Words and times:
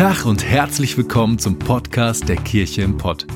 Tag 0.00 0.24
und 0.24 0.42
herzlich 0.42 0.96
willkommen 0.96 1.38
zum 1.38 1.58
Podcast 1.58 2.26
der 2.26 2.36
Kirche 2.36 2.80
im 2.80 2.96
Pott. 2.96 3.26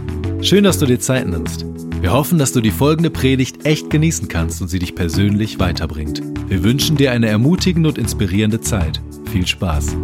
Schön, 0.40 0.64
dass 0.64 0.78
du 0.78 0.86
dir 0.86 0.98
Zeit 0.98 1.26
nimmst. 1.26 1.66
Wir 2.00 2.10
hoffen, 2.10 2.38
dass 2.38 2.52
du 2.52 2.62
die 2.62 2.70
folgende 2.70 3.10
Predigt 3.10 3.66
echt 3.66 3.90
genießen 3.90 4.28
kannst 4.28 4.62
und 4.62 4.68
sie 4.68 4.78
dich 4.78 4.94
persönlich 4.94 5.60
weiterbringt. 5.60 6.22
Wir 6.48 6.64
wünschen 6.64 6.96
dir 6.96 7.12
eine 7.12 7.28
ermutigende 7.28 7.90
und 7.90 7.98
inspirierende 7.98 8.62
Zeit. 8.62 9.02
Viel 9.30 9.46
Spaß. 9.46 9.94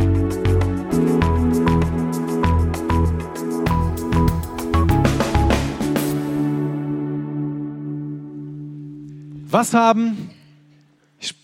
Was 9.46 9.72
haben, 9.72 10.28
ich 11.20 11.34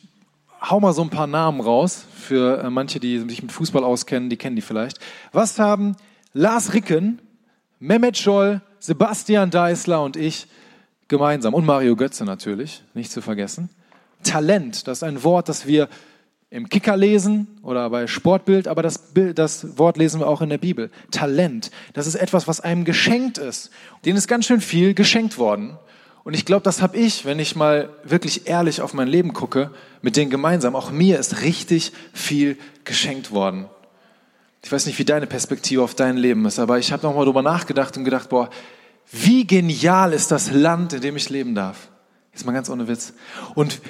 hau 0.61 0.79
mal 0.79 0.93
so 0.93 1.01
ein 1.01 1.09
paar 1.09 1.27
Namen 1.27 1.63
raus, 1.63 2.05
für 2.27 2.63
äh, 2.63 2.71
manche, 2.71 3.01
die 3.01 3.19
sich 3.21 3.43
mit 3.43 3.53
Fußball 3.53 3.85
auskennen, 3.85 4.29
die 4.29 4.37
kennen 4.37 4.57
die 4.57 4.63
vielleicht. 4.63 4.99
Was 5.33 5.59
haben 5.59 5.97
Lars 6.33 6.75
Ricken, 6.75 7.21
Mehmet 7.79 8.19
Scholl, 8.19 8.61
Sebastian 8.79 9.51
Deißler 9.51 10.03
und 10.03 10.17
ich 10.17 10.47
gemeinsam, 11.09 11.55
und 11.55 11.65
Mario 11.65 11.97
Götze 11.97 12.25
natürlich, 12.25 12.83
nicht 12.95 13.11
zu 13.11 13.23
vergessen. 13.23 13.71
Talent, 14.23 14.87
das 14.87 14.99
ist 14.99 15.03
ein 15.03 15.23
Wort, 15.23 15.49
das 15.49 15.67
wir 15.67 15.89
im 16.51 16.69
Kicker 16.69 16.97
lesen 16.97 17.59
oder 17.63 17.91
bei 17.91 18.07
Sportbild, 18.07 18.69
aber 18.69 18.83
das, 18.83 19.13
Bild, 19.13 19.39
das 19.39 19.79
Wort 19.79 19.97
lesen 19.97 20.21
wir 20.21 20.29
auch 20.29 20.43
in 20.43 20.49
der 20.49 20.59
Bibel. 20.59 20.91
Talent, 21.11 21.71
das 21.93 22.07
ist 22.07 22.15
etwas, 22.15 22.49
was 22.49 22.61
einem 22.61 22.85
geschenkt 22.85 23.39
ist. 23.39 23.71
Denen 24.05 24.17
ist 24.17 24.29
ganz 24.29 24.47
schön 24.47 24.61
viel 24.61 24.95
geschenkt 24.95 25.39
worden. 25.39 25.77
Und 26.27 26.35
ich 26.35 26.45
glaube, 26.45 26.65
das 26.65 26.83
habe 26.83 26.97
ich, 26.97 27.25
wenn 27.25 27.39
ich 27.39 27.55
mal 27.55 27.89
wirklich 28.03 28.49
ehrlich 28.49 28.81
auf 28.81 28.95
mein 28.95 29.07
Leben 29.07 29.33
gucke, 29.33 29.71
mit 30.03 30.17
denen 30.17 30.29
gemeinsam. 30.29 30.75
Auch 30.75 30.91
mir 30.91 31.21
ist 31.21 31.43
richtig 31.43 31.93
viel 32.13 32.59
geschenkt 32.83 33.31
worden. 33.31 33.67
Ich 34.65 34.73
weiß 34.73 34.87
nicht, 34.87 34.99
wie 34.99 35.05
deine 35.05 35.29
Perspektive 35.29 35.83
auf 35.83 35.95
dein 35.95 36.17
Leben 36.17 36.45
ist, 36.45 36.59
aber 36.59 36.81
ich 36.81 36.91
habe 36.91 37.07
nochmal 37.07 37.27
drüber 37.27 37.43
nachgedacht 37.43 37.97
und 37.97 38.03
gedacht, 38.03 38.29
boah, 38.29 38.51
wie 39.13 39.47
genial 39.47 40.13
ist 40.13 40.33
das 40.33 40.51
Land, 40.51 40.95
in 40.95 41.01
dem 41.01 41.15
ich 41.15 41.31
leben 41.31 41.55
darf. 41.55 41.91
Jetzt 42.33 42.45
mal 42.45 42.51
ganz 42.51 42.69
ohne 42.71 42.89
Witz. 42.89 43.13
Und 43.55 43.81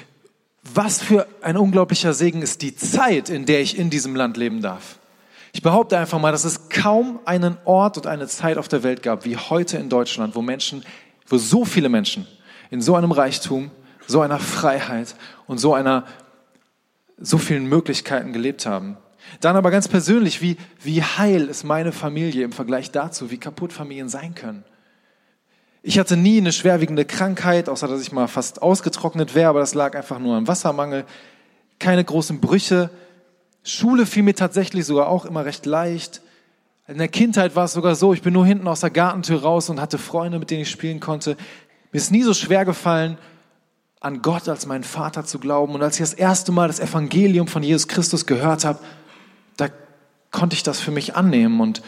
was 0.61 1.01
für 1.01 1.25
ein 1.41 1.57
unglaublicher 1.57 2.13
Segen 2.13 2.43
ist 2.43 2.61
die 2.61 2.75
Zeit, 2.75 3.29
in 3.29 3.47
der 3.47 3.61
ich 3.61 3.79
in 3.79 3.89
diesem 3.89 4.15
Land 4.15 4.37
leben 4.37 4.61
darf. 4.61 4.99
Ich 5.53 5.63
behaupte 5.63 5.97
einfach 5.97 6.19
mal, 6.19 6.31
dass 6.31 6.43
es 6.43 6.69
kaum 6.69 7.19
einen 7.25 7.57
Ort 7.65 7.97
und 7.97 8.05
eine 8.05 8.27
Zeit 8.27 8.59
auf 8.59 8.67
der 8.67 8.83
Welt 8.83 9.01
gab 9.01 9.25
wie 9.25 9.37
heute 9.37 9.77
in 9.77 9.89
Deutschland, 9.89 10.35
wo 10.35 10.43
Menschen 10.43 10.83
wo 11.27 11.37
so 11.37 11.65
viele 11.65 11.89
Menschen 11.89 12.27
in 12.69 12.81
so 12.81 12.95
einem 12.95 13.11
Reichtum, 13.11 13.71
so 14.07 14.21
einer 14.21 14.39
Freiheit 14.39 15.15
und 15.45 15.57
so 15.57 15.73
einer, 15.73 16.05
so 17.17 17.37
vielen 17.37 17.65
Möglichkeiten 17.65 18.33
gelebt 18.33 18.65
haben. 18.65 18.97
Dann 19.41 19.55
aber 19.55 19.71
ganz 19.71 19.87
persönlich, 19.87 20.41
wie, 20.41 20.57
wie 20.81 21.03
heil 21.03 21.47
ist 21.47 21.63
meine 21.63 21.91
Familie 21.91 22.45
im 22.45 22.51
Vergleich 22.51 22.91
dazu, 22.91 23.29
wie 23.29 23.37
kaputt 23.37 23.73
Familien 23.73 24.09
sein 24.09 24.35
können. 24.35 24.63
Ich 25.83 25.99
hatte 25.99 26.17
nie 26.17 26.37
eine 26.37 26.51
schwerwiegende 26.51 27.05
Krankheit, 27.05 27.69
außer 27.69 27.87
dass 27.87 28.01
ich 28.01 28.11
mal 28.11 28.27
fast 28.27 28.61
ausgetrocknet 28.61 29.35
wäre, 29.35 29.49
aber 29.49 29.59
das 29.59 29.73
lag 29.73 29.95
einfach 29.95 30.19
nur 30.19 30.35
am 30.35 30.47
Wassermangel. 30.47 31.05
Keine 31.79 32.03
großen 32.03 32.39
Brüche. 32.41 32.89
Schule 33.63 34.05
fiel 34.05 34.23
mir 34.23 34.35
tatsächlich 34.35 34.85
sogar 34.85 35.07
auch 35.07 35.25
immer 35.25 35.45
recht 35.45 35.65
leicht. 35.65 36.21
In 36.87 36.99
der 36.99 37.09
Kindheit 37.09 37.55
war 37.55 37.65
es 37.65 37.73
sogar 37.73 37.95
so, 37.95 38.13
ich 38.13 38.21
bin 38.21 38.33
nur 38.33 38.45
hinten 38.45 38.67
aus 38.67 38.79
der 38.79 38.89
Gartentür 38.89 39.41
raus 39.41 39.69
und 39.69 39.81
hatte 39.81 39.97
Freunde, 39.97 40.39
mit 40.39 40.49
denen 40.49 40.61
ich 40.61 40.71
spielen 40.71 41.01
konnte. 41.01 41.35
Mir 41.91 41.97
ist 41.97 42.11
nie 42.11 42.23
so 42.23 42.33
schwer 42.33 42.63
gefallen, 42.63 43.17
an 43.99 44.21
Gott 44.21 44.47
als 44.47 44.65
meinen 44.67 44.85
Vater 44.85 45.25
zu 45.25 45.37
glauben. 45.39 45.75
Und 45.75 45.83
als 45.83 45.95
ich 45.95 46.01
das 46.01 46.13
erste 46.13 46.53
Mal 46.53 46.67
das 46.67 46.79
Evangelium 46.79 47.47
von 47.47 47.61
Jesus 47.61 47.89
Christus 47.89 48.25
gehört 48.25 48.63
habe, 48.63 48.79
da 49.57 49.67
konnte 50.31 50.55
ich 50.55 50.63
das 50.63 50.79
für 50.79 50.91
mich 50.91 51.15
annehmen 51.15 51.59
und 51.59 51.81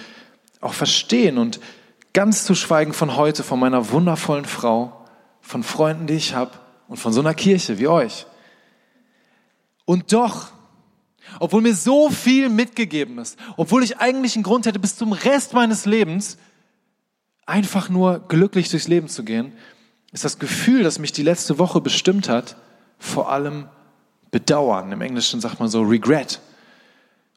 auch 0.60 0.74
verstehen 0.74 1.38
und 1.38 1.62
ganz 2.12 2.44
zu 2.44 2.54
schweigen 2.54 2.92
von 2.92 3.16
heute, 3.16 3.44
von 3.44 3.60
meiner 3.60 3.92
wundervollen 3.92 4.46
Frau, 4.46 5.06
von 5.40 5.64
Freunden, 5.64 6.08
die 6.08 6.16
ich 6.16 6.36
habe 6.36 6.52
und 6.90 6.98
von 6.98 7.14
so 7.14 7.22
einer 7.22 7.34
Kirche 7.34 7.80
wie 7.80 7.88
euch. 7.88 8.26
Und 9.86 10.12
doch 10.12 10.52
obwohl 11.40 11.62
mir 11.62 11.76
so 11.76 12.10
viel 12.10 12.50
mitgegeben 12.50 13.18
ist, 13.20 13.38
obwohl 13.58 13.84
ich 13.84 13.98
eigentlich 13.98 14.36
einen 14.36 14.44
Grund 14.44 14.66
hätte, 14.66 14.80
bis 14.80 14.96
zum 14.96 15.12
Rest 15.14 15.54
meines 15.54 15.86
Lebens 15.86 16.38
einfach 17.46 17.90
nur 17.90 18.20
glücklich 18.28 18.70
durchs 18.70 18.88
Leben 18.88 19.08
zu 19.08 19.24
gehen, 19.24 19.54
ist 20.12 20.24
das 20.24 20.40
Gefühl, 20.40 20.84
das 20.84 21.00
mich 21.00 21.12
die 21.12 21.24
letzte 21.24 21.60
Woche 21.60 21.82
bestimmt 21.82 22.30
hat, 22.30 22.56
vor 22.98 23.32
allem 23.32 23.68
Bedauern. 24.32 24.92
Im 24.92 25.02
Englischen 25.02 25.42
sagt 25.42 25.60
man 25.60 25.70
so 25.70 25.82
Regret. 25.82 26.40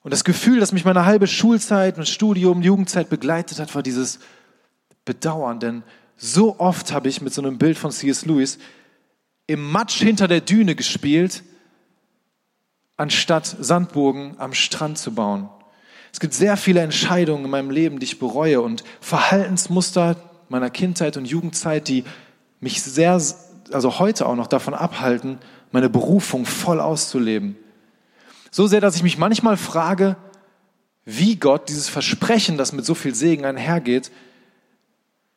Und 0.03 0.13
das 0.13 0.25
Gefühl, 0.25 0.61
das 0.61 0.73
mich 0.73 0.85
meine 0.85 1.07
halbe 1.07 1.27
Schulzeit, 1.27 1.97
mein 1.97 2.07
Studium, 2.07 2.63
Jugendzeit 2.63 3.09
begleitet 3.09 3.59
hat, 3.59 3.75
war 3.75 3.83
dieses 3.83 4.19
Bedauern. 5.05 5.61
Denn 5.61 5.83
so 6.17 6.59
oft 6.59 6.93
habe 6.93 7.09
ich 7.09 7.21
mit 7.23 7.33
so 7.33 7.43
einem 7.43 7.59
Bild 7.59 7.79
von 7.79 7.91
C.S. 7.91 8.27
Lewis 8.27 8.59
im 9.47 9.71
Matsch 9.71 9.99
hinter 9.99 10.29
der 10.29 10.41
Düne 10.41 10.75
gespielt, 10.75 11.43
anstatt 12.97 13.57
Sandburgen 13.61 14.35
am 14.39 14.55
Strand 14.55 14.99
zu 14.99 15.15
bauen. 15.15 15.49
Es 16.13 16.21
gibt 16.21 16.35
sehr 16.35 16.57
viele 16.57 16.81
Entscheidungen 16.81 17.47
in 17.47 17.51
meinem 17.51 17.71
Leben, 17.71 17.99
die 17.99 18.05
ich 18.05 18.19
bereue 18.19 18.61
und 18.61 18.85
Verhaltensmuster 19.01 20.17
meiner 20.49 20.71
Kindheit 20.71 21.17
und 21.17 21.25
Jugendzeit, 21.25 21.89
die 21.89 22.05
mich 22.61 22.83
sehr, 22.83 23.21
also 23.73 23.99
heute 23.99 24.27
auch 24.27 24.37
noch 24.37 24.47
davon 24.47 24.75
abhalten, 24.75 25.39
meine 25.73 25.89
Berufung 25.89 26.45
voll 26.45 26.81
auszuleben. 26.81 27.57
So 28.51 28.67
sehr, 28.67 28.83
dass 28.83 28.97
ich 28.97 29.03
mich 29.03 29.17
manchmal 29.17 29.57
frage, 29.57 30.17
wie 31.07 31.37
Gott 31.37 31.71
dieses 31.71 31.89
Versprechen, 31.89 32.59
das 32.59 32.73
mit 32.73 32.85
so 32.85 32.95
viel 32.95 33.15
Segen 33.15 33.47
einhergeht, 33.47 34.13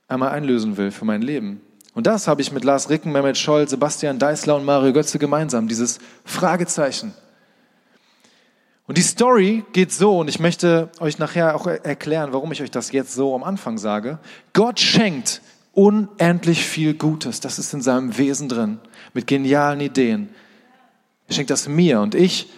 einmal 0.07 0.29
einlösen 0.29 0.77
will 0.77 0.91
für 0.91 1.05
mein 1.05 1.21
Leben. 1.21 1.61
Und 1.93 2.07
das 2.07 2.27
habe 2.27 2.41
ich 2.41 2.51
mit 2.51 2.65
Lars 2.65 2.89
Ricken, 2.89 3.13
Mehmet 3.13 3.37
Scholl, 3.37 3.67
Sebastian 3.67 4.19
Deißler 4.19 4.57
und 4.57 4.65
Mario 4.65 4.91
Götze 4.91 5.17
gemeinsam, 5.17 5.69
dieses 5.69 5.99
Fragezeichen. 6.25 7.13
Und 8.87 8.97
die 8.97 9.03
Story 9.03 9.63
geht 9.73 9.91
so, 9.91 10.19
und 10.19 10.27
ich 10.27 10.39
möchte 10.39 10.89
euch 10.99 11.17
nachher 11.17 11.55
auch 11.55 11.65
erklären, 11.65 12.33
warum 12.33 12.51
ich 12.51 12.61
euch 12.61 12.71
das 12.71 12.91
jetzt 12.91 13.13
so 13.13 13.33
am 13.33 13.43
Anfang 13.43 13.77
sage. 13.77 14.19
Gott 14.53 14.79
schenkt 14.79 15.41
unendlich 15.73 16.65
viel 16.65 16.93
Gutes. 16.93 17.39
Das 17.39 17.57
ist 17.57 17.73
in 17.73 17.81
seinem 17.81 18.17
Wesen 18.17 18.47
drin, 18.47 18.79
mit 19.13 19.27
genialen 19.27 19.81
Ideen. 19.81 20.29
Er 21.27 21.33
schenkt 21.33 21.49
das 21.49 21.67
mir 21.67 21.99
und 22.01 22.13
ich 22.13 22.49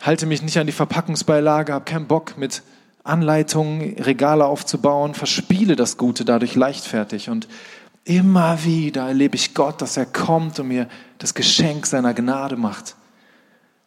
halte 0.00 0.26
mich 0.26 0.42
nicht 0.42 0.58
an 0.58 0.66
die 0.66 0.72
Verpackungsbeilage, 0.72 1.72
habe 1.72 1.84
keinen 1.84 2.06
Bock 2.06 2.36
mit 2.36 2.62
Anleitungen, 3.04 3.96
Regale 3.98 4.44
aufzubauen, 4.44 5.14
verspiele 5.14 5.76
das 5.76 5.96
Gute 5.96 6.24
dadurch 6.24 6.56
leichtfertig. 6.56 7.30
Und 7.30 7.48
immer 8.04 8.64
wieder 8.64 9.06
erlebe 9.06 9.36
ich 9.36 9.54
Gott, 9.54 9.80
dass 9.80 9.96
er 9.96 10.06
kommt 10.06 10.58
und 10.58 10.68
mir 10.68 10.88
das 11.18 11.34
Geschenk 11.34 11.86
seiner 11.86 12.14
Gnade 12.14 12.56
macht. 12.56 12.96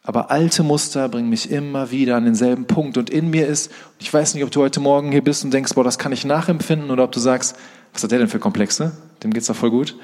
Aber 0.04 0.30
alte 0.30 0.64
Muster 0.64 1.08
bringen 1.08 1.28
mich 1.28 1.50
immer 1.50 1.90
wieder 1.92 2.16
an 2.16 2.24
denselben 2.24 2.66
Punkt. 2.66 2.96
Und 2.96 3.08
in 3.08 3.30
mir 3.30 3.46
ist, 3.46 3.70
ich 4.00 4.12
weiß 4.12 4.34
nicht, 4.34 4.42
ob 4.42 4.50
du 4.50 4.60
heute 4.60 4.80
Morgen 4.80 5.12
hier 5.12 5.22
bist 5.22 5.44
und 5.44 5.52
denkst, 5.52 5.74
boah, 5.74 5.84
das 5.84 5.98
kann 5.98 6.10
ich 6.10 6.24
nachempfinden, 6.24 6.90
oder 6.90 7.04
ob 7.04 7.12
du 7.12 7.20
sagst, 7.20 7.56
was 7.92 8.02
hat 8.02 8.10
der 8.10 8.18
denn 8.18 8.28
für 8.28 8.40
Komplexe? 8.40 8.92
Dem 9.22 9.32
geht's 9.32 9.46
doch 9.46 9.54
voll 9.54 9.70
gut. 9.70 9.96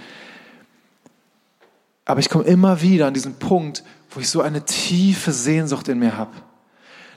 Aber 2.04 2.20
ich 2.20 2.28
komme 2.28 2.44
immer 2.44 2.80
wieder 2.80 3.06
an 3.06 3.14
diesen 3.14 3.34
Punkt, 3.34 3.82
wo 4.10 4.20
ich 4.20 4.30
so 4.30 4.40
eine 4.40 4.64
tiefe 4.64 5.32
Sehnsucht 5.32 5.88
in 5.88 5.98
mir 5.98 6.16
habe. 6.16 6.30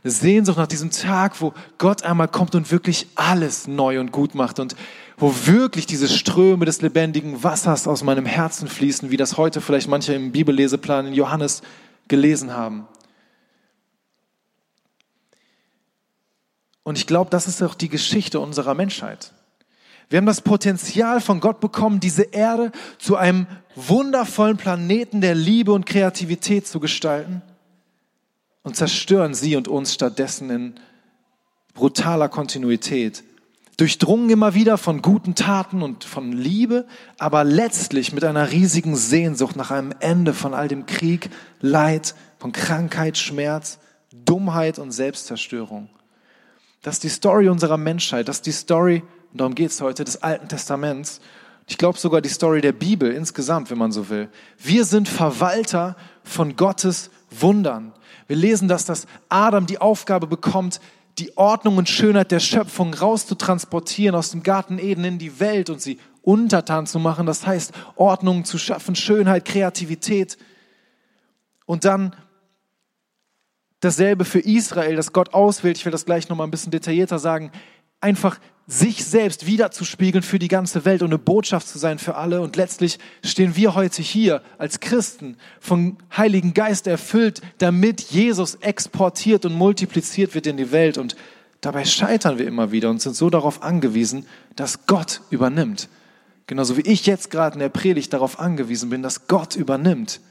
Eine 0.03 0.11
Sehnsucht 0.11 0.57
nach 0.57 0.67
diesem 0.67 0.89
Tag, 0.89 1.39
wo 1.39 1.53
Gott 1.77 2.03
einmal 2.03 2.27
kommt 2.27 2.55
und 2.55 2.71
wirklich 2.71 3.07
alles 3.15 3.67
neu 3.67 3.99
und 3.99 4.11
gut 4.11 4.33
macht 4.33 4.59
und 4.59 4.75
wo 5.17 5.33
wirklich 5.45 5.85
diese 5.85 6.09
Ströme 6.09 6.65
des 6.65 6.81
lebendigen 6.81 7.43
Wassers 7.43 7.87
aus 7.87 8.03
meinem 8.03 8.25
Herzen 8.25 8.67
fließen, 8.67 9.11
wie 9.11 9.17
das 9.17 9.37
heute 9.37 9.61
vielleicht 9.61 9.87
manche 9.87 10.13
im 10.13 10.31
Bibelleseplan 10.31 11.05
in 11.05 11.13
Johannes 11.13 11.61
gelesen 12.07 12.53
haben. 12.53 12.87
Und 16.83 16.97
ich 16.97 17.07
glaube, 17.07 17.29
das 17.29 17.47
ist 17.47 17.61
auch 17.61 17.75
die 17.75 17.89
Geschichte 17.89 18.39
unserer 18.39 18.73
Menschheit. 18.73 19.33
Wir 20.09 20.17
haben 20.17 20.25
das 20.25 20.41
Potenzial 20.41 21.21
von 21.21 21.39
Gott 21.39 21.61
bekommen, 21.61 21.99
diese 21.99 22.23
Erde 22.23 22.71
zu 22.97 23.15
einem 23.15 23.47
wundervollen 23.75 24.57
Planeten 24.57 25.21
der 25.21 25.35
Liebe 25.35 25.71
und 25.71 25.85
Kreativität 25.85 26.67
zu 26.67 26.79
gestalten 26.79 27.41
und 28.63 28.75
zerstören 28.75 29.33
sie 29.33 29.55
und 29.55 29.67
uns 29.69 29.93
stattdessen 29.93 30.49
in 30.49 30.75
brutaler 31.73 32.27
Kontinuität 32.27 33.23
durchdrungen 33.77 34.29
immer 34.29 34.53
wieder 34.53 34.77
von 34.77 35.01
guten 35.01 35.35
Taten 35.35 35.81
und 35.81 36.03
von 36.03 36.31
Liebe, 36.31 36.85
aber 37.17 37.43
letztlich 37.43 38.13
mit 38.13 38.23
einer 38.23 38.51
riesigen 38.51 38.95
Sehnsucht 38.95 39.55
nach 39.55 39.71
einem 39.71 39.93
Ende 39.99 40.33
von 40.33 40.53
all 40.53 40.67
dem 40.67 40.85
Krieg, 40.85 41.29
Leid, 41.61 42.15
von 42.37 42.51
Krankheit, 42.51 43.17
Schmerz, 43.17 43.79
Dummheit 44.13 44.79
und 44.79 44.91
Selbstzerstörung. 44.91 45.89
Das 46.81 46.95
ist 46.95 47.03
die 47.03 47.09
Story 47.09 47.49
unserer 47.49 47.77
Menschheit, 47.77 48.27
das 48.27 48.37
ist 48.37 48.45
die 48.45 48.51
Story, 48.51 49.03
und 49.31 49.39
darum 49.39 49.55
geht 49.55 49.69
es 49.69 49.81
heute, 49.81 50.03
des 50.03 50.21
Alten 50.23 50.47
Testaments. 50.47 51.21
Ich 51.67 51.77
glaube 51.77 51.97
sogar 51.97 52.21
die 52.21 52.29
Story 52.29 52.59
der 52.59 52.73
Bibel 52.73 53.11
insgesamt, 53.11 53.71
wenn 53.71 53.77
man 53.77 53.91
so 53.91 54.09
will. 54.09 54.29
Wir 54.57 54.83
sind 54.83 55.07
Verwalter 55.07 55.95
von 56.23 56.55
Gottes 56.55 57.11
Wundern. 57.29 57.93
Wir 58.27 58.35
lesen, 58.35 58.67
dass 58.67 58.85
das 58.85 59.07
Adam 59.29 59.67
die 59.67 59.79
Aufgabe 59.79 60.27
bekommt, 60.27 60.81
die 61.21 61.37
Ordnung 61.37 61.77
und 61.77 61.87
Schönheit 61.87 62.31
der 62.31 62.39
Schöpfung 62.39 62.95
rauszutransportieren 62.95 64.15
aus 64.15 64.31
dem 64.31 64.41
Garten 64.41 64.79
Eden 64.79 65.03
in 65.03 65.19
die 65.19 65.39
Welt 65.39 65.69
und 65.69 65.79
sie 65.79 65.99
untertan 66.23 66.87
zu 66.87 66.97
machen. 66.97 67.27
Das 67.27 67.45
heißt, 67.45 67.73
Ordnung 67.95 68.43
zu 68.43 68.57
schaffen, 68.57 68.95
Schönheit, 68.95 69.45
Kreativität. 69.45 70.39
Und 71.67 71.85
dann 71.85 72.15
dasselbe 73.81 74.25
für 74.25 74.39
Israel, 74.39 74.95
das 74.95 75.13
Gott 75.13 75.35
auswählt. 75.35 75.77
Ich 75.77 75.85
will 75.85 75.91
das 75.91 76.05
gleich 76.05 76.27
nochmal 76.27 76.47
ein 76.47 76.51
bisschen 76.51 76.71
detaillierter 76.71 77.19
sagen. 77.19 77.51
Einfach 78.01 78.39
sich 78.71 79.03
selbst 79.03 79.45
wiederzuspiegeln 79.45 80.23
für 80.23 80.39
die 80.39 80.47
ganze 80.47 80.85
Welt 80.85 81.01
und 81.01 81.09
eine 81.09 81.17
Botschaft 81.17 81.67
zu 81.67 81.77
sein 81.77 81.99
für 81.99 82.15
alle. 82.15 82.41
Und 82.41 82.55
letztlich 82.55 82.99
stehen 83.23 83.57
wir 83.57 83.75
heute 83.75 84.01
hier 84.01 84.41
als 84.57 84.79
Christen 84.79 85.35
vom 85.59 85.97
Heiligen 86.15 86.53
Geist 86.53 86.87
erfüllt, 86.87 87.41
damit 87.57 87.99
Jesus 87.99 88.55
exportiert 88.55 89.45
und 89.45 89.55
multipliziert 89.55 90.35
wird 90.35 90.47
in 90.47 90.55
die 90.55 90.71
Welt. 90.71 90.97
Und 90.97 91.17
dabei 91.59 91.83
scheitern 91.83 92.37
wir 92.37 92.47
immer 92.47 92.71
wieder 92.71 92.89
und 92.89 93.01
sind 93.01 93.15
so 93.15 93.29
darauf 93.29 93.61
angewiesen, 93.61 94.25
dass 94.55 94.85
Gott 94.85 95.21
übernimmt. 95.31 95.89
Genauso 96.47 96.77
wie 96.77 96.81
ich 96.81 97.05
jetzt 97.05 97.29
gerade 97.29 97.55
in 97.55 97.59
der 97.59 97.69
Predigt 97.69 98.13
darauf 98.13 98.39
angewiesen 98.39 98.89
bin, 98.89 99.03
dass 99.03 99.27
Gott 99.27 99.55
übernimmt. 99.55 100.21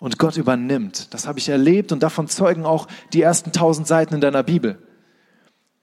Und 0.00 0.16
Gott 0.18 0.36
übernimmt. 0.36 1.12
Das 1.12 1.26
habe 1.26 1.38
ich 1.38 1.48
erlebt 1.48 1.92
und 1.92 2.02
davon 2.02 2.28
zeugen 2.28 2.64
auch 2.64 2.86
die 3.12 3.20
ersten 3.20 3.52
tausend 3.52 3.88
Seiten 3.88 4.14
in 4.14 4.20
deiner 4.20 4.44
Bibel 4.44 4.78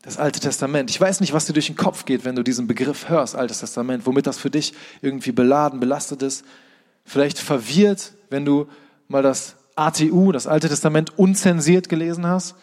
das 0.05 0.17
Alte 0.17 0.39
Testament. 0.39 0.91
Ich 0.91 1.01
weiß 1.01 1.19
nicht, 1.19 1.33
was 1.33 1.47
dir 1.47 1.53
durch 1.53 1.65
den 1.65 1.75
Kopf 1.75 2.05
geht, 2.05 2.25
wenn 2.25 2.35
du 2.35 2.43
diesen 2.43 2.67
Begriff 2.67 3.09
hörst, 3.09 3.35
Altes 3.35 3.59
Testament, 3.59 4.05
womit 4.05 4.27
das 4.27 4.37
für 4.37 4.51
dich 4.51 4.73
irgendwie 5.01 5.31
beladen, 5.31 5.79
belastet 5.79 6.21
ist. 6.21 6.45
Vielleicht 7.03 7.39
verwirrt, 7.39 8.13
wenn 8.29 8.45
du 8.45 8.67
mal 9.07 9.23
das 9.23 9.55
ATU, 9.75 10.31
das 10.31 10.45
Alte 10.45 10.69
Testament, 10.69 11.17
unzensiert 11.17 11.89
gelesen 11.89 12.27
hast. 12.27 12.55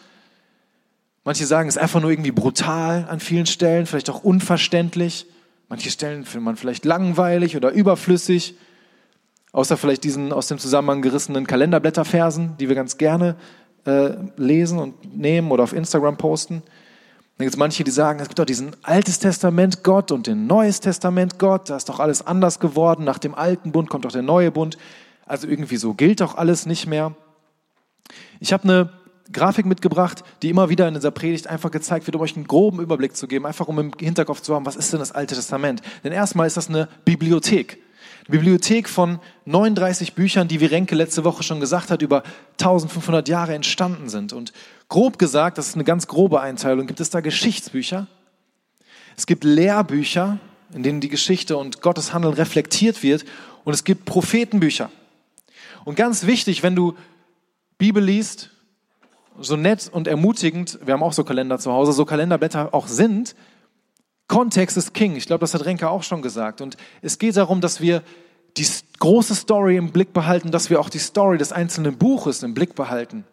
Manche 1.25 1.45
sagen, 1.45 1.67
es 1.67 1.75
ist 1.75 1.81
einfach 1.81 1.99
nur 1.99 2.11
irgendwie 2.11 2.31
brutal 2.31 3.07
an 3.09 3.19
vielen 3.19 3.45
Stellen, 3.45 3.87
vielleicht 3.87 4.09
auch 4.09 4.23
unverständlich. 4.23 5.25
Manche 5.67 5.91
Stellen 5.91 6.23
findet 6.23 6.45
man 6.45 6.55
vielleicht 6.55 6.85
langweilig 6.85 7.57
oder 7.57 7.71
überflüssig. 7.71 8.55
Außer 9.51 9.75
vielleicht 9.75 10.05
diesen 10.05 10.31
aus 10.31 10.47
dem 10.47 10.59
Zusammenhang 10.59 11.01
gerissenen 11.01 11.45
Kalenderblätterversen, 11.45 12.55
die 12.57 12.69
wir 12.69 12.75
ganz 12.75 12.97
gerne 12.97 13.35
äh, 13.85 14.11
lesen 14.37 14.79
und 14.79 15.17
nehmen 15.17 15.51
oder 15.51 15.63
auf 15.63 15.73
Instagram 15.73 16.17
posten. 16.17 16.63
Dann 17.37 17.45
gibt 17.45 17.55
es 17.55 17.59
manche, 17.59 17.83
die 17.83 17.91
sagen, 17.91 18.19
es 18.19 18.27
gibt 18.27 18.37
doch 18.37 18.45
diesen 18.45 18.75
Altes 18.83 19.17
Testament 19.19 19.83
Gott 19.83 20.11
und 20.11 20.27
den 20.27 20.45
Neues 20.45 20.79
Testament 20.79 21.39
Gott, 21.39 21.69
da 21.69 21.77
ist 21.77 21.89
doch 21.89 21.99
alles 21.99 22.25
anders 22.25 22.59
geworden, 22.59 23.03
nach 23.03 23.17
dem 23.17 23.33
alten 23.33 23.71
Bund 23.71 23.89
kommt 23.89 24.05
doch 24.05 24.11
der 24.11 24.21
neue 24.21 24.51
Bund. 24.51 24.77
Also 25.25 25.47
irgendwie 25.47 25.77
so 25.77 25.93
gilt 25.93 26.21
doch 26.21 26.35
alles 26.35 26.65
nicht 26.65 26.85
mehr. 26.85 27.15
Ich 28.39 28.53
habe 28.53 28.63
eine 28.63 28.89
Grafik 29.31 29.65
mitgebracht, 29.65 30.23
die 30.41 30.49
immer 30.49 30.69
wieder 30.69 30.87
in 30.87 30.93
dieser 30.93 31.09
Predigt 31.09 31.47
einfach 31.47 31.71
gezeigt 31.71 32.05
wird, 32.05 32.15
um 32.15 32.21
euch 32.21 32.35
einen 32.35 32.45
groben 32.45 32.79
Überblick 32.79 33.15
zu 33.15 33.27
geben, 33.27 33.45
einfach 33.45 33.67
um 33.67 33.79
im 33.79 33.91
Hinterkopf 33.97 34.41
zu 34.41 34.53
haben, 34.53 34.65
was 34.65 34.75
ist 34.75 34.93
denn 34.93 34.99
das 34.99 35.11
Alte 35.11 35.33
Testament? 35.33 35.81
Denn 36.03 36.11
erstmal 36.11 36.45
ist 36.45 36.57
das 36.57 36.69
eine 36.69 36.87
Bibliothek. 37.05 37.79
Bibliothek 38.27 38.87
von 38.87 39.19
39 39.45 40.13
Büchern, 40.13 40.47
die, 40.47 40.59
wie 40.59 40.65
Renke 40.65 40.95
letzte 40.95 41.23
Woche 41.23 41.43
schon 41.43 41.59
gesagt 41.59 41.91
hat, 41.91 42.01
über 42.01 42.23
1500 42.53 43.27
Jahre 43.27 43.53
entstanden 43.53 44.09
sind. 44.09 44.31
Und 44.31 44.53
grob 44.87 45.19
gesagt, 45.19 45.57
das 45.57 45.67
ist 45.67 45.75
eine 45.75 45.83
ganz 45.83 46.07
grobe 46.07 46.39
Einteilung, 46.39 46.87
gibt 46.87 47.01
es 47.01 47.09
da 47.09 47.19
Geschichtsbücher. 47.19 48.07
Es 49.17 49.25
gibt 49.25 49.43
Lehrbücher, 49.43 50.39
in 50.73 50.83
denen 50.83 51.01
die 51.01 51.09
Geschichte 51.09 51.57
und 51.57 51.81
Gottes 51.81 52.13
Handeln 52.13 52.33
reflektiert 52.33 53.03
wird. 53.03 53.25
Und 53.63 53.73
es 53.73 53.83
gibt 53.83 54.05
Prophetenbücher. 54.05 54.89
Und 55.85 55.95
ganz 55.95 56.25
wichtig, 56.25 56.63
wenn 56.63 56.75
du 56.75 56.95
Bibel 57.77 58.03
liest, 58.03 58.51
so 59.39 59.55
nett 59.55 59.89
und 59.91 60.07
ermutigend, 60.07 60.79
wir 60.85 60.93
haben 60.93 61.03
auch 61.03 61.13
so 61.13 61.23
Kalender 61.23 61.59
zu 61.59 61.71
Hause, 61.71 61.91
so 61.91 62.05
Kalenderblätter 62.05 62.73
auch 62.73 62.87
sind, 62.87 63.35
Kontext 64.33 64.77
ist 64.77 64.95
King. 64.95 65.15
Ich 65.15 65.27
glaube, 65.27 65.41
das 65.41 65.53
hat 65.53 65.63
Renke 65.63 65.87
auch 65.91 66.01
schon 66.01 66.23
gesagt. 66.23 66.59
Und 66.59 66.75
es 67.03 67.19
geht 67.19 67.37
darum, 67.37 67.61
dass 67.61 67.81
wir 67.81 68.01
die 68.57 68.65
große 68.97 69.35
Story 69.35 69.77
im 69.77 69.91
Blick 69.91 70.11
behalten, 70.11 70.49
dass 70.49 70.71
wir 70.71 70.79
auch 70.79 70.89
die 70.89 70.97
Story 70.97 71.37
des 71.37 71.51
einzelnen 71.51 71.99
Buches 71.99 72.41
im 72.41 72.55
Blick 72.55 72.73
behalten. 72.73 73.25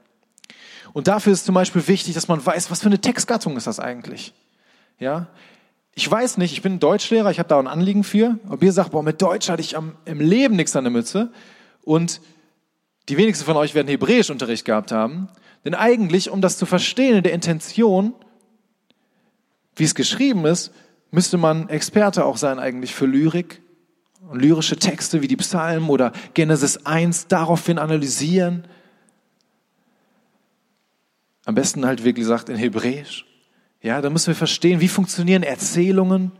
Und 0.92 1.08
dafür 1.08 1.32
ist 1.32 1.46
zum 1.46 1.54
Beispiel 1.54 1.88
wichtig, 1.88 2.12
dass 2.12 2.28
man 2.28 2.44
weiß, 2.44 2.70
was 2.70 2.80
für 2.80 2.88
eine 2.88 3.00
Textgattung 3.00 3.56
ist 3.56 3.66
das 3.66 3.80
eigentlich. 3.80 4.34
Ja, 4.98 5.28
ich 5.94 6.10
weiß 6.10 6.36
nicht, 6.36 6.52
ich 6.52 6.60
bin 6.60 6.80
Deutschlehrer, 6.80 7.30
ich 7.30 7.38
habe 7.38 7.48
da 7.48 7.58
ein 7.58 7.66
Anliegen 7.66 8.04
für. 8.04 8.38
Ob 8.50 8.62
ihr 8.62 8.72
sagt, 8.72 8.90
boah, 8.90 9.02
mit 9.02 9.22
Deutsch 9.22 9.48
hatte 9.48 9.62
ich 9.62 9.78
am, 9.78 9.96
im 10.04 10.20
Leben 10.20 10.54
nichts 10.54 10.76
an 10.76 10.84
der 10.84 10.90
Mütze. 10.90 11.32
Und 11.82 12.20
die 13.08 13.16
wenigsten 13.16 13.46
von 13.46 13.56
euch 13.56 13.74
werden 13.74 13.88
Hebräischunterricht 13.88 14.66
gehabt 14.66 14.92
haben. 14.92 15.30
Denn 15.64 15.74
eigentlich, 15.74 16.28
um 16.28 16.42
das 16.42 16.58
zu 16.58 16.66
verstehen 16.66 17.16
in 17.16 17.22
der 17.22 17.32
Intention, 17.32 18.12
wie 19.76 19.84
es 19.84 19.94
geschrieben 19.94 20.44
ist, 20.44 20.72
müsste 21.10 21.36
man 21.36 21.68
Experte 21.68 22.24
auch 22.24 22.36
sein 22.36 22.58
eigentlich 22.58 22.94
für 22.94 23.06
Lyrik 23.06 23.62
und 24.28 24.40
lyrische 24.40 24.76
Texte 24.76 25.22
wie 25.22 25.28
die 25.28 25.36
Psalmen 25.36 25.88
oder 25.88 26.12
Genesis 26.34 26.86
1 26.86 27.26
daraufhin 27.26 27.78
analysieren. 27.78 28.64
Am 31.44 31.54
besten 31.54 31.84
halt, 31.84 32.04
wie 32.04 32.12
gesagt, 32.12 32.48
in 32.48 32.56
Hebräisch. 32.56 33.26
Ja, 33.82 34.00
da 34.00 34.10
müssen 34.10 34.28
wir 34.28 34.34
verstehen, 34.34 34.80
wie 34.80 34.88
funktionieren 34.88 35.42
Erzählungen. 35.42 36.32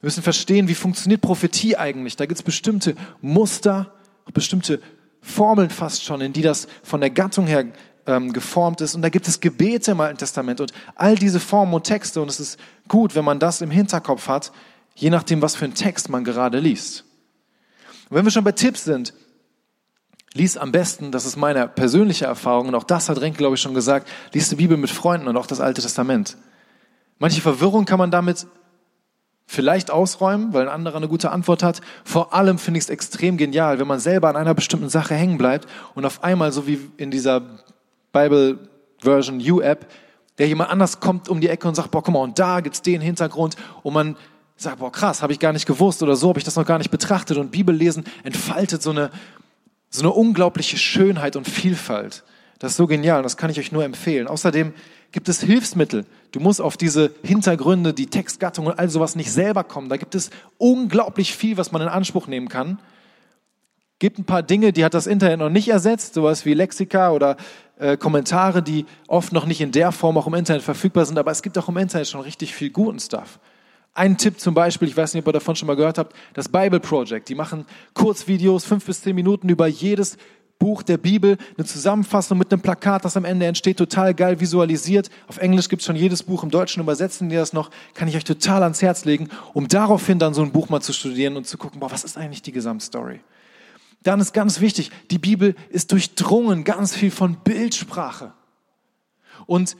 Wir 0.00 0.06
müssen 0.06 0.22
verstehen, 0.22 0.66
wie 0.66 0.74
funktioniert 0.74 1.20
Prophetie 1.20 1.76
eigentlich. 1.76 2.16
Da 2.16 2.26
gibt 2.26 2.38
es 2.38 2.42
bestimmte 2.42 2.96
Muster, 3.20 3.92
bestimmte 4.32 4.80
Formeln 5.20 5.70
fast 5.70 6.04
schon, 6.04 6.20
in 6.20 6.32
die 6.32 6.42
das 6.42 6.68
von 6.82 7.00
der 7.00 7.10
Gattung 7.10 7.46
her 7.46 7.66
ähm, 8.06 8.32
geformt 8.32 8.80
ist. 8.80 8.94
Und 8.94 9.02
da 9.02 9.08
gibt 9.08 9.28
es 9.28 9.40
Gebete 9.40 9.92
im 9.92 10.00
Alten 10.00 10.18
Testament 10.18 10.60
und 10.60 10.72
all 10.94 11.16
diese 11.16 11.40
Formen 11.40 11.74
und 11.74 11.84
Texte. 11.84 12.20
Und 12.20 12.28
es 12.28 12.40
ist 12.40 12.58
gut, 12.88 13.14
wenn 13.14 13.24
man 13.24 13.38
das 13.38 13.60
im 13.60 13.70
Hinterkopf 13.70 14.28
hat, 14.28 14.52
je 14.94 15.10
nachdem, 15.10 15.42
was 15.42 15.56
für 15.56 15.64
einen 15.64 15.74
Text 15.74 16.08
man 16.08 16.24
gerade 16.24 16.58
liest. 16.58 17.04
Und 18.08 18.16
wenn 18.16 18.24
wir 18.24 18.30
schon 18.30 18.44
bei 18.44 18.52
Tipps 18.52 18.84
sind, 18.84 19.12
lies 20.32 20.56
am 20.56 20.72
besten, 20.72 21.12
das 21.12 21.26
ist 21.26 21.36
meine 21.36 21.66
persönliche 21.68 22.26
Erfahrung, 22.26 22.68
und 22.68 22.74
auch 22.74 22.84
das 22.84 23.08
hat 23.08 23.20
Renke, 23.20 23.38
glaube 23.38 23.56
ich, 23.56 23.60
schon 23.60 23.74
gesagt, 23.74 24.08
lies 24.32 24.48
die 24.48 24.56
Bibel 24.56 24.76
mit 24.76 24.90
Freunden 24.90 25.28
und 25.28 25.36
auch 25.36 25.46
das 25.46 25.60
Alte 25.60 25.82
Testament. 25.82 26.36
Manche 27.18 27.40
Verwirrung 27.40 27.86
kann 27.86 27.98
man 27.98 28.10
damit 28.10 28.46
vielleicht 29.46 29.90
ausräumen, 29.90 30.52
weil 30.52 30.62
ein 30.62 30.74
anderer 30.74 30.96
eine 30.96 31.08
gute 31.08 31.30
Antwort 31.30 31.62
hat. 31.62 31.80
Vor 32.04 32.34
allem 32.34 32.58
finde 32.58 32.78
ich 32.78 32.84
es 32.84 32.90
extrem 32.90 33.36
genial, 33.36 33.78
wenn 33.78 33.86
man 33.86 34.00
selber 34.00 34.28
an 34.28 34.36
einer 34.36 34.54
bestimmten 34.54 34.88
Sache 34.88 35.14
hängen 35.14 35.38
bleibt 35.38 35.68
und 35.94 36.04
auf 36.04 36.22
einmal, 36.24 36.52
so 36.52 36.66
wie 36.66 36.80
in 36.96 37.10
dieser 37.10 37.42
Bible 38.16 38.58
Version 39.00 39.40
U-App, 39.40 39.90
der 40.38 40.48
jemand 40.48 40.70
anders 40.70 41.00
kommt 41.00 41.28
um 41.28 41.40
die 41.40 41.48
Ecke 41.48 41.68
und 41.68 41.74
sagt, 41.74 41.90
boah, 41.90 42.02
guck 42.02 42.14
mal, 42.14 42.20
und 42.20 42.38
da 42.38 42.60
gibt's 42.60 42.80
den 42.80 43.02
Hintergrund 43.02 43.56
und 43.82 43.92
man 43.92 44.16
sagt, 44.56 44.78
boah, 44.78 44.90
krass, 44.90 45.22
habe 45.22 45.34
ich 45.34 45.38
gar 45.38 45.52
nicht 45.52 45.66
gewusst 45.66 46.02
oder 46.02 46.16
so 46.16 46.30
habe 46.30 46.38
ich 46.38 46.44
das 46.44 46.56
noch 46.56 46.64
gar 46.64 46.78
nicht 46.78 46.90
betrachtet 46.90 47.36
und 47.36 47.50
Bibellesen 47.50 48.04
entfaltet 48.24 48.82
so 48.82 48.90
eine, 48.90 49.10
so 49.90 50.00
eine 50.00 50.12
unglaubliche 50.12 50.78
Schönheit 50.78 51.36
und 51.36 51.46
Vielfalt. 51.46 52.24
Das 52.58 52.70
ist 52.70 52.78
so 52.78 52.86
genial 52.86 53.18
und 53.18 53.24
das 53.24 53.36
kann 53.36 53.50
ich 53.50 53.58
euch 53.58 53.70
nur 53.70 53.84
empfehlen. 53.84 54.28
Außerdem 54.28 54.72
gibt 55.12 55.28
es 55.28 55.42
Hilfsmittel. 55.42 56.06
Du 56.32 56.40
musst 56.40 56.62
auf 56.62 56.78
diese 56.78 57.12
Hintergründe, 57.22 57.92
die 57.92 58.06
Textgattung 58.06 58.66
und 58.66 58.78
all 58.78 58.88
sowas 58.88 59.14
nicht 59.14 59.30
selber 59.30 59.62
kommen. 59.62 59.90
Da 59.90 59.98
gibt 59.98 60.14
es 60.14 60.30
unglaublich 60.56 61.36
viel, 61.36 61.58
was 61.58 61.70
man 61.70 61.82
in 61.82 61.88
Anspruch 61.88 62.28
nehmen 62.28 62.48
kann. 62.48 62.78
Gibt 63.98 64.18
ein 64.18 64.24
paar 64.24 64.42
Dinge, 64.42 64.72
die 64.72 64.84
hat 64.84 64.92
das 64.92 65.06
Internet 65.06 65.38
noch 65.38 65.48
nicht 65.48 65.68
ersetzt, 65.68 66.14
sowas 66.14 66.44
wie 66.44 66.52
Lexika 66.52 67.12
oder 67.12 67.36
äh, 67.78 67.96
Kommentare, 67.96 68.62
die 68.62 68.84
oft 69.08 69.32
noch 69.32 69.46
nicht 69.46 69.62
in 69.62 69.72
der 69.72 69.90
Form 69.90 70.18
auch 70.18 70.26
im 70.26 70.34
Internet 70.34 70.62
verfügbar 70.62 71.06
sind, 71.06 71.18
aber 71.18 71.30
es 71.30 71.42
gibt 71.42 71.56
auch 71.56 71.68
im 71.68 71.76
Internet 71.78 72.08
schon 72.08 72.20
richtig 72.20 72.54
viel 72.54 72.70
guten 72.70 73.00
Stuff. 73.00 73.38
Ein 73.94 74.18
Tipp 74.18 74.38
zum 74.38 74.52
Beispiel, 74.52 74.88
ich 74.88 74.96
weiß 74.96 75.14
nicht, 75.14 75.22
ob 75.22 75.28
ihr 75.30 75.32
davon 75.32 75.56
schon 75.56 75.66
mal 75.66 75.76
gehört 75.76 75.96
habt, 75.96 76.14
das 76.34 76.50
Bible 76.50 76.80
Project. 76.80 77.30
Die 77.30 77.34
machen 77.34 77.64
Kurzvideos, 77.94 78.66
fünf 78.66 78.84
bis 78.84 79.00
zehn 79.00 79.14
Minuten 79.14 79.48
über 79.48 79.66
jedes 79.66 80.18
Buch 80.58 80.82
der 80.82 80.98
Bibel, 80.98 81.38
eine 81.56 81.66
Zusammenfassung 81.66 82.36
mit 82.36 82.52
einem 82.52 82.60
Plakat, 82.60 83.04
das 83.04 83.16
am 83.16 83.24
Ende 83.24 83.46
entsteht, 83.46 83.78
total 83.78 84.12
geil 84.12 84.40
visualisiert. 84.40 85.08
Auf 85.26 85.38
Englisch 85.38 85.70
gibt 85.70 85.80
es 85.80 85.86
schon 85.86 85.96
jedes 85.96 86.22
Buch, 86.22 86.42
im 86.42 86.50
Deutschen 86.50 86.82
übersetzen 86.82 87.30
die 87.30 87.36
das 87.36 87.54
noch, 87.54 87.70
kann 87.94 88.08
ich 88.08 88.16
euch 88.16 88.24
total 88.24 88.62
ans 88.62 88.82
Herz 88.82 89.06
legen, 89.06 89.28
um 89.54 89.68
daraufhin 89.68 90.18
dann 90.18 90.34
so 90.34 90.42
ein 90.42 90.52
Buch 90.52 90.68
mal 90.68 90.82
zu 90.82 90.92
studieren 90.92 91.36
und 91.36 91.46
zu 91.46 91.56
gucken, 91.56 91.80
boah, 91.80 91.90
was 91.90 92.04
ist 92.04 92.18
eigentlich 92.18 92.42
die 92.42 92.52
Gesamtstory? 92.52 93.20
Dann 94.06 94.20
ist 94.20 94.32
ganz 94.32 94.60
wichtig, 94.60 94.92
die 95.10 95.18
Bibel 95.18 95.56
ist 95.68 95.90
durchdrungen 95.90 96.62
ganz 96.62 96.94
viel 96.94 97.10
von 97.10 97.38
Bildsprache. 97.42 98.32
Und 99.46 99.76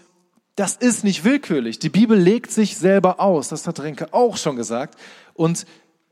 das 0.56 0.74
ist 0.74 1.04
nicht 1.04 1.24
willkürlich. 1.24 1.78
Die 1.78 1.90
Bibel 1.90 2.18
legt 2.18 2.50
sich 2.50 2.76
selber 2.76 3.20
aus. 3.20 3.50
Das 3.50 3.68
hat 3.68 3.78
Renke 3.78 4.12
auch 4.12 4.36
schon 4.36 4.56
gesagt. 4.56 4.98
Und 5.34 5.64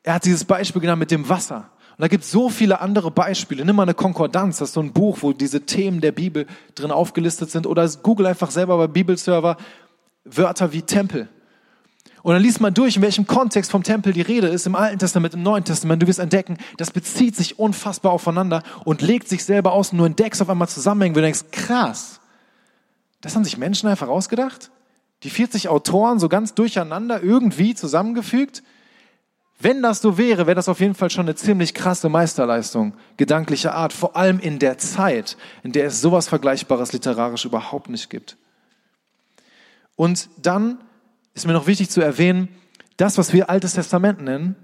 er 0.04 0.14
hat 0.14 0.26
dieses 0.26 0.44
Beispiel 0.44 0.80
genannt 0.80 1.00
mit 1.00 1.10
dem 1.10 1.28
Wasser. 1.28 1.70
Und 1.96 2.02
da 2.02 2.06
gibt 2.08 2.22
es 2.22 2.30
so 2.30 2.50
viele 2.50 2.80
andere 2.80 3.10
Beispiele. 3.10 3.64
Nimm 3.64 3.74
mal 3.74 3.82
eine 3.82 3.94
Konkordanz, 3.94 4.58
das 4.58 4.68
ist 4.68 4.74
so 4.74 4.80
ein 4.80 4.92
Buch, 4.92 5.18
wo 5.22 5.32
diese 5.32 5.62
Themen 5.62 6.00
der 6.00 6.12
Bibel 6.12 6.46
drin 6.76 6.92
aufgelistet 6.92 7.50
sind. 7.50 7.66
Oder 7.66 7.88
google 8.04 8.26
einfach 8.26 8.52
selber 8.52 8.76
bei 8.78 8.86
Bibelserver 8.86 9.56
Wörter 10.24 10.72
wie 10.72 10.82
Tempel. 10.82 11.28
Und 12.24 12.32
dann 12.32 12.42
liest 12.42 12.62
man 12.62 12.72
durch, 12.72 12.96
in 12.96 13.02
welchem 13.02 13.26
Kontext 13.26 13.70
vom 13.70 13.82
Tempel 13.82 14.14
die 14.14 14.22
Rede 14.22 14.46
ist, 14.46 14.66
im 14.66 14.74
Alten 14.74 14.98
Testament, 14.98 15.34
im 15.34 15.42
Neuen 15.42 15.62
Testament. 15.62 16.02
Du 16.02 16.06
wirst 16.06 16.18
entdecken, 16.18 16.56
das 16.78 16.90
bezieht 16.90 17.36
sich 17.36 17.58
unfassbar 17.58 18.12
aufeinander 18.12 18.62
und 18.86 19.02
legt 19.02 19.28
sich 19.28 19.44
selber 19.44 19.72
aus 19.72 19.92
und 19.92 19.98
du 19.98 20.06
entdeckst 20.06 20.40
auf 20.40 20.48
einmal 20.48 20.66
Zusammenhänge, 20.66 21.12
du 21.12 21.20
denkst, 21.20 21.44
krass, 21.52 22.20
das 23.20 23.36
haben 23.36 23.44
sich 23.44 23.58
Menschen 23.58 23.90
einfach 23.90 24.08
ausgedacht? 24.08 24.70
Die 25.22 25.28
40 25.28 25.68
Autoren 25.68 26.18
so 26.18 26.30
ganz 26.30 26.54
durcheinander 26.54 27.22
irgendwie 27.22 27.74
zusammengefügt. 27.74 28.62
Wenn 29.60 29.82
das 29.82 30.00
so 30.00 30.16
wäre, 30.16 30.46
wäre 30.46 30.54
das 30.54 30.70
auf 30.70 30.80
jeden 30.80 30.94
Fall 30.94 31.10
schon 31.10 31.26
eine 31.26 31.34
ziemlich 31.34 31.74
krasse 31.74 32.08
Meisterleistung 32.08 32.94
gedanklicher 33.18 33.74
Art, 33.74 33.92
vor 33.92 34.16
allem 34.16 34.38
in 34.38 34.58
der 34.58 34.78
Zeit, 34.78 35.36
in 35.62 35.72
der 35.72 35.88
es 35.88 36.00
sowas 36.00 36.28
Vergleichbares 36.28 36.94
literarisch 36.94 37.44
überhaupt 37.44 37.90
nicht 37.90 38.08
gibt. 38.08 38.38
Und 39.94 40.30
dann 40.38 40.78
ist 41.34 41.46
mir 41.46 41.52
noch 41.52 41.66
wichtig 41.66 41.90
zu 41.90 42.00
erwähnen, 42.00 42.48
das, 42.96 43.18
was 43.18 43.32
wir 43.32 43.50
Altes 43.50 43.74
Testament 43.74 44.22
nennen, 44.22 44.56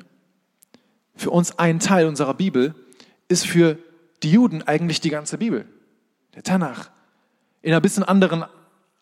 für 1.17 1.31
uns 1.31 1.59
ein 1.59 1.81
Teil 1.81 2.07
unserer 2.07 2.35
Bibel, 2.35 2.75
ist 3.29 3.47
für 3.47 3.79
die 4.23 4.31
Juden 4.31 4.63
eigentlich 4.63 5.01
die 5.01 5.11
ganze 5.11 5.39
Bibel, 5.39 5.67
der 6.35 6.43
Tanach, 6.43 6.91
in 7.63 7.73
einer 7.73 7.81
bisschen 7.81 8.05
anderen 8.05 8.45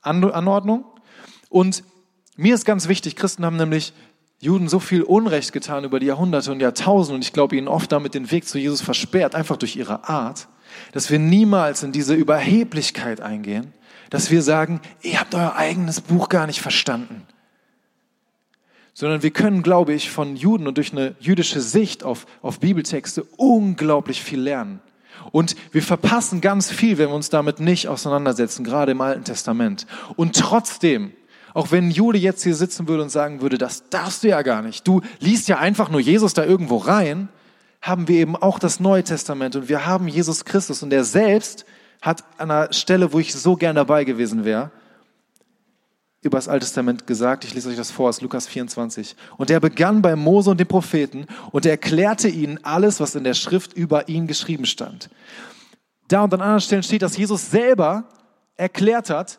Anordnung. 0.00 0.84
Und 1.48 1.84
mir 2.37 2.54
ist 2.54 2.64
ganz 2.64 2.88
wichtig, 2.88 3.16
Christen 3.16 3.44
haben 3.44 3.56
nämlich 3.56 3.92
Juden 4.40 4.68
so 4.68 4.78
viel 4.78 5.02
Unrecht 5.02 5.52
getan 5.52 5.84
über 5.84 5.98
die 5.98 6.06
Jahrhunderte 6.06 6.52
und 6.52 6.60
Jahrtausende 6.60 7.16
und 7.16 7.25
ich 7.25 7.32
glaube 7.32 7.56
ihnen 7.56 7.68
oft 7.68 7.90
damit 7.90 8.14
den 8.14 8.30
Weg 8.30 8.46
zu 8.46 8.58
Jesus 8.58 8.80
versperrt, 8.80 9.34
einfach 9.34 9.56
durch 9.56 9.76
ihre 9.76 10.08
Art, 10.08 10.48
dass 10.92 11.10
wir 11.10 11.18
niemals 11.18 11.82
in 11.82 11.92
diese 11.92 12.14
Überheblichkeit 12.14 13.20
eingehen, 13.20 13.72
dass 14.10 14.30
wir 14.30 14.42
sagen, 14.42 14.80
ihr 15.02 15.18
habt 15.18 15.34
euer 15.34 15.56
eigenes 15.56 16.00
Buch 16.00 16.28
gar 16.28 16.46
nicht 16.46 16.60
verstanden. 16.60 17.26
Sondern 18.98 19.22
wir 19.22 19.30
können, 19.30 19.62
glaube 19.62 19.92
ich, 19.92 20.10
von 20.10 20.34
Juden 20.34 20.66
und 20.66 20.76
durch 20.76 20.90
eine 20.90 21.14
jüdische 21.20 21.60
Sicht 21.60 22.02
auf, 22.02 22.26
auf 22.42 22.58
Bibeltexte 22.58 23.22
unglaublich 23.36 24.20
viel 24.24 24.40
lernen. 24.40 24.80
Und 25.30 25.54
wir 25.70 25.84
verpassen 25.84 26.40
ganz 26.40 26.68
viel, 26.72 26.98
wenn 26.98 27.10
wir 27.10 27.14
uns 27.14 27.30
damit 27.30 27.60
nicht 27.60 27.86
auseinandersetzen, 27.86 28.64
gerade 28.64 28.90
im 28.90 29.00
Alten 29.00 29.22
Testament. 29.22 29.86
Und 30.16 30.34
trotzdem, 30.34 31.12
auch 31.54 31.70
wenn 31.70 31.92
Jude 31.92 32.18
jetzt 32.18 32.42
hier 32.42 32.56
sitzen 32.56 32.88
würde 32.88 33.04
und 33.04 33.10
sagen 33.10 33.40
würde, 33.40 33.56
das 33.56 33.88
darfst 33.88 34.24
du 34.24 34.30
ja 34.30 34.42
gar 34.42 34.62
nicht, 34.62 34.88
du 34.88 35.00
liest 35.20 35.46
ja 35.46 35.58
einfach 35.58 35.90
nur 35.90 36.00
Jesus 36.00 36.34
da 36.34 36.44
irgendwo 36.44 36.78
rein, 36.78 37.28
haben 37.80 38.08
wir 38.08 38.18
eben 38.18 38.34
auch 38.34 38.58
das 38.58 38.80
Neue 38.80 39.04
Testament 39.04 39.54
und 39.54 39.68
wir 39.68 39.86
haben 39.86 40.08
Jesus 40.08 40.44
Christus 40.44 40.82
und 40.82 40.92
er 40.92 41.04
selbst 41.04 41.66
hat 42.02 42.24
an 42.36 42.50
einer 42.50 42.72
Stelle, 42.72 43.12
wo 43.12 43.20
ich 43.20 43.32
so 43.32 43.54
gern 43.54 43.76
dabei 43.76 44.02
gewesen 44.02 44.44
wäre, 44.44 44.72
über 46.22 46.38
das 46.38 46.48
Alte 46.48 46.66
Testament 46.66 47.06
gesagt. 47.06 47.44
Ich 47.44 47.54
lese 47.54 47.68
euch 47.68 47.76
das 47.76 47.90
vor 47.90 48.08
aus 48.08 48.20
Lukas 48.20 48.46
24. 48.46 49.14
Und 49.37 49.50
er 49.50 49.60
begann 49.60 50.02
bei 50.02 50.16
Mose 50.16 50.50
und 50.50 50.58
den 50.58 50.66
Propheten 50.66 51.26
und 51.52 51.64
er 51.64 51.72
erklärte 51.72 52.28
ihnen 52.28 52.58
alles, 52.64 53.00
was 53.00 53.14
in 53.14 53.25
der 53.25 53.34
Schrift 53.34 53.72
über 53.72 54.08
ihn 54.08 54.26
geschrieben 54.26 54.66
stand. 54.66 55.10
Da 56.08 56.25
und 56.25 56.34
an 56.34 56.40
anderen 56.40 56.60
Stellen 56.60 56.82
steht, 56.82 57.02
dass 57.02 57.16
Jesus 57.16 57.50
selber 57.50 58.04
erklärt 58.56 59.10
hat, 59.10 59.38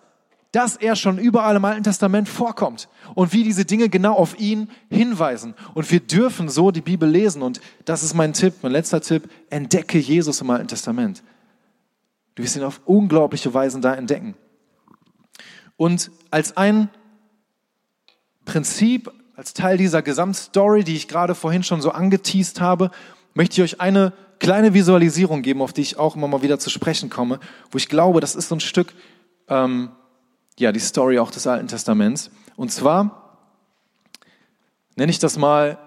dass 0.51 0.77
er 0.77 0.95
schon 0.95 1.19
überall 1.19 1.55
im 1.55 1.65
Alten 1.65 1.83
Testament 1.83 2.27
vorkommt 2.27 2.87
und 3.13 3.33
wie 3.33 3.43
diese 3.43 3.65
Dinge 3.65 3.89
genau 3.89 4.13
auf 4.13 4.39
ihn 4.39 4.69
hinweisen. 4.89 5.53
Und 5.75 5.91
wir 5.91 5.99
dürfen 5.99 6.49
so 6.49 6.71
die 6.71 6.81
Bibel 6.81 7.07
lesen. 7.07 7.43
Und 7.43 7.61
das 7.85 8.01
ist 8.01 8.15
mein 8.15 8.33
Tipp, 8.33 8.55
mein 8.61 8.71
letzter 8.71 9.01
Tipp. 9.01 9.29
Entdecke 9.49 9.99
Jesus 9.99 10.41
im 10.41 10.49
Alten 10.49 10.67
Testament. 10.67 11.21
Du 12.33 12.43
wirst 12.43 12.55
ihn 12.55 12.63
auf 12.63 12.81
unglaubliche 12.85 13.53
Weisen 13.53 13.81
da 13.81 13.93
entdecken. 13.93 14.35
Und 15.79 16.11
als 16.29 16.57
ein 16.57 16.89
Prinzip, 18.43 19.09
als 19.37 19.53
Teil 19.53 19.77
dieser 19.77 20.01
Gesamtstory, 20.01 20.83
die 20.83 20.97
ich 20.97 21.07
gerade 21.07 21.35
vorhin 21.35 21.63
schon 21.63 21.79
so 21.79 21.91
angeteased 21.91 22.59
habe, 22.59 22.91
möchte 23.33 23.53
ich 23.53 23.75
euch 23.75 23.79
eine 23.79 24.11
kleine 24.39 24.73
Visualisierung 24.73 25.41
geben, 25.41 25.61
auf 25.61 25.71
die 25.71 25.79
ich 25.79 25.97
auch 25.97 26.17
immer 26.17 26.27
mal 26.27 26.41
wieder 26.41 26.59
zu 26.59 26.69
sprechen 26.69 27.09
komme, 27.09 27.39
wo 27.71 27.77
ich 27.77 27.87
glaube, 27.87 28.19
das 28.19 28.35
ist 28.35 28.49
so 28.49 28.55
ein 28.55 28.59
Stück, 28.59 28.93
ähm, 29.47 29.91
ja, 30.59 30.73
die 30.73 30.81
Story 30.81 31.17
auch 31.17 31.31
des 31.31 31.47
Alten 31.47 31.69
Testaments. 31.69 32.29
Und 32.57 32.73
zwar 32.73 33.39
nenne 34.97 35.11
ich 35.11 35.19
das 35.19 35.37
mal 35.37 35.79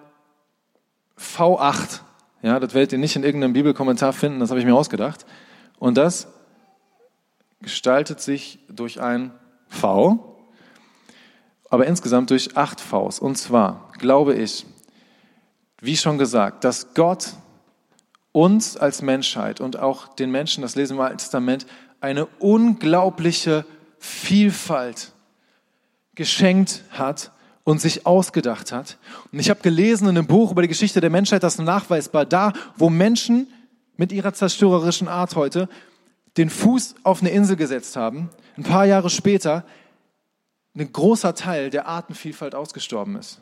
V8. 1.19 2.01
Ja, 2.41 2.59
das 2.59 2.73
werdet 2.73 2.93
ihr 2.93 2.99
nicht 2.99 3.15
in 3.15 3.25
irgendeinem 3.25 3.53
Bibelkommentar 3.53 4.15
finden, 4.15 4.41
das 4.41 4.49
habe 4.49 4.59
ich 4.59 4.65
mir 4.65 4.75
ausgedacht. 4.75 5.27
Und 5.79 5.99
das 5.99 6.29
gestaltet 7.61 8.23
sich 8.23 8.59
durch 8.71 8.99
ein 8.99 9.33
V, 9.73 10.37
aber 11.71 11.87
insgesamt 11.87 12.31
durch 12.31 12.57
acht 12.57 12.81
Vs. 12.81 13.19
Und 13.19 13.37
zwar 13.37 13.91
glaube 13.99 14.35
ich, 14.35 14.67
wie 15.81 15.97
schon 15.97 16.19
gesagt, 16.19 16.65
dass 16.65 16.95
Gott 16.95 17.31
uns 18.33 18.77
als 18.77 19.03
Menschheit 19.03 19.61
und 19.61 19.79
auch 19.79 20.15
den 20.15 20.31
Menschen, 20.31 20.63
das 20.63 20.75
lesen 20.75 20.97
wir 20.97 21.03
im 21.03 21.07
Alten 21.07 21.19
Testament, 21.19 21.67
eine 22.01 22.27
unglaubliche 22.39 23.65
Vielfalt 23.99 25.13
geschenkt 26.15 26.83
hat 26.91 27.31
und 27.65 27.81
sich 27.81 28.07
ausgedacht 28.07 28.73
hat. 28.73 28.99
Und 29.33 29.39
ich 29.39 29.49
habe 29.49 29.61
gelesen 29.61 30.09
in 30.09 30.19
einem 30.19 30.27
Buch 30.27 30.53
über 30.53 30.63
die 30.63 30.69
Geschichte 30.69 31.01
der 31.01 31.11
Menschheit, 31.11 31.43
das 31.43 31.59
nachweisbar 31.59 32.27
da, 32.27 32.53
wo 32.77 32.91
Menschen 32.91 33.49
mit 33.97 34.13
ihrer 34.13 34.35
zerstörerischen 34.35 35.09
Art 35.09 35.37
heute 35.37 35.69
den 36.37 36.51
Fuß 36.51 36.95
auf 37.03 37.21
eine 37.21 37.31
Insel 37.31 37.57
gesetzt 37.57 37.97
haben, 37.97 38.31
ein 38.57 38.63
paar 38.63 38.87
Jahre 38.87 39.11
später 39.11 39.65
ein 40.75 40.91
großer 40.91 41.35
Teil 41.35 41.71
der 41.71 41.87
Artenvielfalt 41.87 42.55
ausgestorben 42.55 43.17
ist. 43.17 43.41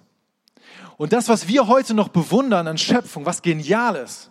Und 0.97 1.13
das, 1.13 1.29
was 1.29 1.49
wir 1.49 1.69
heute 1.69 1.95
noch 1.95 2.09
bewundern 2.09 2.67
an 2.67 2.79
Schöpfung, 2.79 3.25
was 3.25 3.43
genial 3.43 3.97
ist, 3.97 4.31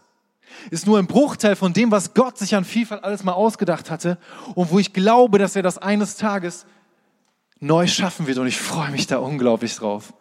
ist 0.71 0.85
nur 0.85 0.99
ein 0.99 1.07
Bruchteil 1.07 1.55
von 1.55 1.73
dem, 1.73 1.91
was 1.91 2.13
Gott 2.13 2.37
sich 2.37 2.55
an 2.55 2.65
Vielfalt 2.65 3.03
alles 3.03 3.23
mal 3.23 3.33
ausgedacht 3.33 3.89
hatte 3.89 4.17
und 4.55 4.71
wo 4.71 4.79
ich 4.79 4.93
glaube, 4.93 5.37
dass 5.37 5.55
er 5.55 5.63
das 5.63 5.77
eines 5.77 6.15
Tages 6.15 6.65
neu 7.59 7.87
schaffen 7.87 8.27
wird 8.27 8.37
und 8.37 8.47
ich 8.47 8.57
freue 8.57 8.91
mich 8.91 9.07
da 9.07 9.17
unglaublich 9.17 9.75
drauf. 9.75 10.13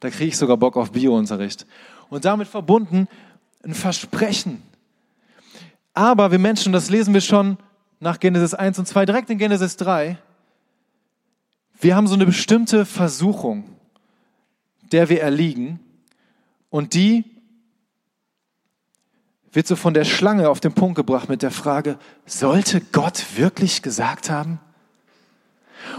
Da 0.00 0.10
kriege 0.10 0.28
ich 0.28 0.36
sogar 0.36 0.56
Bock 0.56 0.76
auf 0.76 0.92
Biounterricht. 0.92 1.66
Und 2.08 2.24
damit 2.24 2.48
verbunden 2.48 3.08
ein 3.64 3.74
Versprechen. 3.74 4.62
Aber 5.94 6.30
wir 6.30 6.38
Menschen, 6.38 6.72
das 6.72 6.90
lesen 6.90 7.14
wir 7.14 7.20
schon 7.20 7.56
nach 8.00 8.20
Genesis 8.20 8.54
1 8.54 8.78
und 8.78 8.86
2, 8.86 9.06
direkt 9.06 9.30
in 9.30 9.38
Genesis 9.38 9.76
3, 9.76 10.18
wir 11.80 11.96
haben 11.96 12.06
so 12.06 12.14
eine 12.14 12.26
bestimmte 12.26 12.84
Versuchung, 12.86 13.64
der 14.92 15.08
wir 15.08 15.20
erliegen 15.20 15.80
und 16.70 16.94
die 16.94 17.24
wird 19.52 19.66
so 19.66 19.76
von 19.76 19.94
der 19.94 20.04
Schlange 20.04 20.50
auf 20.50 20.60
den 20.60 20.74
Punkt 20.74 20.96
gebracht 20.96 21.30
mit 21.30 21.42
der 21.42 21.50
Frage, 21.50 21.98
sollte 22.26 22.82
Gott 22.92 23.24
wirklich 23.36 23.80
gesagt 23.80 24.28
haben? 24.28 24.60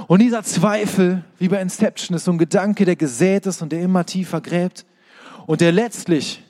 Und 0.08 0.22
dieser 0.22 0.44
Zweifel, 0.44 1.24
wie 1.40 1.48
bei 1.48 1.60
Inception, 1.60 2.16
ist 2.16 2.26
so 2.26 2.32
ein 2.32 2.38
Gedanke, 2.38 2.86
der 2.86 2.96
gesät 2.96 3.48
ist 3.48 3.62
und 3.62 3.72
der 3.72 3.82
immer 3.82 4.06
tiefer 4.06 4.42
gräbt 4.42 4.86
und 5.48 5.62
der 5.62 5.72
letztlich 5.72 6.44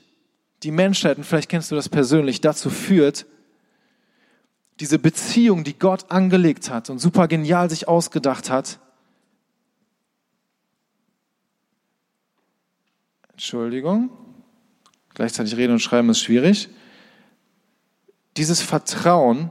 die 0.62 0.70
Menschheit, 0.70 1.16
und 1.16 1.24
vielleicht 1.24 1.48
kennst 1.48 1.70
du 1.70 1.76
das 1.76 1.88
persönlich, 1.88 2.40
dazu 2.40 2.68
führt, 2.68 3.26
diese 4.80 4.98
Beziehung, 4.98 5.64
die 5.64 5.78
Gott 5.78 6.10
angelegt 6.10 6.70
hat 6.70 6.90
und 6.90 6.98
super 6.98 7.28
genial 7.28 7.68
sich 7.68 7.88
ausgedacht 7.88 8.50
hat, 8.50 8.78
Entschuldigung, 13.32 14.10
gleichzeitig 15.14 15.56
reden 15.56 15.74
und 15.74 15.78
schreiben 15.78 16.10
ist 16.10 16.20
schwierig, 16.20 16.68
dieses 18.36 18.60
Vertrauen 18.60 19.50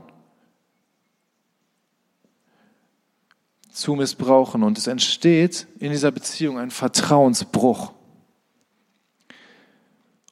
zu 3.70 3.94
missbrauchen 3.94 4.62
und 4.62 4.76
es 4.76 4.88
entsteht 4.88 5.66
in 5.78 5.90
dieser 5.90 6.10
Beziehung 6.10 6.58
ein 6.58 6.70
Vertrauensbruch. 6.70 7.92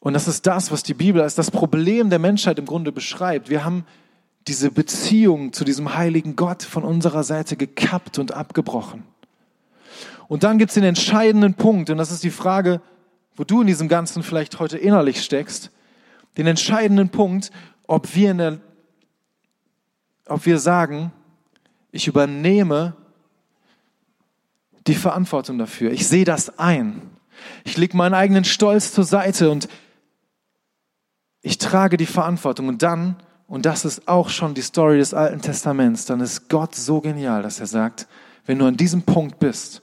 Und 0.01 0.15
das 0.15 0.29
ist 0.29 0.47
das, 0.47 0.71
was 0.71 0.83
die 0.83 0.95
Bibel 0.95 1.23
als 1.23 1.35
das 1.35 1.51
Problem 1.51 2.11
der 2.11 2.19
Menschheit 2.19 2.59
im 2.59 2.67
Grunde 2.67 2.93
beschreibt. 2.93 3.49
Wir 3.49 3.65
haben 3.65 3.87
diese 4.49 4.71
Beziehung 4.71 5.53
zu 5.53 5.65
diesem 5.65 5.97
heiligen 5.97 6.37
Gott 6.37 6.63
von 6.63 6.85
unserer 6.85 7.25
Seite 7.25 7.57
gekappt 7.57 8.19
und 8.19 8.33
abgebrochen. 8.33 9.03
Und 10.29 10.43
dann 10.43 10.59
gibt 10.59 10.71
es 10.71 10.75
den 10.75 10.85
entscheidenden 10.85 11.55
Punkt, 11.55 11.91
und 11.91 11.99
das 11.99 12.11
ist 12.11 12.25
die 12.25 12.31
Frage, 12.31 12.81
wo 13.35 13.45
du 13.45 13.61
in 13.61 13.67
diesem 13.67 13.89
Ganzen 13.89 14.23
vielleicht 14.23 14.59
heute 14.59 14.79
innerlich 14.79 15.23
steckst, 15.23 15.71
den 16.37 16.47
entscheidenden 16.47 17.09
Punkt, 17.09 17.51
ob 17.87 18.15
wir, 18.15 18.31
in 18.31 18.39
der, 18.39 18.59
ob 20.27 20.47
wir 20.47 20.59
sagen, 20.59 21.13
ich 21.93 22.07
übernehme 22.07 22.95
die 24.87 24.95
Verantwortung 24.95 25.59
dafür. 25.59 25.93
Ich 25.93 26.07
sehe 26.07 26.25
das 26.25 26.59
ein. 26.59 27.03
Ich 27.65 27.77
lege 27.77 27.97
meinen 27.97 28.15
eigenen 28.15 28.45
Stolz 28.45 28.93
zur 28.93 29.05
Seite 29.05 29.51
und 29.51 29.69
ich 31.43 31.59
trage 31.59 31.97
die 31.97 32.07
Verantwortung. 32.07 32.69
Und 32.69 32.83
dann 32.83 33.17
und 33.47 33.67
das 33.67 33.85
ist 33.85 34.09
auch 34.09 34.29
schon 34.29 34.55
die 34.55 34.63
Story 34.63 34.99
des 34.99 35.15
Alten 35.15 35.41
Testaments, 35.41 36.05
dann 36.05 36.21
ist 36.21 36.49
Gott 36.49 36.75
so 36.75 37.01
genial, 37.01 37.43
dass 37.43 37.61
er 37.61 37.67
sagt, 37.67 38.07
wenn 38.45 38.59
du 38.59 38.67
an 38.67 38.77
diesem 38.77 39.03
Punkt 39.03 39.39
bist, 39.39 39.83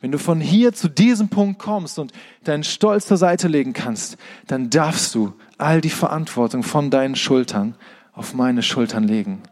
wenn 0.00 0.12
du 0.12 0.18
von 0.18 0.40
hier 0.40 0.72
zu 0.72 0.88
diesem 0.88 1.28
Punkt 1.28 1.58
kommst 1.58 1.98
und 1.98 2.12
deinen 2.44 2.64
Stolz 2.64 3.06
zur 3.06 3.16
Seite 3.18 3.48
legen 3.48 3.72
kannst, 3.72 4.16
dann 4.46 4.70
darfst 4.70 5.14
du 5.14 5.34
all 5.58 5.80
die 5.80 5.90
Verantwortung 5.90 6.62
von 6.62 6.90
deinen 6.90 7.16
Schultern 7.16 7.76
auf 8.12 8.32
meine 8.32 8.62
Schultern 8.62 9.04
legen. 9.04 9.42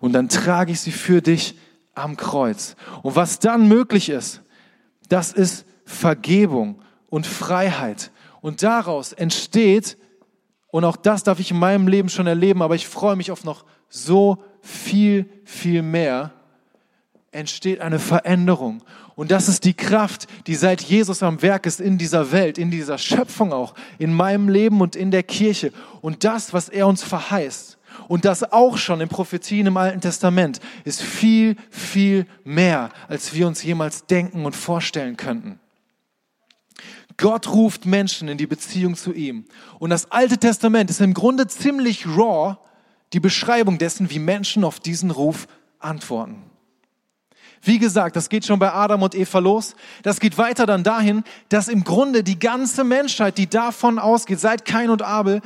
Und 0.00 0.12
dann 0.12 0.28
trage 0.28 0.72
ich 0.72 0.80
sie 0.80 0.92
für 0.92 1.22
dich 1.22 1.58
am 1.94 2.16
Kreuz. 2.16 2.76
Und 3.02 3.16
was 3.16 3.38
dann 3.38 3.68
möglich 3.68 4.10
ist, 4.10 4.42
Das 5.08 5.32
ist 5.32 5.66
Vergebung 5.84 6.80
und 7.10 7.26
Freiheit. 7.26 8.10
Und 8.40 8.62
daraus 8.62 9.12
entsteht, 9.12 9.96
und 10.74 10.84
auch 10.84 10.96
das 10.96 11.22
darf 11.22 11.38
ich 11.38 11.52
in 11.52 11.58
meinem 11.60 11.86
Leben 11.86 12.08
schon 12.08 12.26
erleben, 12.26 12.60
aber 12.60 12.74
ich 12.74 12.88
freue 12.88 13.14
mich 13.14 13.30
auf 13.30 13.44
noch 13.44 13.64
so 13.88 14.42
viel, 14.60 15.30
viel 15.44 15.82
mehr, 15.82 16.32
entsteht 17.30 17.80
eine 17.80 18.00
Veränderung. 18.00 18.82
Und 19.14 19.30
das 19.30 19.48
ist 19.48 19.64
die 19.64 19.74
Kraft, 19.74 20.26
die 20.48 20.56
seit 20.56 20.80
Jesus 20.80 21.22
am 21.22 21.42
Werk 21.42 21.66
ist 21.66 21.80
in 21.80 21.96
dieser 21.96 22.32
Welt, 22.32 22.58
in 22.58 22.72
dieser 22.72 22.98
Schöpfung 22.98 23.52
auch, 23.52 23.74
in 24.00 24.12
meinem 24.12 24.48
Leben 24.48 24.80
und 24.80 24.96
in 24.96 25.12
der 25.12 25.22
Kirche. 25.22 25.72
Und 26.00 26.24
das, 26.24 26.52
was 26.52 26.68
er 26.68 26.88
uns 26.88 27.04
verheißt, 27.04 27.78
und 28.08 28.24
das 28.24 28.42
auch 28.52 28.76
schon 28.76 29.00
in 29.00 29.08
Prophetien 29.08 29.68
im 29.68 29.76
Alten 29.76 30.00
Testament, 30.00 30.58
ist 30.82 31.02
viel, 31.02 31.54
viel 31.70 32.26
mehr, 32.42 32.90
als 33.06 33.32
wir 33.32 33.46
uns 33.46 33.62
jemals 33.62 34.06
denken 34.06 34.44
und 34.44 34.56
vorstellen 34.56 35.16
könnten. 35.16 35.60
Gott 37.16 37.48
ruft 37.48 37.86
Menschen 37.86 38.28
in 38.28 38.38
die 38.38 38.46
Beziehung 38.46 38.96
zu 38.96 39.12
ihm. 39.12 39.44
Und 39.78 39.90
das 39.90 40.10
Alte 40.10 40.38
Testament 40.38 40.90
ist 40.90 41.00
im 41.00 41.14
Grunde 41.14 41.46
ziemlich 41.46 42.06
raw, 42.06 42.56
die 43.12 43.20
Beschreibung 43.20 43.78
dessen, 43.78 44.10
wie 44.10 44.18
Menschen 44.18 44.64
auf 44.64 44.80
diesen 44.80 45.10
Ruf 45.10 45.46
antworten. 45.78 46.42
Wie 47.62 47.78
gesagt, 47.78 48.14
das 48.16 48.28
geht 48.28 48.44
schon 48.44 48.58
bei 48.58 48.72
Adam 48.72 49.02
und 49.02 49.14
Eva 49.14 49.38
los. 49.38 49.74
Das 50.02 50.20
geht 50.20 50.36
weiter 50.36 50.66
dann 50.66 50.84
dahin, 50.84 51.24
dass 51.48 51.68
im 51.68 51.82
Grunde 51.82 52.22
die 52.22 52.38
ganze 52.38 52.84
Menschheit, 52.84 53.38
die 53.38 53.48
davon 53.48 53.98
ausgeht, 53.98 54.38
seit 54.38 54.66
Kain 54.66 54.90
und 54.90 55.00
Abel, 55.00 55.40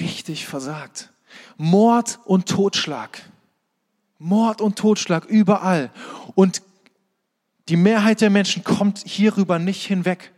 richtig 0.00 0.46
versagt. 0.46 1.12
Mord 1.56 2.18
und 2.24 2.48
Totschlag. 2.48 3.22
Mord 4.18 4.60
und 4.60 4.76
Totschlag 4.76 5.26
überall. 5.26 5.90
Und 6.34 6.62
die 7.68 7.76
Mehrheit 7.76 8.20
der 8.20 8.30
Menschen 8.30 8.64
kommt 8.64 8.98
hierüber 9.06 9.58
nicht 9.58 9.84
hinweg 9.86 10.32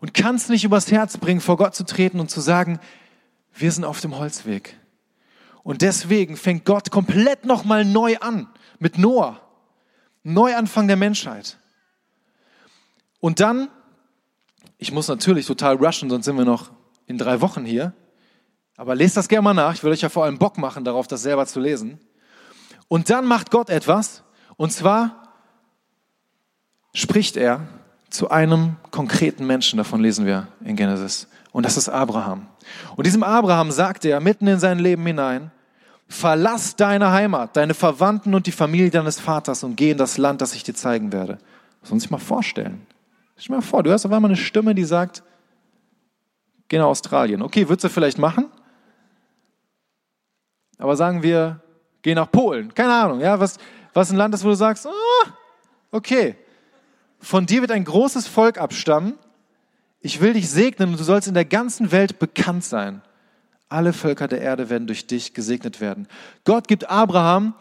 und 0.00 0.14
kann 0.14 0.36
es 0.36 0.48
nicht 0.48 0.64
übers 0.64 0.90
Herz 0.90 1.18
bringen, 1.18 1.40
vor 1.40 1.56
Gott 1.56 1.74
zu 1.74 1.84
treten 1.84 2.20
und 2.20 2.30
zu 2.30 2.40
sagen, 2.40 2.80
wir 3.54 3.70
sind 3.72 3.84
auf 3.84 4.00
dem 4.00 4.16
Holzweg. 4.16 4.78
Und 5.62 5.82
deswegen 5.82 6.36
fängt 6.36 6.64
Gott 6.64 6.90
komplett 6.90 7.44
nochmal 7.44 7.84
neu 7.84 8.16
an 8.18 8.48
mit 8.78 8.96
Noah. 8.96 9.40
Neuanfang 10.22 10.86
der 10.86 10.96
Menschheit. 10.96 11.58
Und 13.20 13.40
dann, 13.40 13.68
ich 14.78 14.92
muss 14.92 15.08
natürlich 15.08 15.46
total 15.46 15.76
rushen, 15.76 16.10
sonst 16.10 16.24
sind 16.24 16.36
wir 16.36 16.44
noch 16.44 16.70
in 17.06 17.18
drei 17.18 17.40
Wochen 17.40 17.64
hier. 17.64 17.92
Aber 18.76 18.94
lest 18.94 19.16
das 19.16 19.28
gerne 19.28 19.42
mal 19.42 19.54
nach. 19.54 19.74
Ich 19.74 19.82
will 19.82 19.92
euch 19.92 20.00
ja 20.00 20.08
vor 20.08 20.24
allem 20.24 20.38
Bock 20.38 20.56
machen, 20.56 20.84
darauf 20.84 21.06
das 21.06 21.22
selber 21.22 21.46
zu 21.46 21.60
lesen. 21.60 22.00
Und 22.88 23.10
dann 23.10 23.26
macht 23.26 23.50
Gott 23.50 23.68
etwas. 23.68 24.22
Und 24.56 24.72
zwar 24.72 25.19
spricht 26.92 27.36
er 27.36 27.60
zu 28.10 28.30
einem 28.30 28.76
konkreten 28.90 29.46
Menschen. 29.46 29.76
Davon 29.76 30.00
lesen 30.00 30.26
wir 30.26 30.48
in 30.64 30.76
Genesis. 30.76 31.28
Und 31.52 31.66
das 31.66 31.76
ist 31.76 31.88
Abraham. 31.88 32.46
Und 32.96 33.06
diesem 33.06 33.22
Abraham 33.22 33.70
sagt 33.70 34.04
er 34.04 34.20
mitten 34.20 34.46
in 34.46 34.58
sein 34.58 34.78
Leben 34.78 35.04
hinein, 35.06 35.50
verlass 36.08 36.76
deine 36.76 37.12
Heimat, 37.12 37.56
deine 37.56 37.74
Verwandten 37.74 38.34
und 38.34 38.46
die 38.46 38.52
Familie 38.52 38.90
deines 38.90 39.20
Vaters 39.20 39.62
und 39.62 39.76
geh 39.76 39.92
in 39.92 39.98
das 39.98 40.18
Land, 40.18 40.40
das 40.40 40.54
ich 40.54 40.64
dir 40.64 40.74
zeigen 40.74 41.12
werde. 41.12 41.38
Das 41.80 41.90
muss 41.90 42.02
sich 42.02 42.10
mal 42.10 42.18
vorstellen. 42.18 42.86
Stell 43.36 43.54
dir 43.54 43.60
mal 43.60 43.62
vor, 43.62 43.82
du 43.82 43.90
hörst 43.90 44.04
auf 44.04 44.12
einmal 44.12 44.30
eine 44.30 44.36
Stimme, 44.36 44.74
die 44.74 44.84
sagt, 44.84 45.22
geh 46.68 46.78
nach 46.78 46.86
Australien. 46.86 47.42
Okay, 47.42 47.68
würdest 47.68 47.84
du 47.84 47.88
vielleicht 47.88 48.18
machen? 48.18 48.46
Aber 50.78 50.96
sagen 50.96 51.22
wir, 51.22 51.60
geh 52.02 52.14
nach 52.14 52.30
Polen. 52.30 52.74
Keine 52.74 52.92
Ahnung, 52.92 53.20
ja, 53.20 53.38
was, 53.38 53.58
was 53.94 54.10
ein 54.10 54.16
Land 54.16 54.34
ist, 54.34 54.44
wo 54.44 54.48
du 54.48 54.54
sagst, 54.54 54.86
oh, 54.86 55.28
okay, 55.90 56.36
von 57.20 57.46
dir 57.46 57.60
wird 57.60 57.70
ein 57.70 57.84
großes 57.84 58.26
Volk 58.26 58.58
abstammen. 58.58 59.14
Ich 60.00 60.20
will 60.20 60.32
dich 60.32 60.48
segnen 60.48 60.90
und 60.90 61.00
du 61.00 61.04
sollst 61.04 61.28
in 61.28 61.34
der 61.34 61.44
ganzen 61.44 61.92
Welt 61.92 62.18
bekannt 62.18 62.64
sein. 62.64 63.02
Alle 63.68 63.92
Völker 63.92 64.26
der 64.26 64.40
Erde 64.40 64.70
werden 64.70 64.86
durch 64.86 65.06
dich 65.06 65.34
gesegnet 65.34 65.80
werden. 65.80 66.08
Gott 66.44 66.66
gibt 66.66 66.90
Abraham 66.90 67.54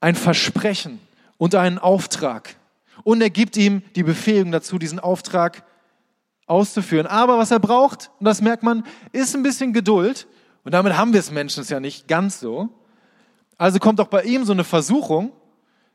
ein 0.00 0.14
Versprechen 0.14 1.00
und 1.38 1.54
einen 1.54 1.78
Auftrag. 1.78 2.56
Und 3.04 3.22
er 3.22 3.30
gibt 3.30 3.56
ihm 3.56 3.82
die 3.94 4.02
Befähigung 4.02 4.52
dazu, 4.52 4.78
diesen 4.78 4.98
Auftrag 4.98 5.64
auszuführen. 6.46 7.06
Aber 7.06 7.38
was 7.38 7.50
er 7.50 7.60
braucht, 7.60 8.10
und 8.18 8.24
das 8.24 8.42
merkt 8.42 8.62
man, 8.62 8.84
ist 9.12 9.34
ein 9.34 9.42
bisschen 9.42 9.72
Geduld. 9.72 10.26
Und 10.64 10.72
damit 10.72 10.96
haben 10.96 11.12
wir 11.12 11.20
es 11.20 11.30
Menschen 11.30 11.64
ja 11.64 11.80
nicht 11.80 12.08
ganz 12.08 12.40
so. 12.40 12.68
Also 13.56 13.78
kommt 13.78 14.00
auch 14.00 14.08
bei 14.08 14.24
ihm 14.24 14.44
so 14.44 14.52
eine 14.52 14.64
Versuchung. 14.64 15.32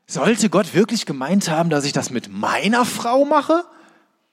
Sollte 0.06 0.50
Gott 0.50 0.74
wirklich 0.74 1.06
gemeint 1.06 1.48
haben, 1.50 1.70
dass 1.70 1.84
ich 1.84 1.92
das 1.92 2.10
mit 2.10 2.28
meiner 2.30 2.84
Frau 2.84 3.24
mache? 3.24 3.64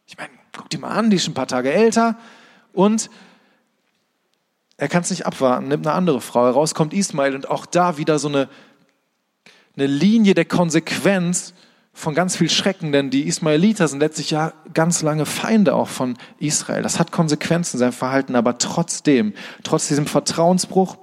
Ich 0.05 0.17
meine, 0.17 0.31
guck 0.55 0.69
die 0.69 0.77
mal 0.77 0.89
an, 0.89 1.09
die 1.09 1.15
ist 1.15 1.23
schon 1.23 1.31
ein 1.31 1.35
paar 1.35 1.47
Tage 1.47 1.71
älter. 1.71 2.17
Und 2.73 3.09
er 4.77 4.89
kann 4.89 5.03
es 5.03 5.09
nicht 5.09 5.25
abwarten, 5.25 5.67
nimmt 5.67 5.85
eine 5.85 5.95
andere 5.95 6.21
Frau 6.21 6.45
heraus, 6.45 6.73
kommt 6.73 6.93
Ismail 6.93 7.35
und 7.35 7.49
auch 7.49 7.65
da 7.65 7.97
wieder 7.97 8.19
so 8.19 8.27
eine, 8.27 8.49
eine 9.75 9.87
Linie 9.87 10.33
der 10.33 10.45
Konsequenz 10.45 11.53
von 11.93 12.15
ganz 12.15 12.35
viel 12.35 12.49
Schrecken, 12.49 12.91
denn 12.91 13.09
die 13.09 13.27
Ismaeliter 13.27 13.87
sind 13.87 13.99
letztlich 13.99 14.31
ja 14.31 14.53
ganz 14.73 15.01
lange 15.01 15.25
Feinde 15.25 15.75
auch 15.75 15.89
von 15.89 16.17
Israel. 16.39 16.83
Das 16.83 16.99
hat 16.99 17.11
Konsequenzen, 17.11 17.77
sein 17.77 17.91
Verhalten, 17.91 18.35
aber 18.35 18.57
trotzdem, 18.57 19.33
trotz 19.63 19.87
diesem 19.87 20.07
Vertrauensbruch, 20.07 20.97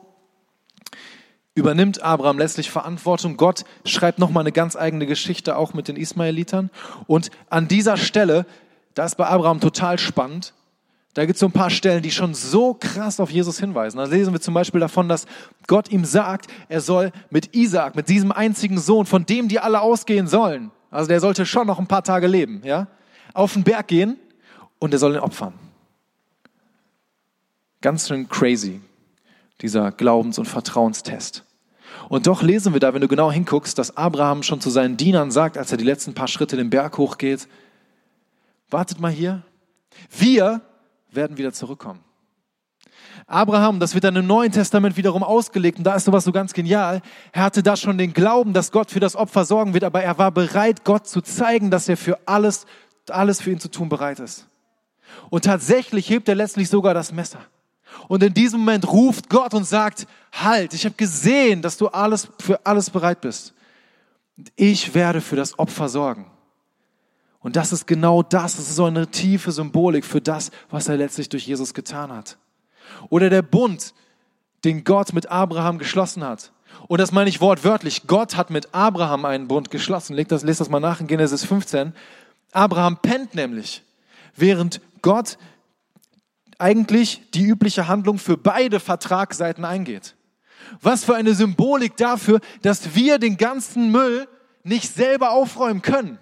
übernimmt 1.59 2.03
Abraham 2.03 2.39
letztlich 2.39 2.71
Verantwortung. 2.71 3.37
Gott 3.37 3.65
schreibt 3.85 4.19
nochmal 4.19 4.43
eine 4.43 4.53
ganz 4.53 4.77
eigene 4.77 5.07
Geschichte 5.07 5.57
auch 5.57 5.75
mit 5.75 5.89
den 5.89 5.97
Ismaelitern. 5.97 6.71
Und 7.07 7.31
an 7.51 7.69
dieser 7.69 7.97
Stelle, 7.97 8.47
da 8.95 9.05
ist 9.05 9.17
bei 9.17 9.27
Abraham 9.27 9.61
total 9.61 9.99
spannend, 9.99 10.55
da 11.15 11.27
gibt 11.27 11.35
es 11.35 11.41
so 11.41 11.47
ein 11.47 11.53
paar 11.53 11.71
Stellen, 11.71 12.03
die 12.03 12.13
schon 12.13 12.33
so 12.33 12.75
krass 12.75 13.19
auf 13.19 13.31
Jesus 13.31 13.59
hinweisen. 13.59 13.99
Da 13.99 14.05
lesen 14.05 14.33
wir 14.33 14.41
zum 14.41 14.55
Beispiel 14.55 14.81
davon, 14.81 15.09
dass 15.09 15.27
Gott 15.67 15.91
ihm 15.91 16.05
sagt, 16.05 16.47
er 16.69 16.81
soll 16.81 17.11
mit 17.31 17.57
Isaac, 17.57 17.97
mit 17.97 18.09
diesem 18.09 18.31
einzigen 18.31 18.79
Sohn, 18.79 19.05
von 19.05 19.27
dem 19.27 19.49
die 19.49 19.59
alle 19.59 19.81
ausgehen 19.81 20.29
sollen, 20.29 20.71
also 20.91 21.09
der 21.09 21.21
sollte 21.21 21.45
schon 21.45 21.67
noch 21.67 21.79
ein 21.79 21.89
paar 21.89 22.05
Tage 22.05 22.29
leben, 22.29 22.63
ja, 22.65 22.87
auf 23.35 23.55
den 23.55 23.65
Berg 23.65 23.89
gehen 23.89 24.17
und 24.79 24.93
er 24.93 24.99
soll 24.99 25.15
ihn 25.15 25.21
opfern. 25.21 25.55
Ganz 27.81 28.09
schön 28.09 28.29
crazy, 28.29 28.81
dieser 29.61 29.93
Glaubens- 29.93 30.39
und 30.39 30.47
Vertrauenstest. 30.47 31.45
Und 32.09 32.27
doch 32.27 32.43
lesen 32.43 32.73
wir 32.73 32.81
da, 32.81 32.95
wenn 32.95 33.03
du 33.03 33.09
genau 33.09 33.31
hinguckst, 33.31 33.79
dass 33.79 33.97
Abraham 33.97 34.43
schon 34.43 34.61
zu 34.61 34.71
seinen 34.71 34.97
Dienern 34.97 35.31
sagt, 35.31 35.59
als 35.59 35.71
er 35.71 35.79
die 35.79 35.85
letzten 35.85 36.15
paar 36.15 36.29
Schritte 36.29 36.57
den 36.57 36.71
Berg 36.71 36.97
hochgeht, 36.97 37.49
wartet 38.71 38.99
mal 38.99 39.13
hier, 39.13 39.43
wir 40.17 40.63
werden 41.11 41.37
wieder 41.37 41.53
zurückkommen. 41.53 42.01
Abraham, 43.27 43.79
das 43.79 43.93
wird 43.93 44.05
dann 44.05 44.17
im 44.17 44.27
Neuen 44.27 44.53
Testament 44.53 44.97
wiederum 44.97 45.23
ausgelegt 45.23 45.79
und 45.79 45.85
da 45.85 45.95
ist 45.95 46.05
sowas 46.05 46.25
so 46.25 46.33
ganz 46.33 46.55
genial. 46.55 47.03
Er 47.33 47.43
hatte 47.43 47.63
da 47.63 47.77
schon 47.77 47.99
den 47.99 48.15
Glauben, 48.15 48.55
dass 48.55 48.73
Gott 48.73 48.91
für 48.91 49.01
das 49.01 49.17
Opfer 49.17 49.45
sorgen 49.45 49.75
wird, 49.75 49.85
aber 49.85 50.03
er 50.03 50.17
war 50.17 50.31
bereit, 50.31 50.85
Gott 50.85 51.07
zu 51.07 51.21
zeigen, 51.21 51.71
dass 51.71 51.89
er 51.89 51.99
für 51.99 52.19
alles, 52.27 52.65
alles 53.11 53.43
für 53.43 53.51
ihn 53.51 53.61
zu 53.61 53.71
tun 53.71 53.91
bereit 53.91 54.19
ist. 54.19 54.47
Und 55.29 55.45
tatsächlich 55.45 56.09
hebt 56.09 56.29
er 56.29 56.37
letztlich 56.37 56.71
sogar 56.71 56.95
das 56.95 57.13
Messer. 57.13 57.41
Und 58.07 58.23
in 58.23 58.33
diesem 58.33 58.61
Moment 58.61 58.87
ruft 58.91 59.29
Gott 59.29 59.55
und 59.55 59.65
sagt, 59.65 60.07
halt, 60.33 60.73
ich 60.75 60.85
habe 60.85 60.95
gesehen, 60.95 61.63
dass 61.63 61.77
du 61.77 61.89
alles, 61.89 62.29
für 62.41 62.65
alles 62.65 62.91
bereit 62.91 63.21
bist. 63.21 63.55
Und 64.37 64.53
ich 64.57 64.95
werde 64.95 65.21
für 65.21 65.37
das 65.37 65.59
Opfer 65.59 65.89
sorgen. 65.89 66.31
Und 67.41 67.57
das 67.57 67.73
ist 67.73 67.87
genau 67.87 68.23
das. 68.23 68.57
Das 68.57 68.69
ist 68.69 68.77
so 68.77 68.85
eine 68.85 69.07
tiefe 69.09 69.53
Symbolik 69.53 70.05
für 70.05 70.21
das, 70.21 70.51
was 70.71 70.89
er 70.89 70.97
letztlich 70.97 71.29
durch 71.29 71.47
Jesus 71.47 71.75
getan 71.75 72.13
hat. 72.13 72.37
Oder 73.11 73.31
der 73.31 73.43
Bund, 73.43 73.95
den 74.65 74.85
Gott 74.85 75.13
mit 75.13 75.31
Abraham 75.31 75.79
geschlossen 75.79 76.25
hat. 76.25 76.53
Und 76.87 77.01
das 77.01 77.13
meine 77.13 77.31
ich 77.31 77.41
wortwörtlich. 77.41 78.07
Gott 78.07 78.37
hat 78.37 78.51
mit 78.51 78.75
Abraham 78.75 79.25
einen 79.25 79.49
Bund 79.49 79.71
geschlossen. 79.71 80.15
Lest 80.15 80.33
das, 80.33 80.43
lest 80.43 80.61
das 80.61 80.69
mal 80.69 80.81
nach 80.81 81.01
in 81.01 81.07
Genesis 81.07 81.45
15. 81.45 81.93
Abraham 82.53 82.97
pennt 82.99 83.35
nämlich, 83.35 83.83
während 84.35 84.81
Gott 85.03 85.39
eigentlich 86.59 87.23
die 87.33 87.45
übliche 87.45 87.89
Handlung 87.89 88.19
für 88.19 88.37
beide 88.37 88.81
Vertragsseiten 88.81 89.65
eingeht. 89.65 90.17
Was 90.83 91.05
für 91.05 91.15
eine 91.15 91.35
Symbolik 91.35 91.97
dafür, 91.97 92.41
dass 92.63 92.95
wir 92.95 93.19
den 93.19 93.37
ganzen 93.37 93.91
Müll 93.91 94.29
nicht 94.65 94.93
selber 94.93 95.31
aufräumen 95.31 95.83
können. 95.83 96.19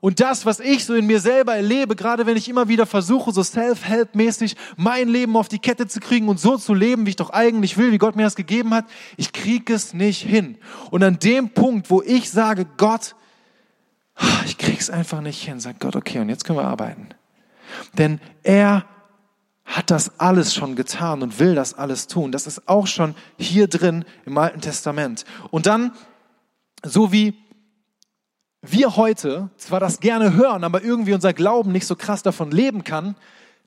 Und 0.00 0.18
das, 0.18 0.46
was 0.46 0.58
ich 0.58 0.84
so 0.84 0.94
in 0.94 1.06
mir 1.06 1.20
selber 1.20 1.54
erlebe, 1.54 1.94
gerade 1.94 2.26
wenn 2.26 2.36
ich 2.36 2.48
immer 2.48 2.66
wieder 2.66 2.86
versuche, 2.86 3.30
so 3.30 3.44
self-help-mäßig 3.44 4.56
mein 4.76 5.08
Leben 5.08 5.36
auf 5.36 5.46
die 5.46 5.60
Kette 5.60 5.86
zu 5.86 6.00
kriegen 6.00 6.28
und 6.28 6.40
so 6.40 6.56
zu 6.56 6.74
leben, 6.74 7.06
wie 7.06 7.10
ich 7.10 7.16
doch 7.16 7.30
eigentlich 7.30 7.78
will, 7.78 7.92
wie 7.92 7.98
Gott 7.98 8.16
mir 8.16 8.24
das 8.24 8.34
gegeben 8.34 8.74
hat, 8.74 8.84
ich 9.16 9.32
kriege 9.32 9.72
es 9.72 9.94
nicht 9.94 10.20
hin. 10.20 10.58
Und 10.90 11.04
an 11.04 11.20
dem 11.20 11.50
Punkt, 11.50 11.88
wo 11.88 12.02
ich 12.02 12.30
sage, 12.30 12.66
Gott, 12.78 13.14
ich 14.44 14.58
krieg's 14.58 14.90
einfach 14.90 15.20
nicht 15.20 15.40
hin, 15.40 15.60
sagt 15.60 15.78
Gott, 15.78 15.94
okay, 15.94 16.18
und 16.18 16.28
jetzt 16.28 16.44
können 16.44 16.58
wir 16.58 16.64
arbeiten. 16.64 17.10
Denn 17.98 18.20
er 18.42 18.84
hat 19.64 19.90
das 19.90 20.18
alles 20.18 20.54
schon 20.54 20.76
getan 20.76 21.22
und 21.22 21.38
will 21.38 21.54
das 21.54 21.74
alles 21.74 22.06
tun. 22.06 22.32
Das 22.32 22.46
ist 22.46 22.68
auch 22.68 22.86
schon 22.86 23.14
hier 23.38 23.68
drin 23.68 24.04
im 24.26 24.36
Alten 24.36 24.60
Testament. 24.60 25.24
Und 25.50 25.66
dann, 25.66 25.92
so 26.84 27.12
wie 27.12 27.34
wir 28.60 28.96
heute 28.96 29.50
zwar 29.56 29.80
das 29.80 30.00
gerne 30.00 30.34
hören, 30.34 30.64
aber 30.64 30.82
irgendwie 30.82 31.14
unser 31.14 31.32
Glauben 31.32 31.72
nicht 31.72 31.86
so 31.86 31.96
krass 31.96 32.22
davon 32.22 32.50
leben 32.50 32.84
kann, 32.84 33.16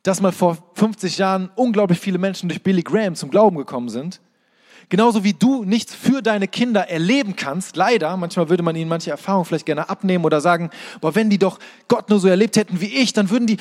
dass 0.04 0.22
mal 0.22 0.32
vor 0.32 0.58
50 0.76 1.18
Jahren 1.18 1.50
unglaublich 1.56 2.00
viele 2.00 2.18
Menschen 2.18 2.48
durch 2.48 2.62
Billy 2.62 2.84
Graham 2.84 3.16
zum 3.16 3.32
Glauben 3.32 3.58
gekommen 3.58 3.90
sind. 3.90 4.22
Genauso 4.90 5.24
wie 5.24 5.34
du 5.34 5.64
nichts 5.64 5.96
für 5.96 6.22
deine 6.22 6.48
Kinder 6.48 6.90
erleben 6.90 7.36
kannst, 7.36 7.76
leider, 7.76 8.16
manchmal 8.18 8.50
würde 8.50 8.62
man 8.62 8.76
ihnen 8.76 8.88
manche 8.88 9.10
Erfahrungen 9.10 9.46
vielleicht 9.46 9.66
gerne 9.66 9.90
abnehmen 9.90 10.24
oder 10.26 10.42
sagen, 10.42 10.70
aber 10.98 11.16
wenn 11.16 11.32
die 11.32 11.40
doch 11.40 11.58
Gott 11.88 12.10
nur 12.10 12.20
so 12.20 12.28
erlebt 12.28 12.56
hätten 12.56 12.82
wie 12.82 12.96
ich, 12.96 13.12
dann 13.14 13.32
würden 13.32 13.48
die, 13.48 13.58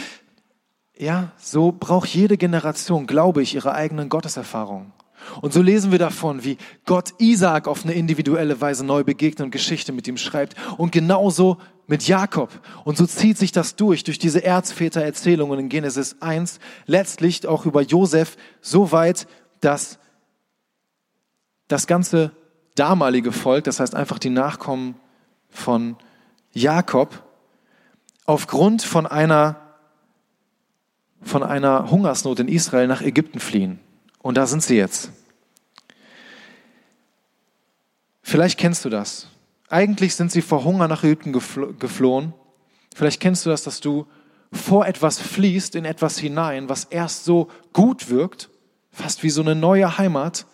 ja, 0.97 1.33
so 1.39 1.73
braucht 1.73 2.09
jede 2.09 2.37
Generation, 2.37 3.07
glaube 3.07 3.43
ich, 3.43 3.55
ihre 3.55 3.75
eigenen 3.75 4.09
Gotteserfahrungen. 4.09 4.93
Und 5.41 5.53
so 5.53 5.63
lesen 5.63 5.91
wir 5.91 5.99
davon, 5.99 6.45
wie 6.45 6.59
Gott 6.85 7.15
Isaac 7.19 7.67
auf 7.67 7.85
eine 7.85 7.95
individuelle 7.95 8.61
Weise 8.61 8.85
neu 8.85 9.05
begegnet 9.05 9.47
und 9.47 9.51
Geschichte 9.51 9.93
mit 9.93 10.07
ihm 10.07 10.17
schreibt. 10.17 10.55
Und 10.77 10.93
genauso 10.93 11.59
mit 11.87 12.07
Jakob. 12.07 12.51
Und 12.85 12.97
so 12.97 13.07
zieht 13.07 13.39
sich 13.39 13.53
das 13.53 13.77
durch, 13.77 14.05
durch 14.05 14.19
diese 14.19 14.45
Erzväter-Erzählungen 14.45 15.59
in 15.61 15.69
Genesis 15.69 16.17
1, 16.21 16.61
letztlich 16.87 17.47
auch 17.47 17.67
über 17.67 17.83
Josef, 17.83 18.37
so 18.61 18.93
weit, 18.93 19.27
dass 19.61 19.99
das 21.69 21.87
ganze 21.87 22.33
damalige 22.75 23.33
Volk, 23.33 23.65
das 23.65 23.81
heißt 23.81 23.95
einfach 23.95 24.19
die 24.19 24.31
Nachkommen 24.31 24.97
von 25.49 25.97
Jakob, 26.53 27.23
aufgrund 28.27 28.83
von 28.83 29.07
einer, 29.07 29.57
von 31.25 31.43
einer 31.43 31.91
Hungersnot 31.91 32.41
in 32.41 32.49
Israel 32.49 32.87
nach 32.87 33.03
Ägypten 33.03 33.41
fliehen. 33.41 33.81
Und 34.23 34.37
da 34.37 34.47
sind 34.47 34.63
sie 34.63 34.77
jetzt. 34.77 35.11
Vielleicht 38.23 38.59
kennst 38.59 38.85
du 38.85 38.91
das. 38.91 39.29
Eigentlich 39.69 40.15
sind 40.15 40.33
sie 40.33 40.43
vor 40.43 40.65
Hunger 40.65 40.89
nach 40.89 41.05
Ägypten 41.05 41.33
geflohen. 41.33 42.33
Vielleicht 42.95 43.21
kennst 43.21 43.45
du 43.45 43.51
das, 43.51 43.65
dass 43.65 43.81
du 43.81 44.07
vor 44.53 44.87
etwas 44.87 45.19
fließt, 45.21 45.75
in 45.75 45.85
etwas 45.85 46.19
hinein, 46.19 46.69
was 46.69 46.85
erst 46.85 47.25
so 47.25 47.49
gut 47.73 48.09
wirkt, 48.09 48.51
fast 48.93 49.23
wie 49.23 49.31
so 49.31 49.43
eine 49.43 49.55
neue 49.55 49.99
Heimat. 49.99 50.47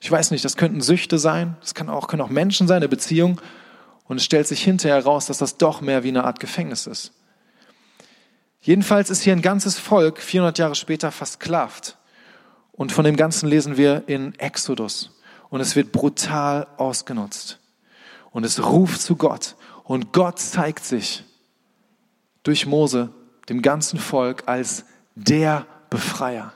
Ich 0.00 0.10
weiß 0.10 0.30
nicht, 0.30 0.44
das 0.44 0.56
könnten 0.56 0.80
Süchte 0.80 1.18
sein, 1.18 1.56
das 1.60 1.74
kann 1.74 1.88
auch, 1.88 2.08
können 2.08 2.22
auch 2.22 2.28
Menschen 2.28 2.68
sein, 2.68 2.78
eine 2.78 2.88
Beziehung. 2.88 3.40
Und 4.04 4.16
es 4.16 4.24
stellt 4.24 4.46
sich 4.46 4.62
hinterher 4.62 4.96
heraus, 4.96 5.26
dass 5.26 5.38
das 5.38 5.58
doch 5.58 5.80
mehr 5.80 6.04
wie 6.04 6.08
eine 6.08 6.24
Art 6.24 6.40
Gefängnis 6.40 6.86
ist. 6.86 7.12
Jedenfalls 8.62 9.10
ist 9.10 9.22
hier 9.22 9.32
ein 9.32 9.42
ganzes 9.42 9.76
Volk 9.76 10.20
400 10.20 10.58
Jahre 10.58 10.74
später 10.76 11.10
versklavt. 11.10 11.98
Und 12.70 12.92
von 12.92 13.04
dem 13.04 13.16
Ganzen 13.16 13.48
lesen 13.48 13.76
wir 13.76 14.04
in 14.06 14.34
Exodus. 14.38 15.10
Und 15.50 15.60
es 15.60 15.74
wird 15.74 15.90
brutal 15.90 16.68
ausgenutzt. 16.76 17.58
Und 18.30 18.44
es 18.44 18.64
ruft 18.64 19.02
zu 19.02 19.16
Gott. 19.16 19.56
Und 19.82 20.12
Gott 20.12 20.38
zeigt 20.38 20.84
sich 20.84 21.24
durch 22.44 22.64
Mose 22.64 23.10
dem 23.48 23.62
ganzen 23.62 23.98
Volk 23.98 24.44
als 24.46 24.84
der 25.16 25.66
Befreier. 25.90 26.54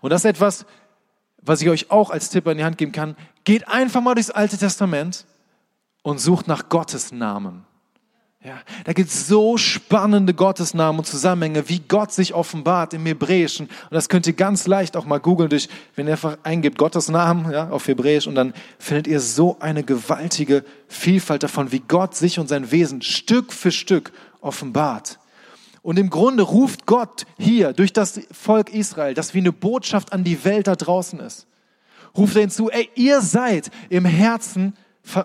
Und 0.00 0.10
das 0.10 0.22
ist 0.22 0.30
etwas, 0.30 0.64
was 1.42 1.60
ich 1.60 1.68
euch 1.68 1.90
auch 1.90 2.10
als 2.10 2.30
Tipp 2.30 2.46
an 2.46 2.56
die 2.56 2.64
Hand 2.64 2.78
geben 2.78 2.92
kann. 2.92 3.14
Geht 3.44 3.68
einfach 3.68 4.00
mal 4.00 4.14
durchs 4.14 4.30
Alte 4.30 4.56
Testament 4.56 5.26
und 6.02 6.18
sucht 6.18 6.48
nach 6.48 6.70
Gottes 6.70 7.12
Namen. 7.12 7.66
Ja, 8.44 8.60
da 8.82 8.92
gibt 8.92 9.08
es 9.08 9.28
so 9.28 9.56
spannende 9.56 10.34
Gottesnamen 10.34 10.98
und 10.98 11.04
Zusammenhänge, 11.04 11.68
wie 11.68 11.78
Gott 11.78 12.12
sich 12.12 12.34
offenbart 12.34 12.92
im 12.92 13.06
Hebräischen. 13.06 13.66
Und 13.66 13.92
das 13.92 14.08
könnt 14.08 14.26
ihr 14.26 14.32
ganz 14.32 14.66
leicht 14.66 14.96
auch 14.96 15.04
mal 15.04 15.20
googeln, 15.20 15.48
durch, 15.48 15.68
wenn 15.94 16.08
ihr 16.08 16.14
einfach 16.14 16.38
eingibt 16.42 16.76
Gottesnamen 16.76 17.52
ja, 17.52 17.68
auf 17.68 17.86
Hebräisch 17.86 18.26
und 18.26 18.34
dann 18.34 18.52
findet 18.80 19.06
ihr 19.06 19.20
so 19.20 19.58
eine 19.60 19.84
gewaltige 19.84 20.64
Vielfalt 20.88 21.44
davon, 21.44 21.70
wie 21.70 21.84
Gott 21.86 22.16
sich 22.16 22.40
und 22.40 22.48
sein 22.48 22.72
Wesen 22.72 23.00
Stück 23.00 23.52
für 23.52 23.70
Stück 23.70 24.10
offenbart. 24.40 25.20
Und 25.82 25.96
im 26.00 26.10
Grunde 26.10 26.42
ruft 26.42 26.84
Gott 26.84 27.26
hier 27.38 27.72
durch 27.72 27.92
das 27.92 28.22
Volk 28.32 28.74
Israel, 28.74 29.14
das 29.14 29.34
wie 29.34 29.38
eine 29.38 29.52
Botschaft 29.52 30.12
an 30.12 30.24
die 30.24 30.44
Welt 30.44 30.66
da 30.66 30.74
draußen 30.74 31.20
ist, 31.20 31.46
ruft 32.16 32.34
er 32.34 32.42
hinzu, 32.42 32.70
ey, 32.70 32.90
ihr 32.96 33.20
seid 33.20 33.70
im 33.88 34.04
Herzen 34.04 34.74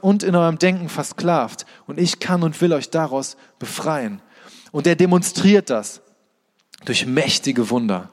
und 0.02 0.24
in 0.24 0.36
eurem 0.36 0.60
Denken 0.60 0.90
versklavt. 0.90 1.66
Und 1.86 2.00
ich 2.00 2.20
kann 2.20 2.44
und 2.44 2.60
will 2.62 2.74
euch 2.74 2.90
daraus 2.90 3.38
befreien. 3.60 4.22
Und 4.72 4.88
er 4.88 4.96
demonstriert 4.96 5.70
das 5.70 6.02
durch 6.86 7.06
mächtige 7.06 7.70
Wunder. 7.70 8.10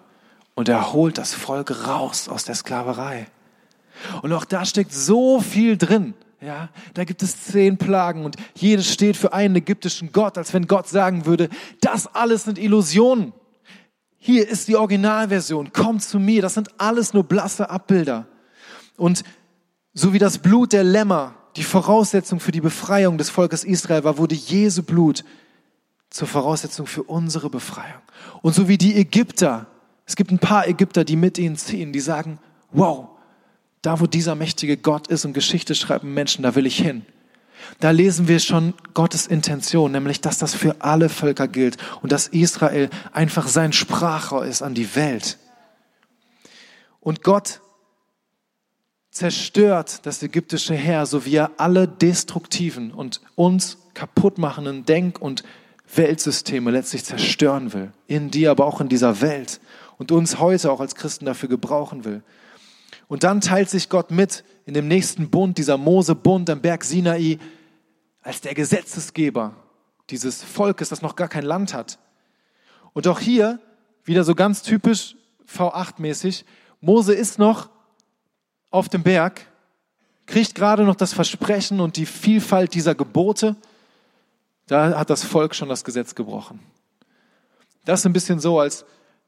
Und 0.55 0.69
er 0.69 0.93
holt 0.93 1.19
das 1.19 1.35
Volk 1.35 1.87
raus 1.87 2.29
aus 2.29 2.45
der 2.45 2.55
Sklaverei. 2.55 3.27
Und 4.23 4.33
auch 4.33 4.45
da 4.45 4.65
steckt 4.65 4.93
so 4.93 5.41
viel 5.41 5.77
drin. 5.77 6.15
Ja, 6.41 6.69
da 6.93 7.05
gibt 7.05 7.23
es 7.23 7.45
zehn 7.45 7.79
Plagen 7.79 8.27
und 8.27 8.37
jedes 8.55 8.93
steht 8.93 9.17
für 9.17 9.33
einen 9.33 9.57
ägyptischen 9.57 10.13
Gott, 10.13 10.37
als 10.37 10.53
wenn 10.53 10.67
Gott 10.67 10.89
sagen 10.89 11.25
würde, 11.25 11.49
das 11.81 12.07
alles 12.15 12.45
sind 12.45 12.59
Illusionen. 12.59 13.33
Hier 14.19 14.47
ist 14.47 14.69
die 14.69 14.77
Originalversion, 14.77 15.73
kommt 15.73 16.03
zu 16.03 16.19
mir, 16.19 16.43
das 16.43 16.53
sind 16.53 16.69
alles 16.79 17.15
nur 17.15 17.25
blasse 17.25 17.71
Abbilder. 17.71 18.27
Und 18.99 19.25
so 19.95 20.13
wie 20.13 20.19
das 20.19 20.37
Blut 20.39 20.75
der 20.75 20.85
Lämmer 20.85 21.35
die 21.57 21.63
Voraussetzung 21.63 22.41
für 22.41 22.53
die 22.53 22.61
Befreiung 22.61 23.19
des 23.19 23.31
Volkes 23.31 23.65
Israel 23.65 24.05
war, 24.05 24.19
wurde 24.19 24.35
Jesu 24.35 24.83
Blut 24.83 25.25
zur 26.11 26.29
Voraussetzung 26.29 26.87
für 26.87 27.03
unsere 27.03 27.51
Befreiung. 27.51 28.03
Und 28.43 28.55
so 28.55 28.69
wie 28.69 28.79
die 28.79 28.97
Ägypter, 28.97 29.67
es 30.07 30.17
gibt 30.17 30.31
ein 30.31 30.39
paar 30.39 30.67
Ägypter, 30.69 31.05
die 31.05 31.17
mit 31.17 31.39
ihnen 31.39 31.57
ziehen, 31.57 31.93
die 31.93 32.01
sagen, 32.01 32.39
wow, 32.73 33.09
da 33.83 34.01
wo 34.01 34.07
dieser 34.07 34.35
mächtige 34.35 34.77
Gott 34.77 35.09
ist 35.09 35.25
und 35.25 35.33
Geschichte 35.33 35.75
schreiben 35.75 36.15
Menschen, 36.15 36.43
da 36.43 36.55
will 36.55 36.67
ich 36.67 36.79
hin. 36.79 37.05
Da 37.81 37.91
lesen 37.91 38.29
wir 38.29 38.41
schon 38.41 38.75
Gottes 38.95 39.27
Intention, 39.27 39.93
nämlich 39.93 40.21
dass 40.21 40.39
das 40.39 40.55
für 40.55 40.77
alle 40.81 41.09
Völker 41.09 41.49
gilt 41.49 41.77
und 42.03 42.13
dass 42.13 42.29
Israel 42.29 42.91
einfach 43.13 43.49
sein 43.49 43.73
Sprachrohr 43.73 44.45
ist 44.45 44.63
an 44.63 44.75
die 44.75 44.95
Welt. 44.97 45.39
Und 47.01 47.23
Gott 47.23 47.61
zerstört 49.15 50.05
das 50.07 50.23
ägyptische 50.23 50.75
Heer, 50.75 51.07
so 51.07 51.25
wie 51.25 51.37
er 51.37 51.53
alle 51.57 51.87
destruktiven 51.87 52.93
und 52.93 53.21
uns 53.37 53.79
kaputtmachenden 53.95 54.85
Denk- 54.85 55.23
und 55.23 55.45
Weltsysteme 55.95 56.73
letztlich 56.73 57.05
zerstören 57.05 57.73
will. 57.73 57.93
In 58.09 58.33
dir, 58.33 58.51
aber 58.51 58.67
auch 58.67 58.81
in 58.81 58.89
dieser 58.89 59.21
Welt. 59.21 59.61
Und 59.99 60.11
uns 60.11 60.41
heute 60.41 60.73
auch 60.73 60.81
als 60.81 60.97
Christen 60.97 61.27
dafür 61.27 61.49
gebrauchen 61.49 62.05
will. 62.05 62.25
Und 63.07 63.23
dann 63.23 63.41
teilt 63.41 63.71
sich 63.71 63.89
Gott 63.89 64.11
mit 64.11 64.43
in 64.67 64.75
dem 64.75 64.89
nächsten 64.89 65.31
Bund, 65.31 65.59
dieser 65.59 65.79
Mose-Bund 65.79 66.51
am 66.51 66.61
Berg 66.61 66.83
Sinai, 66.83 67.39
als 68.21 68.41
der 68.41 68.55
Gesetzesgeber 68.55 69.55
dieses 70.11 70.43
Volkes, 70.43 70.89
das 70.89 71.03
noch 71.03 71.15
gar 71.15 71.29
kein 71.29 71.45
Land 71.45 71.73
hat. 71.73 72.01
Und 72.93 73.07
auch 73.07 73.21
hier, 73.21 73.61
wieder 74.05 74.25
so 74.25 74.35
ganz 74.35 74.63
typisch 74.63 75.15
V8-mäßig, 75.47 76.45
Mose 76.81 77.15
ist 77.15 77.39
noch 77.39 77.71
auf 78.75 78.89
dem 78.89 79.05
Berg, 79.05 79.47
kriegt 80.27 80.57
gerade 80.57 80.83
noch 80.83 80.97
das 80.97 81.13
Versprechen 81.13 81.81
und 81.81 81.97
die 81.97 82.07
Vielfalt 82.07 82.75
dieser 82.75 82.97
Gebote, 82.97 83.55
da 84.67 84.99
hat 84.99 85.11
das 85.11 85.23
Volk 85.23 85.55
schon 85.55 85.69
das 85.69 85.85
Gesetz 85.85 86.17
gebrochen. 86.17 86.59
Das 87.85 88.01
ist 88.01 88.07
ein 88.07 88.13
bisschen 88.13 88.41
so, 88.41 88.59
als 88.59 88.85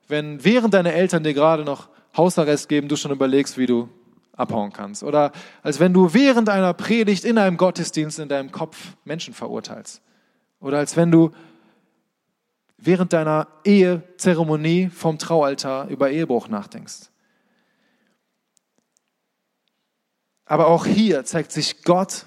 wenn 0.09 0.43
während 0.43 0.75
deine 0.75 0.93
Eltern 0.93 1.23
dir 1.23 1.33
gerade 1.33 1.65
noch 1.65 1.89
Hausarrest 2.17 2.69
geben, 2.69 2.89
du 2.89 2.97
schon 2.97 3.13
überlegst, 3.13 3.57
wie 3.57 3.67
du 3.67 3.89
abhauen 4.33 4.73
kannst. 4.73 5.05
Oder 5.05 5.31
als 5.63 5.79
wenn 5.79 5.93
du 5.93 6.13
während 6.13 6.49
einer 6.49 6.75
Predigt 6.75 7.25
in 7.25 7.39
einem 7.39 7.57
Gottesdienst 7.57 8.19
in 8.19 8.29
deinem 8.29 8.51
Kopf 8.51 8.97
Menschen 9.05 9.33
verurteilst. 9.33 10.03
Oder 10.59 10.79
als 10.79 10.97
wenn 10.97 11.13
du 11.13 11.31
während 12.79 13.13
deiner 13.13 13.47
Ehezeremonie 13.65 14.89
vom 14.89 15.19
Traualtar 15.19 15.87
über 15.87 16.11
Ehebruch 16.11 16.49
nachdenkst. 16.49 17.11
Aber 20.47 20.69
auch 20.69 20.87
hier 20.87 21.25
zeigt 21.25 21.53
sich 21.53 21.83
Gott, 21.83 22.25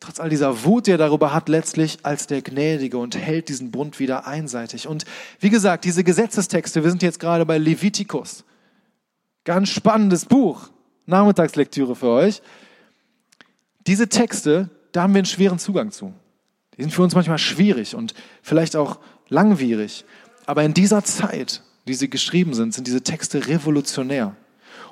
trotz 0.00 0.18
all 0.18 0.30
dieser 0.30 0.64
Wut, 0.64 0.86
die 0.86 0.92
er 0.92 0.98
darüber 0.98 1.32
hat, 1.32 1.48
letztlich 1.48 1.98
als 2.02 2.26
der 2.26 2.42
Gnädige 2.42 2.98
und 2.98 3.16
hält 3.16 3.48
diesen 3.48 3.70
Bund 3.70 3.98
wieder 4.00 4.26
einseitig. 4.26 4.88
Und 4.88 5.04
wie 5.40 5.50
gesagt, 5.50 5.84
diese 5.84 6.04
Gesetzestexte, 6.04 6.82
wir 6.82 6.90
sind 6.90 7.02
jetzt 7.02 7.20
gerade 7.20 7.46
bei 7.46 7.58
Levitikus. 7.58 8.44
Ganz 9.44 9.68
spannendes 9.68 10.24
Buch. 10.24 10.70
Nachmittagslektüre 11.06 11.94
für 11.94 12.08
euch. 12.08 12.42
Diese 13.86 14.08
Texte, 14.08 14.70
da 14.92 15.02
haben 15.02 15.12
wir 15.12 15.18
einen 15.18 15.26
schweren 15.26 15.58
Zugang 15.58 15.90
zu. 15.90 16.14
Die 16.76 16.82
sind 16.82 16.90
für 16.90 17.02
uns 17.02 17.14
manchmal 17.14 17.38
schwierig 17.38 17.94
und 17.94 18.14
vielleicht 18.42 18.74
auch 18.74 18.98
langwierig. 19.28 20.04
Aber 20.46 20.64
in 20.64 20.72
dieser 20.72 21.04
Zeit, 21.04 21.62
die 21.86 21.94
sie 21.94 22.08
geschrieben 22.08 22.54
sind, 22.54 22.72
sind 22.72 22.86
diese 22.86 23.02
Texte 23.02 23.46
revolutionär. 23.46 24.34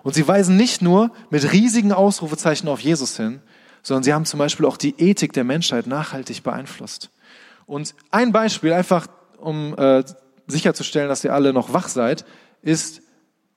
Und 0.03 0.15
sie 0.15 0.27
weisen 0.27 0.57
nicht 0.57 0.83
nur 0.83 1.11
mit 1.31 1.53
riesigen 1.53 1.93
Ausrufezeichen 1.93 2.69
auf 2.69 2.81
Jesus 2.81 3.17
hin, 3.17 3.41
sondern 3.83 4.03
sie 4.03 4.13
haben 4.13 4.25
zum 4.25 4.39
Beispiel 4.39 4.67
auch 4.67 4.77
die 4.77 4.95
Ethik 4.99 5.33
der 5.33 5.45
Menschheit 5.45 5.87
nachhaltig 5.87 6.43
beeinflusst. 6.43 7.11
Und 7.67 7.95
ein 8.11 8.33
Beispiel, 8.33 8.73
einfach 8.73 9.07
um 9.39 9.77
äh, 9.77 10.05
sicherzustellen, 10.47 11.09
dass 11.09 11.25
ihr 11.25 11.33
alle 11.35 11.53
noch 11.53 11.73
wach 11.73 11.89
seid, 11.89 12.25
ist 12.63 13.03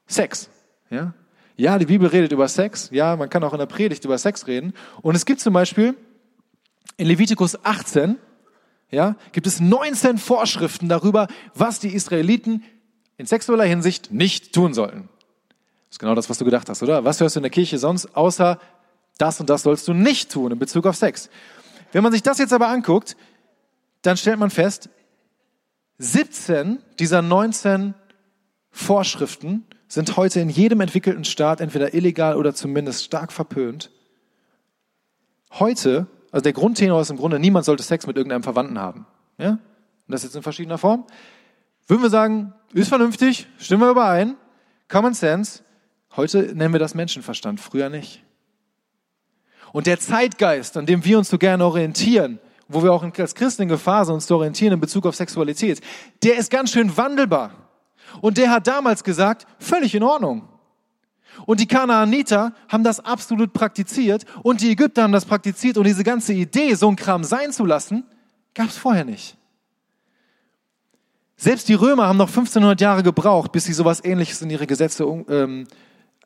Sex. 0.07 0.49
Ja? 0.89 1.13
ja, 1.57 1.77
die 1.79 1.85
Bibel 1.85 2.07
redet 2.07 2.31
über 2.31 2.47
Sex. 2.47 2.89
Ja, 2.91 3.15
man 3.15 3.29
kann 3.29 3.43
auch 3.43 3.53
in 3.53 3.59
der 3.59 3.65
Predigt 3.65 4.05
über 4.05 4.17
Sex 4.17 4.47
reden. 4.47 4.73
Und 5.01 5.15
es 5.15 5.25
gibt 5.25 5.41
zum 5.41 5.53
Beispiel 5.53 5.95
In 6.97 7.07
Levitikus 7.07 7.63
18 7.63 8.17
ja, 8.91 9.15
gibt 9.31 9.47
es 9.47 9.59
19 9.59 10.17
Vorschriften 10.17 10.89
darüber, 10.89 11.27
was 11.53 11.79
die 11.79 11.93
Israeliten 11.93 12.63
in 13.17 13.25
sexueller 13.25 13.63
Hinsicht 13.65 14.11
nicht 14.11 14.53
tun 14.53 14.73
sollten. 14.73 15.09
Ist 15.95 15.99
genau 15.99 16.13
das, 16.13 16.29
was 16.29 16.37
du 16.37 16.43
gedacht 16.43 16.67
hast, 16.67 16.83
oder? 16.83 17.05
Was 17.05 17.21
hörst 17.21 17.37
du 17.37 17.39
in 17.39 17.43
der 17.43 17.49
Kirche 17.49 17.77
sonst, 17.77 18.17
außer 18.17 18.59
das 19.17 19.39
und 19.39 19.49
das 19.49 19.63
sollst 19.63 19.87
du 19.87 19.93
nicht 19.93 20.29
tun 20.29 20.51
in 20.51 20.59
Bezug 20.59 20.85
auf 20.87 20.97
Sex? 20.97 21.29
Wenn 21.93 22.03
man 22.03 22.11
sich 22.11 22.21
das 22.21 22.37
jetzt 22.37 22.51
aber 22.51 22.67
anguckt, 22.67 23.15
dann 24.01 24.17
stellt 24.17 24.37
man 24.37 24.49
fest, 24.49 24.89
17 25.99 26.79
dieser 26.99 27.21
19 27.21 27.93
Vorschriften 28.71 29.65
sind 29.87 30.17
heute 30.17 30.41
in 30.41 30.49
jedem 30.49 30.81
entwickelten 30.81 31.23
Staat 31.23 31.61
entweder 31.61 31.93
illegal 31.93 32.35
oder 32.35 32.53
zumindest 32.53 33.05
stark 33.05 33.31
verpönt. 33.31 33.89
Heute, 35.53 36.07
also 36.29 36.43
der 36.43 36.51
Grundtenor 36.51 36.99
ist 36.99 37.09
im 37.09 37.15
Grunde, 37.15 37.39
niemand 37.39 37.63
sollte 37.63 37.83
Sex 37.83 38.05
mit 38.05 38.17
irgendeinem 38.17 38.43
Verwandten 38.43 38.79
haben. 38.79 39.07
Ja? 39.37 39.51
Und 39.51 39.59
das 40.09 40.23
jetzt 40.23 40.35
in 40.35 40.43
verschiedener 40.43 40.77
Form. 40.77 41.05
Würden 41.87 42.01
wir 42.01 42.09
sagen, 42.09 42.53
ist 42.73 42.89
vernünftig, 42.89 43.47
stimmen 43.57 43.83
wir 43.83 43.91
überein, 43.91 44.35
Common 44.89 45.13
Sense. 45.13 45.63
Heute 46.15 46.55
nennen 46.55 46.73
wir 46.73 46.79
das 46.79 46.95
Menschenverstand, 46.95 47.59
früher 47.59 47.89
nicht. 47.89 48.23
Und 49.73 49.87
der 49.87 49.99
Zeitgeist, 49.99 50.77
an 50.77 50.85
dem 50.85 51.03
wir 51.03 51.17
uns 51.17 51.29
so 51.29 51.37
gerne 51.37 51.65
orientieren, 51.65 52.39
wo 52.67 52.81
wir 52.81 52.93
auch 52.93 53.03
als 53.03 53.35
Christen 53.35 53.63
in 53.63 53.67
Gefahr 53.67 54.05
sind, 54.05 54.15
uns 54.15 54.25
zu 54.25 54.35
orientieren 54.35 54.73
in 54.73 54.79
Bezug 54.79 55.05
auf 55.05 55.15
Sexualität, 55.15 55.81
der 56.23 56.37
ist 56.37 56.49
ganz 56.49 56.71
schön 56.71 56.95
wandelbar. 56.95 57.51
Und 58.21 58.37
der 58.37 58.49
hat 58.49 58.67
damals 58.67 59.03
gesagt, 59.03 59.45
völlig 59.59 59.93
in 59.93 60.03
Ordnung. 60.03 60.47
Und 61.45 61.59
die 61.59 61.67
Kanaaniter 61.67 62.53
haben 62.69 62.85
das 62.85 63.01
absolut 63.01 63.51
praktiziert 63.51 64.25
und 64.41 64.61
die 64.61 64.71
Ägypter 64.71 65.03
haben 65.03 65.11
das 65.11 65.25
praktiziert 65.25 65.77
und 65.77 65.85
diese 65.85 66.05
ganze 66.05 66.31
Idee, 66.31 66.75
so 66.75 66.87
ein 66.87 66.95
Kram 66.95 67.25
sein 67.25 67.51
zu 67.51 67.65
lassen, 67.65 68.05
gab 68.53 68.69
es 68.69 68.77
vorher 68.77 69.03
nicht. 69.03 69.35
Selbst 71.35 71.67
die 71.67 71.73
Römer 71.73 72.07
haben 72.07 72.17
noch 72.17 72.29
1500 72.29 72.79
Jahre 72.79 73.03
gebraucht, 73.03 73.51
bis 73.51 73.65
sie 73.65 73.73
sowas 73.73 74.01
ähnliches 74.05 74.41
in 74.41 74.49
ihre 74.49 74.65
Gesetze 74.65 75.03
ähm, 75.03 75.67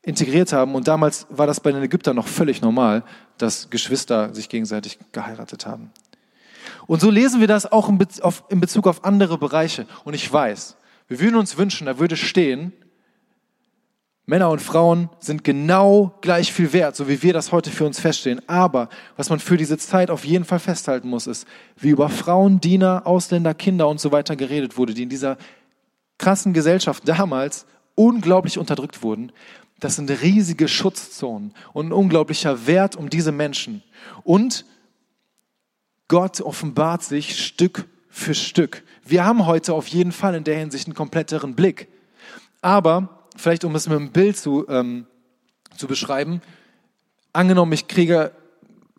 integriert 0.10 0.52
haben. 0.52 0.76
Und 0.76 0.88
damals 0.88 1.28
war 1.30 1.48
das 1.48 1.60
bei 1.60 1.72
den 1.72 1.82
Ägyptern 1.82 2.16
noch 2.16 2.28
völlig 2.28 2.62
normal, 2.62 3.04
dass 3.38 3.70
Geschwister 3.70 4.34
sich 4.34 4.50
gegenseitig 4.50 5.00
geheiratet 5.12 5.66
haben. 5.66 5.92
Und 6.88 7.02
so 7.02 7.10
lesen 7.10 7.40
wir 7.40 7.48
das 7.48 7.72
auch 7.72 7.90
in 8.50 8.60
Bezug 8.60 8.88
auf 8.88 9.06
andere 9.06 9.38
Bereiche. 9.38 9.86
Und 10.04 10.14
ich 10.14 10.32
weiß, 10.32 10.76
wir 11.08 11.20
würden 11.20 11.36
uns 11.36 11.58
wünschen, 11.58 11.86
da 11.86 12.00
würde 12.00 12.18
stehen, 12.18 12.74
Männer 14.30 14.52
und 14.52 14.62
Frauen 14.62 15.10
sind 15.20 15.44
genau 15.44 16.14
gleich 16.22 16.54
viel 16.54 16.72
wert, 16.72 16.96
so 16.96 17.08
wie 17.10 17.24
wir 17.24 17.34
das 17.34 17.52
heute 17.52 17.72
für 17.72 17.88
uns 17.88 18.00
feststellen. 18.00 18.42
Aber 18.48 18.90
was 19.18 19.32
man 19.32 19.40
für 19.40 19.58
diese 19.58 19.80
Zeit 19.80 20.12
auf 20.12 20.24
jeden 20.24 20.46
Fall 20.46 20.60
festhalten 20.60 21.10
muss, 21.10 21.26
ist, 21.26 21.48
wie 21.78 21.90
über 21.90 22.10
Frauen, 22.10 22.62
Diener, 22.62 23.08
Ausländer, 23.08 23.56
Kinder 23.56 23.88
und 23.88 24.00
so 24.00 24.12
weiter 24.12 24.36
geredet 24.36 24.78
wurde, 24.78 24.94
die 24.94 25.02
in 25.02 25.10
dieser 25.10 25.38
krassen 26.20 26.54
Gesellschaft 26.54 27.08
damals 27.08 27.66
unglaublich 27.96 28.60
unterdrückt 28.60 29.02
wurden. 29.02 29.32
Das 29.80 29.96
sind 29.96 30.10
riesige 30.10 30.68
Schutzzonen 30.68 31.54
und 31.74 31.88
ein 31.88 31.92
unglaublicher 31.94 32.68
Wert 32.68 32.96
um 32.96 33.10
diese 33.10 33.32
Menschen. 33.32 33.82
Und 34.24 34.66
Gott 36.08 36.42
offenbart 36.42 37.04
sich 37.04 37.46
Stück 37.46 37.86
für 38.10 38.34
Stück. 38.34 38.84
Wir 39.06 39.24
haben 39.24 39.46
heute 39.46 39.74
auf 39.74 39.88
jeden 39.88 40.12
Fall 40.12 40.36
in 40.36 40.44
der 40.44 40.58
Hinsicht 40.58 40.88
einen 40.88 40.96
kompletteren 40.96 41.56
Blick. 41.56 41.88
Aber, 42.62 43.28
vielleicht 43.38 43.64
um 43.64 43.74
es 43.76 43.88
mit 43.88 43.98
einem 43.98 44.12
Bild 44.12 44.38
zu, 44.38 44.68
ähm, 44.68 45.06
zu 45.78 45.88
beschreiben, 45.88 46.42
angenommen, 47.32 47.72
ich 47.72 47.88
kriege, 47.88 48.32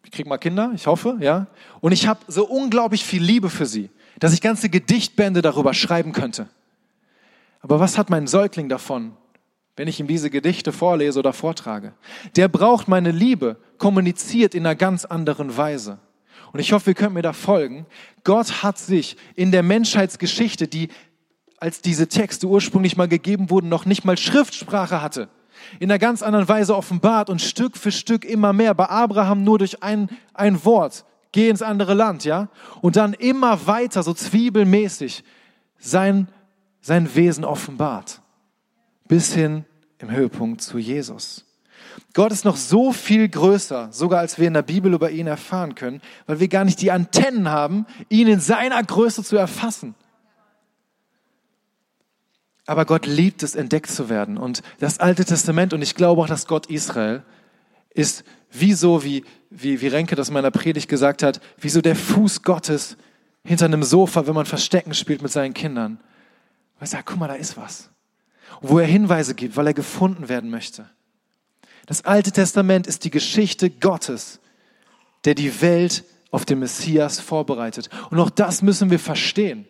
ich 0.05 0.13
kriege 0.13 0.29
mal 0.29 0.39
Kinder, 0.39 0.73
ich 0.75 0.87
hoffe, 0.87 1.19
ja, 1.21 1.49
und 1.81 1.93
ich 1.93 2.07
habe 2.07 2.21
so 2.29 2.47
unglaublich 2.47 3.05
viel 3.05 3.23
Liebe 3.23 3.51
für 3.51 3.67
sie, 3.67 3.91
dass 4.19 4.33
ich 4.33 4.41
ganze 4.41 4.71
Gedichtbände 4.71 5.43
darüber 5.43 5.75
schreiben 5.75 6.13
könnte. 6.13 6.49
Aber 7.61 7.81
was 7.81 7.99
hat 7.99 8.09
mein 8.09 8.27
Säugling 8.27 8.69
davon, 8.69 9.13
wenn 9.77 9.89
ich 9.89 10.01
ihm 10.01 10.07
diese 10.07 10.31
Gedichte 10.31 10.73
vorlese 10.73 11.19
oder 11.19 11.33
vortrage? 11.33 11.95
Der 12.37 12.49
braucht 12.49 12.89
meine 12.89 13.11
Liebe, 13.11 13.57
kommuniziert 13.79 14.55
in 14.55 14.67
einer 14.67 14.75
ganz 14.75 15.05
anderen 15.05 15.57
Weise. 15.57 15.99
Und 16.53 16.61
ich 16.61 16.73
hoffe, 16.73 16.87
wir 16.87 16.95
können 16.95 17.15
mir 17.15 17.23
da 17.23 17.33
folgen. 17.33 17.87
Gott 18.25 18.63
hat 18.63 18.79
sich 18.79 19.17
in 19.37 19.53
der 19.53 19.63
Menschheitsgeschichte, 19.63 20.67
die 20.69 20.89
als 21.59 21.81
diese 21.83 22.09
Texte 22.09 22.47
ursprünglich 22.47 22.97
mal 22.97 23.09
gegeben 23.09 23.51
wurden, 23.51 23.69
noch 23.69 23.85
nicht 23.85 24.05
mal 24.05 24.17
Schriftsprache 24.17 25.03
hatte, 25.03 25.29
in 25.79 25.91
einer 25.91 25.99
ganz 25.99 26.23
anderen 26.23 26.49
Weise 26.49 26.75
offenbart 26.75 27.29
und 27.29 27.43
Stück 27.43 27.77
für 27.77 27.93
Stück 27.93 28.25
immer 28.25 28.53
mehr. 28.53 28.75
Bei 28.75 28.89
Abraham 28.89 29.45
nur 29.45 29.59
durch 29.59 29.83
ein, 29.83 30.09
ein 30.33 30.65
Wort, 30.65 31.05
geh 31.33 31.51
ins 31.51 31.63
andere 31.63 31.95
Land, 31.95 32.25
ja? 32.25 32.49
Und 32.81 32.97
dann 32.97 33.13
immer 33.13 33.67
weiter, 33.67 34.03
so 34.03 34.15
zwiebelmäßig, 34.15 35.23
sein, 35.79 36.29
sein 36.81 37.15
Wesen 37.15 37.45
offenbart. 37.45 38.23
Bis 39.11 39.35
hin 39.35 39.65
im 39.99 40.09
Höhepunkt 40.13 40.63
zu 40.63 40.79
Jesus. 40.79 41.45
Gott 42.15 42.31
ist 42.31 42.45
noch 42.45 42.57
so 42.57 42.93
viel 42.93 43.29
größer, 43.29 43.89
sogar 43.91 44.21
als 44.21 44.39
wir 44.39 44.47
in 44.47 44.55
der 44.55 44.63
Bibel 44.63 44.95
über 44.95 45.11
ihn 45.11 45.27
erfahren 45.27 45.75
können, 45.75 46.01
weil 46.27 46.39
wir 46.39 46.47
gar 46.47 46.65
nicht 46.65 46.81
die 46.81 46.93
Antennen 46.93 47.49
haben, 47.49 47.87
ihn 48.09 48.29
in 48.29 48.39
seiner 48.39 48.81
Größe 48.81 49.25
zu 49.25 49.37
erfassen. 49.37 49.97
Aber 52.67 52.85
Gott 52.85 53.05
liebt 53.05 53.43
es, 53.43 53.57
entdeckt 53.57 53.91
zu 53.91 54.09
werden. 54.09 54.39
Und 54.39 54.63
das 54.79 55.01
Alte 55.01 55.25
Testament, 55.25 55.73
und 55.73 55.83
ich 55.83 55.97
glaube 55.97 56.23
auch, 56.23 56.29
dass 56.29 56.47
Gott 56.47 56.67
Israel, 56.67 57.25
ist 57.93 58.23
wie 58.53 58.75
so, 58.75 59.03
wie, 59.03 59.25
wie, 59.51 59.81
wie 59.81 59.89
Renke 59.89 60.15
das 60.15 60.29
in 60.29 60.35
meiner 60.35 60.53
Predigt 60.53 60.89
gesagt 60.89 61.25
hat, 61.25 61.41
wie 61.59 61.69
so 61.69 61.81
der 61.81 61.97
Fuß 61.97 62.45
Gottes 62.45 62.97
hinter 63.43 63.65
einem 63.65 63.83
Sofa, 63.83 64.29
wenn 64.29 64.37
man 64.37 64.47
Verstecken 64.47 64.95
spielt 64.95 65.21
mit 65.21 65.33
seinen 65.33 65.53
Kindern. 65.53 65.99
Und 66.79 66.85
ich 66.85 66.91
sage, 66.91 67.03
guck 67.07 67.19
mal, 67.19 67.27
da 67.27 67.35
ist 67.35 67.57
was. 67.57 67.90
Wo 68.61 68.79
er 68.79 68.87
Hinweise 68.87 69.35
gibt, 69.35 69.57
weil 69.57 69.67
er 69.67 69.75
gefunden 69.75 70.29
werden 70.29 70.51
möchte. 70.51 70.89
Das 71.87 72.05
Alte 72.05 72.33
Testament 72.33 72.87
ist 72.87 73.05
die 73.05 73.11
Geschichte 73.11 73.71
Gottes, 73.71 74.41
der 75.25 75.35
die 75.35 75.61
Welt 75.61 76.05
auf 76.31 76.45
den 76.45 76.61
Messias 76.61 77.21
vorbereitet. 77.21 77.91
Und 78.11 78.21
auch 78.21 78.31
das 78.31 78.63
müssen 78.63 78.91
wir 78.91 78.99
verstehen. 78.99 79.67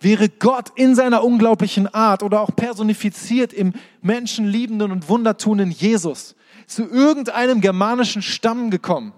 Wäre 0.00 0.28
Gott 0.28 0.72
in 0.74 0.94
seiner 0.94 1.24
unglaublichen 1.24 1.86
Art 1.94 2.22
oder 2.22 2.40
auch 2.40 2.54
personifiziert 2.54 3.52
im 3.52 3.72
menschenliebenden 4.00 4.90
und 4.90 5.08
wundertuenden 5.08 5.70
Jesus 5.70 6.34
zu 6.66 6.88
irgendeinem 6.88 7.60
germanischen 7.60 8.22
Stamm 8.22 8.70
gekommen, 8.70 9.12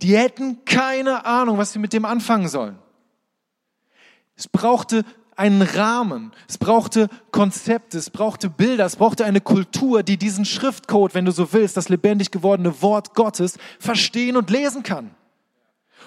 die 0.00 0.16
hätten 0.16 0.64
keine 0.64 1.24
Ahnung, 1.24 1.58
was 1.58 1.72
sie 1.72 1.78
mit 1.78 1.92
dem 1.92 2.04
anfangen 2.04 2.48
sollen. 2.48 2.78
Es 4.36 4.48
brauchte 4.48 5.04
einen 5.42 5.62
Rahmen, 5.62 6.30
es 6.48 6.56
brauchte 6.56 7.08
Konzepte, 7.32 7.98
es 7.98 8.10
brauchte 8.10 8.48
Bilder, 8.48 8.86
es 8.86 8.94
brauchte 8.94 9.24
eine 9.24 9.40
Kultur, 9.40 10.04
die 10.04 10.16
diesen 10.16 10.44
Schriftcode, 10.44 11.14
wenn 11.14 11.24
du 11.24 11.32
so 11.32 11.52
willst, 11.52 11.76
das 11.76 11.88
lebendig 11.88 12.30
gewordene 12.30 12.80
Wort 12.80 13.14
Gottes, 13.14 13.58
verstehen 13.80 14.36
und 14.36 14.50
lesen 14.50 14.84
kann. 14.84 15.10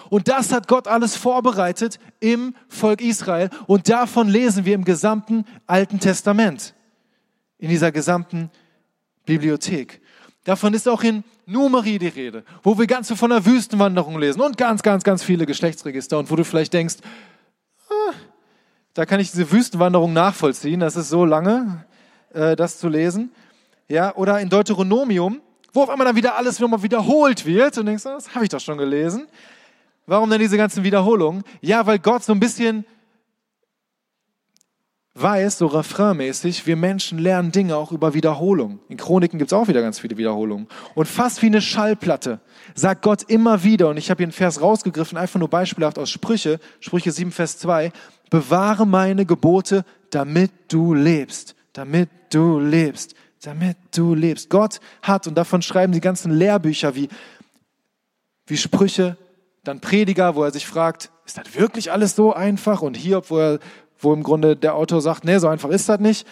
Und 0.09 0.29
das 0.29 0.53
hat 0.53 0.69
Gott 0.69 0.87
alles 0.87 1.17
vorbereitet 1.17 1.99
im 2.21 2.55
Volk 2.69 3.01
Israel. 3.01 3.49
Und 3.67 3.89
davon 3.89 4.29
lesen 4.29 4.63
wir 4.63 4.73
im 4.73 4.85
gesamten 4.85 5.43
Alten 5.67 5.99
Testament, 5.99 6.73
in 7.57 7.67
dieser 7.69 7.91
gesamten 7.91 8.49
Bibliothek. 9.25 9.99
Davon 10.45 10.73
ist 10.73 10.87
auch 10.87 11.03
in 11.03 11.25
Numeri 11.45 11.99
die 11.99 12.07
Rede, 12.07 12.45
wo 12.63 12.77
wir 12.77 12.87
ganz 12.87 13.11
von 13.11 13.31
der 13.31 13.45
Wüstenwanderung 13.45 14.17
lesen 14.17 14.39
und 14.39 14.57
ganz, 14.57 14.81
ganz, 14.81 15.03
ganz 15.03 15.23
viele 15.23 15.45
Geschlechtsregister 15.45 16.17
und 16.17 16.31
wo 16.31 16.37
du 16.37 16.45
vielleicht 16.45 16.71
denkst, 16.71 16.97
ah, 17.89 18.13
da 18.95 19.05
kann 19.05 19.19
ich 19.19 19.29
diese 19.29 19.51
Wüstenwanderung 19.51 20.13
nachvollziehen. 20.13 20.79
Das 20.79 20.95
ist 20.95 21.09
so 21.09 21.25
lange, 21.25 21.85
äh, 22.33 22.55
das 22.55 22.79
zu 22.79 22.87
lesen. 22.87 23.31
Ja, 23.87 24.15
oder 24.15 24.39
in 24.39 24.49
Deuteronomium, 24.49 25.41
wo 25.73 25.83
auf 25.83 25.89
einmal 25.89 26.07
dann 26.07 26.15
wieder 26.15 26.37
alles 26.37 26.59
nochmal 26.59 26.81
wiederholt 26.81 27.45
wird 27.45 27.77
und 27.77 27.85
denkst, 27.85 28.03
das 28.03 28.33
habe 28.33 28.45
ich 28.45 28.49
doch 28.49 28.61
schon 28.61 28.77
gelesen. 28.77 29.27
Warum 30.07 30.29
denn 30.29 30.39
diese 30.39 30.57
ganzen 30.57 30.83
Wiederholungen? 30.83 31.43
Ja, 31.61 31.85
weil 31.85 31.99
Gott 31.99 32.23
so 32.23 32.31
ein 32.31 32.39
bisschen 32.39 32.85
weiß, 35.15 35.57
so 35.57 35.67
refrainmäßig, 35.67 36.65
wir 36.65 36.75
Menschen 36.75 37.19
lernen 37.19 37.51
Dinge 37.51 37.75
auch 37.75 37.91
über 37.91 38.13
Wiederholung. 38.13 38.79
In 38.89 38.97
Chroniken 38.97 39.39
gibt 39.39 39.51
es 39.51 39.57
auch 39.57 39.67
wieder 39.67 39.81
ganz 39.81 39.99
viele 39.99 40.17
Wiederholungen. 40.17 40.67
Und 40.93 41.07
fast 41.07 41.41
wie 41.41 41.47
eine 41.47 41.61
Schallplatte 41.61 42.39
sagt 42.75 43.01
Gott 43.01 43.23
immer 43.23 43.63
wieder, 43.63 43.89
und 43.89 43.97
ich 43.97 44.09
habe 44.09 44.19
hier 44.19 44.25
einen 44.25 44.33
Vers 44.33 44.61
rausgegriffen, 44.61 45.17
einfach 45.17 45.39
nur 45.39 45.49
beispielhaft 45.49 45.97
aus 45.99 46.09
Sprüche, 46.09 46.59
Sprüche 46.81 47.11
7, 47.11 47.31
Vers 47.31 47.57
2, 47.59 47.91
bewahre 48.29 48.85
meine 48.85 49.25
Gebote, 49.25 49.85
damit 50.09 50.51
du 50.69 50.93
lebst, 50.93 51.55
damit 51.73 52.09
du 52.29 52.59
lebst, 52.59 53.15
damit 53.41 53.77
du 53.95 54.15
lebst. 54.15 54.49
Gott 54.49 54.79
hat, 55.01 55.27
und 55.27 55.35
davon 55.35 55.61
schreiben 55.61 55.93
die 55.93 56.01
ganzen 56.01 56.31
Lehrbücher 56.31 56.95
wie, 56.95 57.09
wie 58.47 58.57
Sprüche, 58.57 59.17
dann 59.63 59.79
Prediger, 59.79 60.35
wo 60.35 60.43
er 60.43 60.51
sich 60.51 60.67
fragt, 60.67 61.11
ist 61.25 61.37
das 61.37 61.55
wirklich 61.55 61.91
alles 61.91 62.15
so 62.15 62.33
einfach? 62.33 62.81
Und 62.81 62.95
hier, 62.95 63.21
wo, 63.29 63.37
er, 63.37 63.59
wo 63.99 64.13
im 64.13 64.23
Grunde 64.23 64.55
der 64.55 64.75
Autor 64.75 65.01
sagt, 65.01 65.25
nee, 65.25 65.37
so 65.39 65.47
einfach 65.47 65.69
ist 65.69 65.89
das 65.89 65.99
nicht. 65.99 66.27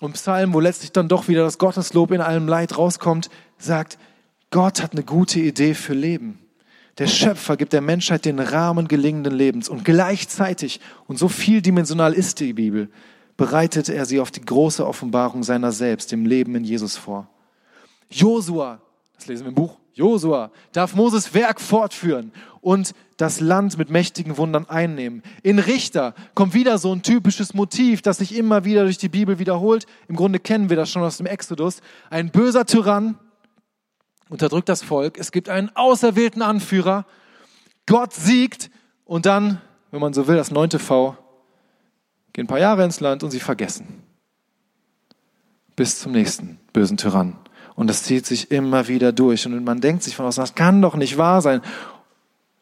Und 0.00 0.14
Psalm, 0.14 0.54
wo 0.54 0.60
letztlich 0.60 0.92
dann 0.92 1.08
doch 1.08 1.28
wieder 1.28 1.42
das 1.42 1.58
Gotteslob 1.58 2.12
in 2.12 2.20
allem 2.20 2.48
Leid 2.48 2.78
rauskommt, 2.78 3.28
sagt, 3.58 3.98
Gott 4.50 4.82
hat 4.82 4.92
eine 4.92 5.04
gute 5.04 5.40
Idee 5.40 5.74
für 5.74 5.94
Leben. 5.94 6.39
Der 7.00 7.06
Schöpfer 7.06 7.56
gibt 7.56 7.72
der 7.72 7.80
Menschheit 7.80 8.26
den 8.26 8.38
Rahmen 8.38 8.86
gelingenden 8.86 9.32
Lebens 9.32 9.70
und 9.70 9.86
gleichzeitig, 9.86 10.80
und 11.06 11.18
so 11.18 11.28
vieldimensional 11.28 12.12
ist 12.12 12.40
die 12.40 12.52
Bibel, 12.52 12.90
bereitet 13.38 13.88
er 13.88 14.04
sie 14.04 14.20
auf 14.20 14.30
die 14.30 14.42
große 14.42 14.86
Offenbarung 14.86 15.42
seiner 15.42 15.72
selbst, 15.72 16.12
dem 16.12 16.26
Leben 16.26 16.54
in 16.56 16.62
Jesus 16.62 16.98
vor. 16.98 17.26
Josua, 18.10 18.82
das 19.16 19.28
lesen 19.28 19.44
wir 19.44 19.48
im 19.48 19.54
Buch, 19.54 19.78
Josua 19.94 20.50
darf 20.72 20.94
Moses 20.94 21.32
Werk 21.32 21.58
fortführen 21.58 22.32
und 22.60 22.92
das 23.16 23.40
Land 23.40 23.78
mit 23.78 23.88
mächtigen 23.88 24.36
Wundern 24.36 24.68
einnehmen. 24.68 25.22
In 25.42 25.58
Richter 25.58 26.14
kommt 26.34 26.52
wieder 26.52 26.76
so 26.76 26.92
ein 26.92 27.02
typisches 27.02 27.54
Motiv, 27.54 28.02
das 28.02 28.18
sich 28.18 28.36
immer 28.36 28.66
wieder 28.66 28.82
durch 28.82 28.98
die 28.98 29.08
Bibel 29.08 29.38
wiederholt. 29.38 29.86
Im 30.06 30.16
Grunde 30.16 30.38
kennen 30.38 30.68
wir 30.68 30.76
das 30.76 30.90
schon 30.90 31.02
aus 31.02 31.16
dem 31.16 31.26
Exodus. 31.26 31.80
Ein 32.10 32.30
böser 32.30 32.66
Tyrann 32.66 33.18
unterdrückt 34.30 34.68
das 34.70 34.82
Volk. 34.82 35.18
Es 35.18 35.32
gibt 35.32 35.50
einen 35.50 35.74
auserwählten 35.76 36.40
Anführer. 36.40 37.04
Gott 37.86 38.14
siegt 38.14 38.70
und 39.04 39.26
dann, 39.26 39.60
wenn 39.90 40.00
man 40.00 40.14
so 40.14 40.26
will, 40.26 40.36
das 40.36 40.50
neunte 40.50 40.78
V, 40.78 41.16
gehen 42.32 42.44
ein 42.44 42.48
paar 42.48 42.60
Jahre 42.60 42.84
ins 42.84 43.00
Land 43.00 43.22
und 43.22 43.30
sie 43.30 43.40
vergessen. 43.40 44.02
Bis 45.76 45.98
zum 45.98 46.12
nächsten 46.12 46.58
bösen 46.72 46.96
Tyrann. 46.96 47.36
Und 47.74 47.88
das 47.88 48.04
zieht 48.04 48.24
sich 48.24 48.50
immer 48.50 48.88
wieder 48.88 49.12
durch. 49.12 49.46
Und 49.46 49.64
man 49.64 49.80
denkt 49.80 50.04
sich 50.04 50.14
von 50.14 50.26
außen, 50.26 50.42
das 50.42 50.54
kann 50.54 50.80
doch 50.80 50.94
nicht 50.94 51.18
wahr 51.18 51.42
sein. 51.42 51.60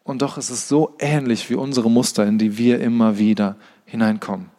Und 0.04 0.22
doch 0.22 0.38
ist 0.38 0.50
es 0.50 0.68
so 0.68 0.96
ähnlich 0.98 1.50
wie 1.50 1.54
unsere 1.54 1.90
Muster, 1.90 2.24
in 2.24 2.38
die 2.38 2.56
wir 2.56 2.80
immer 2.80 3.18
wieder 3.18 3.56
hineinkommen. 3.84 4.50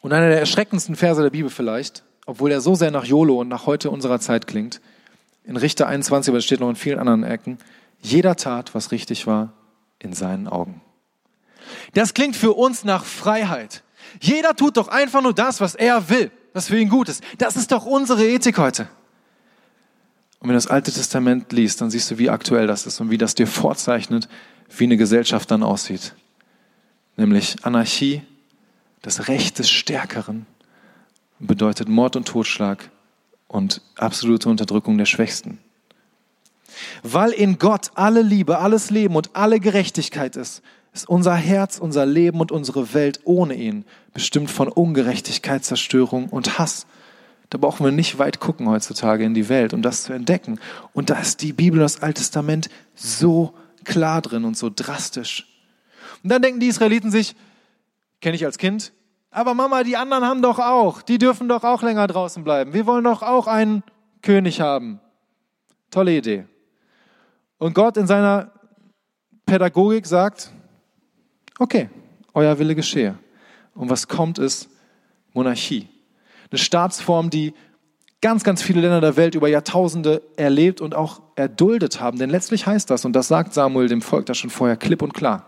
Und 0.00 0.12
einer 0.12 0.28
der 0.28 0.38
erschreckendsten 0.38 0.96
Verse 0.96 1.20
der 1.20 1.30
Bibel 1.30 1.50
vielleicht, 1.50 2.04
obwohl 2.24 2.52
er 2.52 2.60
so 2.60 2.74
sehr 2.74 2.90
nach 2.90 3.04
YOLO 3.04 3.40
und 3.40 3.48
nach 3.48 3.66
heute 3.66 3.90
unserer 3.90 4.20
Zeit 4.20 4.46
klingt, 4.46 4.80
in 5.46 5.56
Richter 5.56 5.86
21, 5.86 6.30
aber 6.30 6.38
es 6.38 6.44
steht 6.44 6.60
noch 6.60 6.68
in 6.68 6.76
vielen 6.76 6.98
anderen 6.98 7.24
Ecken, 7.24 7.58
jeder 8.00 8.36
tat, 8.36 8.74
was 8.74 8.90
richtig 8.92 9.26
war, 9.26 9.52
in 9.98 10.12
seinen 10.12 10.48
Augen. 10.48 10.80
Das 11.94 12.14
klingt 12.14 12.36
für 12.36 12.52
uns 12.52 12.84
nach 12.84 13.04
Freiheit. 13.04 13.82
Jeder 14.20 14.54
tut 14.54 14.76
doch 14.76 14.88
einfach 14.88 15.22
nur 15.22 15.34
das, 15.34 15.60
was 15.60 15.74
er 15.74 16.08
will, 16.08 16.30
was 16.52 16.68
für 16.68 16.78
ihn 16.78 16.88
gut 16.88 17.08
ist. 17.08 17.22
Das 17.38 17.56
ist 17.56 17.72
doch 17.72 17.86
unsere 17.86 18.24
Ethik 18.26 18.58
heute. 18.58 18.88
Und 20.38 20.48
wenn 20.48 20.54
du 20.54 20.54
das 20.54 20.68
Alte 20.68 20.92
Testament 20.92 21.52
liest, 21.52 21.80
dann 21.80 21.90
siehst 21.90 22.10
du, 22.10 22.18
wie 22.18 22.30
aktuell 22.30 22.66
das 22.66 22.86
ist 22.86 23.00
und 23.00 23.10
wie 23.10 23.18
das 23.18 23.34
dir 23.34 23.46
vorzeichnet, 23.46 24.28
wie 24.76 24.84
eine 24.84 24.96
Gesellschaft 24.96 25.50
dann 25.50 25.62
aussieht. 25.62 26.14
Nämlich 27.16 27.64
Anarchie, 27.64 28.22
das 29.02 29.28
Recht 29.28 29.58
des 29.58 29.70
Stärkeren, 29.70 30.46
bedeutet 31.38 31.88
Mord 31.88 32.16
und 32.16 32.28
Totschlag 32.28 32.90
und 33.48 33.82
absolute 33.96 34.48
Unterdrückung 34.48 34.98
der 34.98 35.06
Schwächsten. 35.06 35.58
Weil 37.02 37.30
in 37.30 37.58
Gott 37.58 37.90
alle 37.94 38.22
Liebe, 38.22 38.58
alles 38.58 38.90
Leben 38.90 39.16
und 39.16 39.30
alle 39.34 39.60
Gerechtigkeit 39.60 40.36
ist, 40.36 40.62
ist 40.92 41.08
unser 41.08 41.34
Herz, 41.34 41.78
unser 41.78 42.06
Leben 42.06 42.40
und 42.40 42.52
unsere 42.52 42.94
Welt 42.94 43.20
ohne 43.24 43.54
ihn 43.54 43.84
bestimmt 44.12 44.50
von 44.50 44.68
Ungerechtigkeit, 44.68 45.64
Zerstörung 45.64 46.28
und 46.28 46.58
Hass. 46.58 46.86
Da 47.50 47.58
brauchen 47.58 47.84
wir 47.84 47.92
nicht 47.92 48.18
weit 48.18 48.40
gucken 48.40 48.68
heutzutage 48.68 49.24
in 49.24 49.34
die 49.34 49.48
Welt, 49.48 49.72
um 49.72 49.82
das 49.82 50.02
zu 50.02 50.12
entdecken. 50.12 50.58
Und 50.92 51.10
da 51.10 51.18
ist 51.18 51.42
die 51.42 51.52
Bibel, 51.52 51.78
das 51.78 52.02
Alte 52.02 52.20
Testament 52.20 52.68
so 52.94 53.54
klar 53.84 54.20
drin 54.20 54.44
und 54.44 54.56
so 54.56 54.70
drastisch. 54.74 55.46
Und 56.22 56.30
dann 56.30 56.42
denken 56.42 56.60
die 56.60 56.66
Israeliten 56.66 57.10
sich, 57.10 57.36
kenne 58.20 58.34
ich 58.34 58.44
als 58.44 58.58
Kind, 58.58 58.92
aber 59.36 59.52
Mama, 59.52 59.82
die 59.82 59.98
anderen 59.98 60.24
haben 60.24 60.40
doch 60.40 60.58
auch, 60.58 61.02
die 61.02 61.18
dürfen 61.18 61.46
doch 61.46 61.62
auch 61.62 61.82
länger 61.82 62.06
draußen 62.06 62.42
bleiben. 62.42 62.72
Wir 62.72 62.86
wollen 62.86 63.04
doch 63.04 63.22
auch 63.22 63.46
einen 63.46 63.82
König 64.22 64.62
haben. 64.62 64.98
Tolle 65.90 66.16
Idee. 66.16 66.46
Und 67.58 67.74
Gott 67.74 67.98
in 67.98 68.06
seiner 68.06 68.50
Pädagogik 69.44 70.06
sagt, 70.06 70.50
okay, 71.58 71.90
euer 72.32 72.58
Wille 72.58 72.74
geschehe. 72.74 73.18
Und 73.74 73.90
was 73.90 74.08
kommt 74.08 74.38
ist 74.38 74.70
Monarchie. 75.34 75.86
Eine 76.50 76.58
Staatsform, 76.58 77.28
die 77.28 77.52
ganz, 78.22 78.42
ganz 78.42 78.62
viele 78.62 78.80
Länder 78.80 79.02
der 79.02 79.16
Welt 79.18 79.34
über 79.34 79.48
Jahrtausende 79.48 80.22
erlebt 80.36 80.80
und 80.80 80.94
auch 80.94 81.20
erduldet 81.34 82.00
haben. 82.00 82.18
Denn 82.18 82.30
letztlich 82.30 82.66
heißt 82.66 82.88
das, 82.88 83.04
und 83.04 83.12
das 83.12 83.28
sagt 83.28 83.52
Samuel 83.52 83.88
dem 83.88 84.00
Volk 84.00 84.24
da 84.24 84.32
schon 84.32 84.48
vorher 84.48 84.78
klipp 84.78 85.02
und 85.02 85.12
klar, 85.12 85.44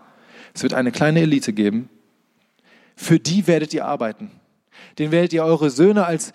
es 0.53 0.61
wird 0.61 0.75
eine 0.75 0.91
kleine 0.91 1.21
Elite 1.21 1.53
geben, 1.53 1.89
für 2.99 3.17
die 3.17 3.47
werdet 3.47 3.73
ihr 3.73 3.85
arbeiten. 3.85 4.29
Den 4.97 5.11
werdet 5.11 5.31
ihr 5.31 5.45
eure 5.45 5.69
Söhne 5.69 6.05
als, 6.05 6.33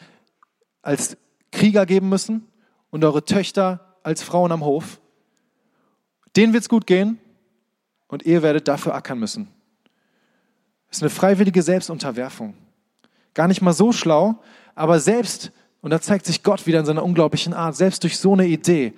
als 0.81 1.18
Krieger 1.53 1.85
geben 1.85 2.09
müssen 2.09 2.48
und 2.88 3.05
eure 3.05 3.22
Töchter 3.22 3.98
als 4.03 4.22
Frauen 4.22 4.50
am 4.50 4.64
Hof. 4.64 4.98
Denen 6.37 6.55
wird 6.55 6.62
es 6.62 6.70
gut 6.70 6.87
gehen 6.87 7.18
und 8.09 8.24
ihr 8.24 8.42
werdet 8.42 8.66
dafür 8.66 8.94
ackern 8.94 9.18
müssen. 9.18 9.48
Es 10.88 10.96
ist 10.96 11.03
eine 11.03 11.11
freiwillige 11.11 11.62
Selbstunterwerfung. 11.62 12.55
Gar 13.35 13.48
nicht 13.48 13.61
mal 13.61 13.74
so 13.74 13.92
schlau, 13.92 14.42
aber 14.74 15.00
selbst, 15.00 15.53
und 15.83 15.90
da 15.90 16.00
zeigt 16.00 16.24
sich 16.24 16.42
Gott 16.42 16.66
wieder 16.66 16.81
in 16.81 16.87
seiner 16.87 17.05
unglaublichen 17.05 17.53
Art, 17.53 17.77
selbst 17.77 18.05
durch 18.05 18.16
so 18.16 18.33
eine 18.33 18.46
Idee, 18.46 18.94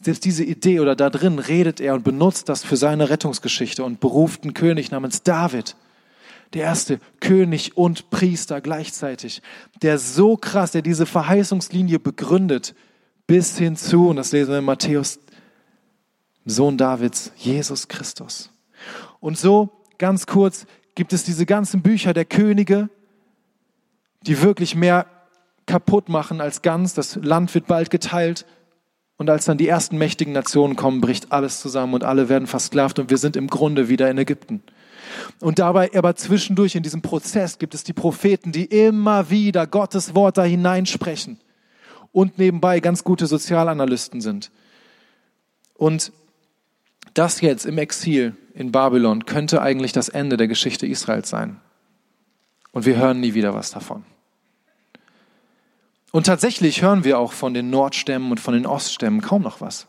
selbst 0.00 0.24
diese 0.24 0.44
Idee 0.44 0.78
oder 0.78 0.94
da 0.94 1.10
drin 1.10 1.40
redet 1.40 1.80
er 1.80 1.94
und 1.94 2.04
benutzt 2.04 2.48
das 2.48 2.62
für 2.62 2.76
seine 2.76 3.10
Rettungsgeschichte 3.10 3.82
und 3.82 3.98
beruft 3.98 4.44
einen 4.44 4.54
König 4.54 4.92
namens 4.92 5.24
David. 5.24 5.74
Der 6.52 6.64
erste 6.64 6.98
König 7.20 7.76
und 7.76 8.10
Priester 8.10 8.60
gleichzeitig, 8.60 9.40
der 9.82 9.98
so 9.98 10.36
krass, 10.36 10.72
der 10.72 10.82
diese 10.82 11.06
Verheißungslinie 11.06 12.00
begründet, 12.00 12.74
bis 13.26 13.56
hin 13.56 13.76
zu, 13.76 14.08
und 14.08 14.16
das 14.16 14.32
lesen 14.32 14.50
wir 14.50 14.58
in 14.58 14.64
Matthäus, 14.64 15.20
Sohn 16.44 16.76
Davids, 16.76 17.32
Jesus 17.36 17.86
Christus. 17.86 18.50
Und 19.20 19.38
so 19.38 19.70
ganz 19.98 20.26
kurz 20.26 20.66
gibt 20.94 21.12
es 21.12 21.22
diese 21.22 21.46
ganzen 21.46 21.82
Bücher 21.82 22.12
der 22.12 22.24
Könige, 22.24 22.88
die 24.26 24.42
wirklich 24.42 24.74
mehr 24.74 25.06
kaputt 25.66 26.08
machen 26.08 26.40
als 26.40 26.62
ganz. 26.62 26.94
Das 26.94 27.16
Land 27.16 27.54
wird 27.54 27.66
bald 27.66 27.90
geteilt. 27.90 28.46
Und 29.16 29.28
als 29.28 29.44
dann 29.44 29.58
die 29.58 29.68
ersten 29.68 29.98
mächtigen 29.98 30.32
Nationen 30.32 30.76
kommen, 30.76 31.00
bricht 31.00 31.30
alles 31.30 31.60
zusammen 31.60 31.94
und 31.94 32.04
alle 32.04 32.28
werden 32.28 32.46
versklavt 32.46 32.98
und 32.98 33.10
wir 33.10 33.18
sind 33.18 33.36
im 33.36 33.48
Grunde 33.48 33.88
wieder 33.88 34.10
in 34.10 34.18
Ägypten. 34.18 34.62
Und 35.40 35.58
dabei 35.58 35.90
aber 35.94 36.16
zwischendurch 36.16 36.74
in 36.74 36.82
diesem 36.82 37.02
Prozess 37.02 37.58
gibt 37.58 37.74
es 37.74 37.84
die 37.84 37.92
Propheten, 37.92 38.52
die 38.52 38.64
immer 38.64 39.30
wieder 39.30 39.66
Gottes 39.66 40.14
Wort 40.14 40.38
da 40.38 40.44
hineinsprechen 40.44 41.40
und 42.12 42.38
nebenbei 42.38 42.80
ganz 42.80 43.04
gute 43.04 43.26
Sozialanalysten 43.26 44.20
sind. 44.20 44.50
Und 45.74 46.12
das 47.14 47.40
jetzt 47.40 47.66
im 47.66 47.78
Exil 47.78 48.36
in 48.54 48.72
Babylon 48.72 49.24
könnte 49.24 49.62
eigentlich 49.62 49.92
das 49.92 50.08
Ende 50.08 50.36
der 50.36 50.48
Geschichte 50.48 50.86
Israels 50.86 51.28
sein. 51.28 51.60
Und 52.72 52.86
wir 52.86 52.96
hören 52.96 53.20
nie 53.20 53.34
wieder 53.34 53.54
was 53.54 53.70
davon. 53.70 54.04
Und 56.12 56.26
tatsächlich 56.26 56.82
hören 56.82 57.04
wir 57.04 57.18
auch 57.18 57.32
von 57.32 57.54
den 57.54 57.70
Nordstämmen 57.70 58.30
und 58.30 58.40
von 58.40 58.54
den 58.54 58.66
Oststämmen 58.66 59.20
kaum 59.20 59.42
noch 59.42 59.60
was. 59.60 59.86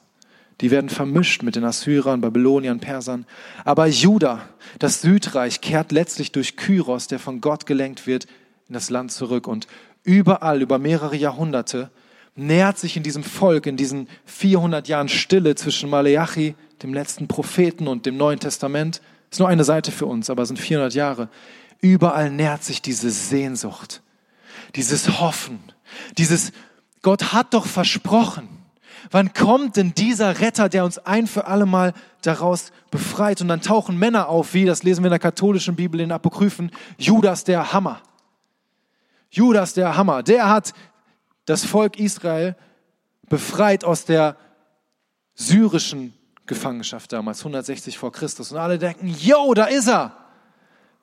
Die 0.62 0.72
werden 0.72 0.90
vermischt 0.90 1.44
mit 1.44 1.56
den 1.56 1.64
Assyrern, 1.64 2.22
Babyloniern, 2.22 2.80
Persern. 2.80 3.26
Aber 3.66 3.88
Juda, 3.88 4.48
das 4.80 5.02
Südreich, 5.02 5.62
kehrt 5.62 5.92
letztlich 5.92 6.32
durch 6.32 6.56
Kyros, 6.56 7.08
der 7.08 7.20
von 7.20 7.42
Gott 7.42 7.66
gelenkt 7.66 8.08
wird, 8.08 8.28
in 8.68 8.74
das 8.74 8.90
Land 8.90 9.12
zurück. 9.12 9.48
Und 9.48 9.68
überall, 10.04 10.62
über 10.62 10.78
mehrere 10.78 11.16
Jahrhunderte, 11.16 11.90
nähert 12.36 12.78
sich 12.78 12.96
in 12.96 13.04
diesem 13.04 13.24
Volk, 13.24 13.66
in 13.66 13.76
diesen 13.76 14.08
400 14.26 14.88
Jahren 14.88 15.10
Stille 15.10 15.56
zwischen 15.56 15.90
Maleachi, 15.90 16.56
dem 16.84 16.94
letzten 16.94 17.28
Propheten 17.28 17.88
und 17.88 18.06
dem 18.06 18.18
Neuen 18.18 18.40
Testament, 18.40 19.02
ist 19.30 19.40
nur 19.40 19.50
eine 19.50 19.64
Seite 19.64 19.92
für 19.92 20.06
uns, 20.06 20.30
aber 20.30 20.46
sind 20.46 20.60
400 20.60 20.94
Jahre. 20.94 21.30
Überall 21.82 22.30
nährt 22.30 22.64
sich 22.64 22.82
diese 22.82 23.10
Sehnsucht, 23.10 24.02
dieses 24.76 25.20
Hoffen, 25.20 25.60
dieses 26.18 26.52
Gott 27.02 27.34
hat 27.34 27.54
doch 27.54 27.66
versprochen. 27.66 28.48
Wann 29.10 29.34
kommt 29.34 29.78
denn 29.78 29.94
dieser 29.94 30.40
Retter, 30.40 30.70
der 30.70 30.86
uns 30.86 31.00
ein 31.00 31.28
für 31.28 31.48
alle 31.48 31.66
Mal 31.66 31.94
daraus 32.22 32.72
befreit? 32.92 33.42
Und 33.42 33.48
dann 33.48 33.62
tauchen 33.62 33.98
Männer 33.98 34.30
auf, 34.30 34.54
wie, 34.54 34.66
das 34.66 34.84
lesen 34.84 35.04
wir 35.04 35.08
in 35.08 35.12
der 35.12 35.20
katholischen 35.20 35.76
Bibel 35.76 36.00
in 36.00 36.12
Apokryphen, 36.12 36.72
Judas 36.98 37.44
der 37.44 37.74
Hammer. 37.74 38.02
Judas 39.30 39.74
der 39.74 39.98
Hammer, 39.98 40.24
der 40.24 40.50
hat 40.50 40.74
das 41.46 41.66
Volk 41.66 42.00
Israel 42.00 42.56
befreit 43.30 43.84
aus 43.84 44.06
der 44.06 44.36
syrischen 45.34 46.14
Gefangenschaft 46.46 47.14
damals, 47.14 47.40
160 47.40 47.98
vor 47.98 48.12
Christus. 48.12 48.52
Und 48.52 48.58
alle 48.58 48.78
denken, 48.78 49.08
yo, 49.08 49.54
da 49.54 49.66
ist 49.66 49.88
er. 49.88 50.16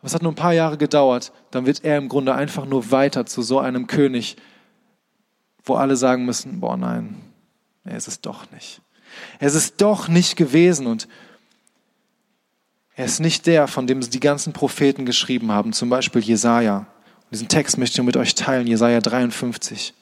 Es 0.02 0.14
hat 0.14 0.22
nur 0.22 0.32
ein 0.32 0.36
paar 0.36 0.52
Jahre 0.52 0.78
gedauert, 0.78 1.32
dann 1.50 1.66
wird 1.66 1.84
er 1.84 1.98
im 1.98 2.08
Grunde 2.08 2.34
einfach 2.34 2.66
nur 2.66 2.90
weiter 2.92 3.26
zu 3.26 3.42
so 3.42 3.58
einem 3.58 3.88
König, 3.88 4.36
wo 5.64 5.74
alle 5.74 5.96
sagen 5.96 6.24
müssen, 6.24 6.60
boah 6.60 6.76
nein, 6.76 7.16
er 7.88 7.96
ist 7.96 8.08
es 8.08 8.20
doch 8.20 8.50
nicht. 8.50 8.80
Er 9.38 9.48
ist 9.48 9.80
doch 9.80 10.08
nicht 10.08 10.36
gewesen 10.36 10.86
und 10.86 11.08
er 12.94 13.04
ist 13.04 13.20
nicht 13.20 13.46
der, 13.46 13.68
von 13.68 13.86
dem 13.86 14.00
die 14.00 14.20
ganzen 14.20 14.52
Propheten 14.52 15.06
geschrieben 15.06 15.52
haben, 15.52 15.72
zum 15.72 15.88
Beispiel 15.88 16.20
Jesaja. 16.20 16.86
Diesen 17.30 17.48
Text 17.48 17.78
möchte 17.78 18.00
ich 18.00 18.06
mit 18.06 18.16
euch 18.16 18.34
teilen, 18.34 18.66
Jesaja 18.66 19.00
53. 19.00 19.94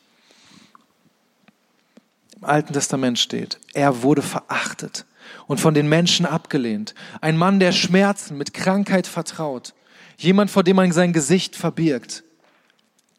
Im 2.36 2.44
Alten 2.44 2.72
Testament 2.72 3.18
steht, 3.18 3.58
er 3.74 4.02
wurde 4.02 4.22
verachtet 4.22 5.04
und 5.46 5.60
von 5.60 5.74
den 5.74 5.88
Menschen 5.88 6.26
abgelehnt. 6.26 6.94
Ein 7.20 7.36
Mann, 7.36 7.60
der 7.60 7.72
Schmerzen 7.72 8.38
mit 8.38 8.54
Krankheit 8.54 9.06
vertraut. 9.06 9.74
Jemand, 10.16 10.50
vor 10.50 10.62
dem 10.62 10.76
man 10.76 10.92
sein 10.92 11.12
Gesicht 11.12 11.56
verbirgt. 11.56 12.24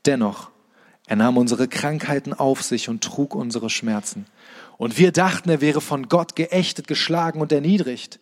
Dennoch, 0.05 0.49
er 1.05 1.15
nahm 1.15 1.37
unsere 1.37 1.67
Krankheiten 1.67 2.33
auf 2.33 2.63
sich 2.63 2.89
und 2.89 3.03
trug 3.03 3.35
unsere 3.35 3.69
Schmerzen. 3.69 4.25
Und 4.77 4.97
wir 4.97 5.11
dachten, 5.11 5.49
er 5.49 5.61
wäre 5.61 5.81
von 5.81 6.07
Gott 6.07 6.35
geächtet, 6.35 6.87
geschlagen 6.87 7.41
und 7.41 7.51
erniedrigt. 7.51 8.19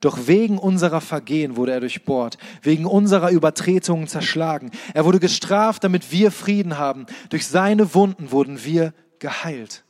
Doch 0.00 0.26
wegen 0.26 0.58
unserer 0.58 1.00
Vergehen 1.00 1.56
wurde 1.56 1.72
er 1.72 1.80
durchbohrt, 1.80 2.36
wegen 2.62 2.84
unserer 2.84 3.30
Übertretungen 3.30 4.08
zerschlagen. 4.08 4.70
Er 4.94 5.04
wurde 5.04 5.20
gestraft, 5.20 5.84
damit 5.84 6.12
wir 6.12 6.30
Frieden 6.30 6.78
haben. 6.78 7.06
Durch 7.30 7.46
seine 7.46 7.94
Wunden 7.94 8.30
wurden 8.30 8.64
wir 8.64 8.92
geheilt. 9.18 9.84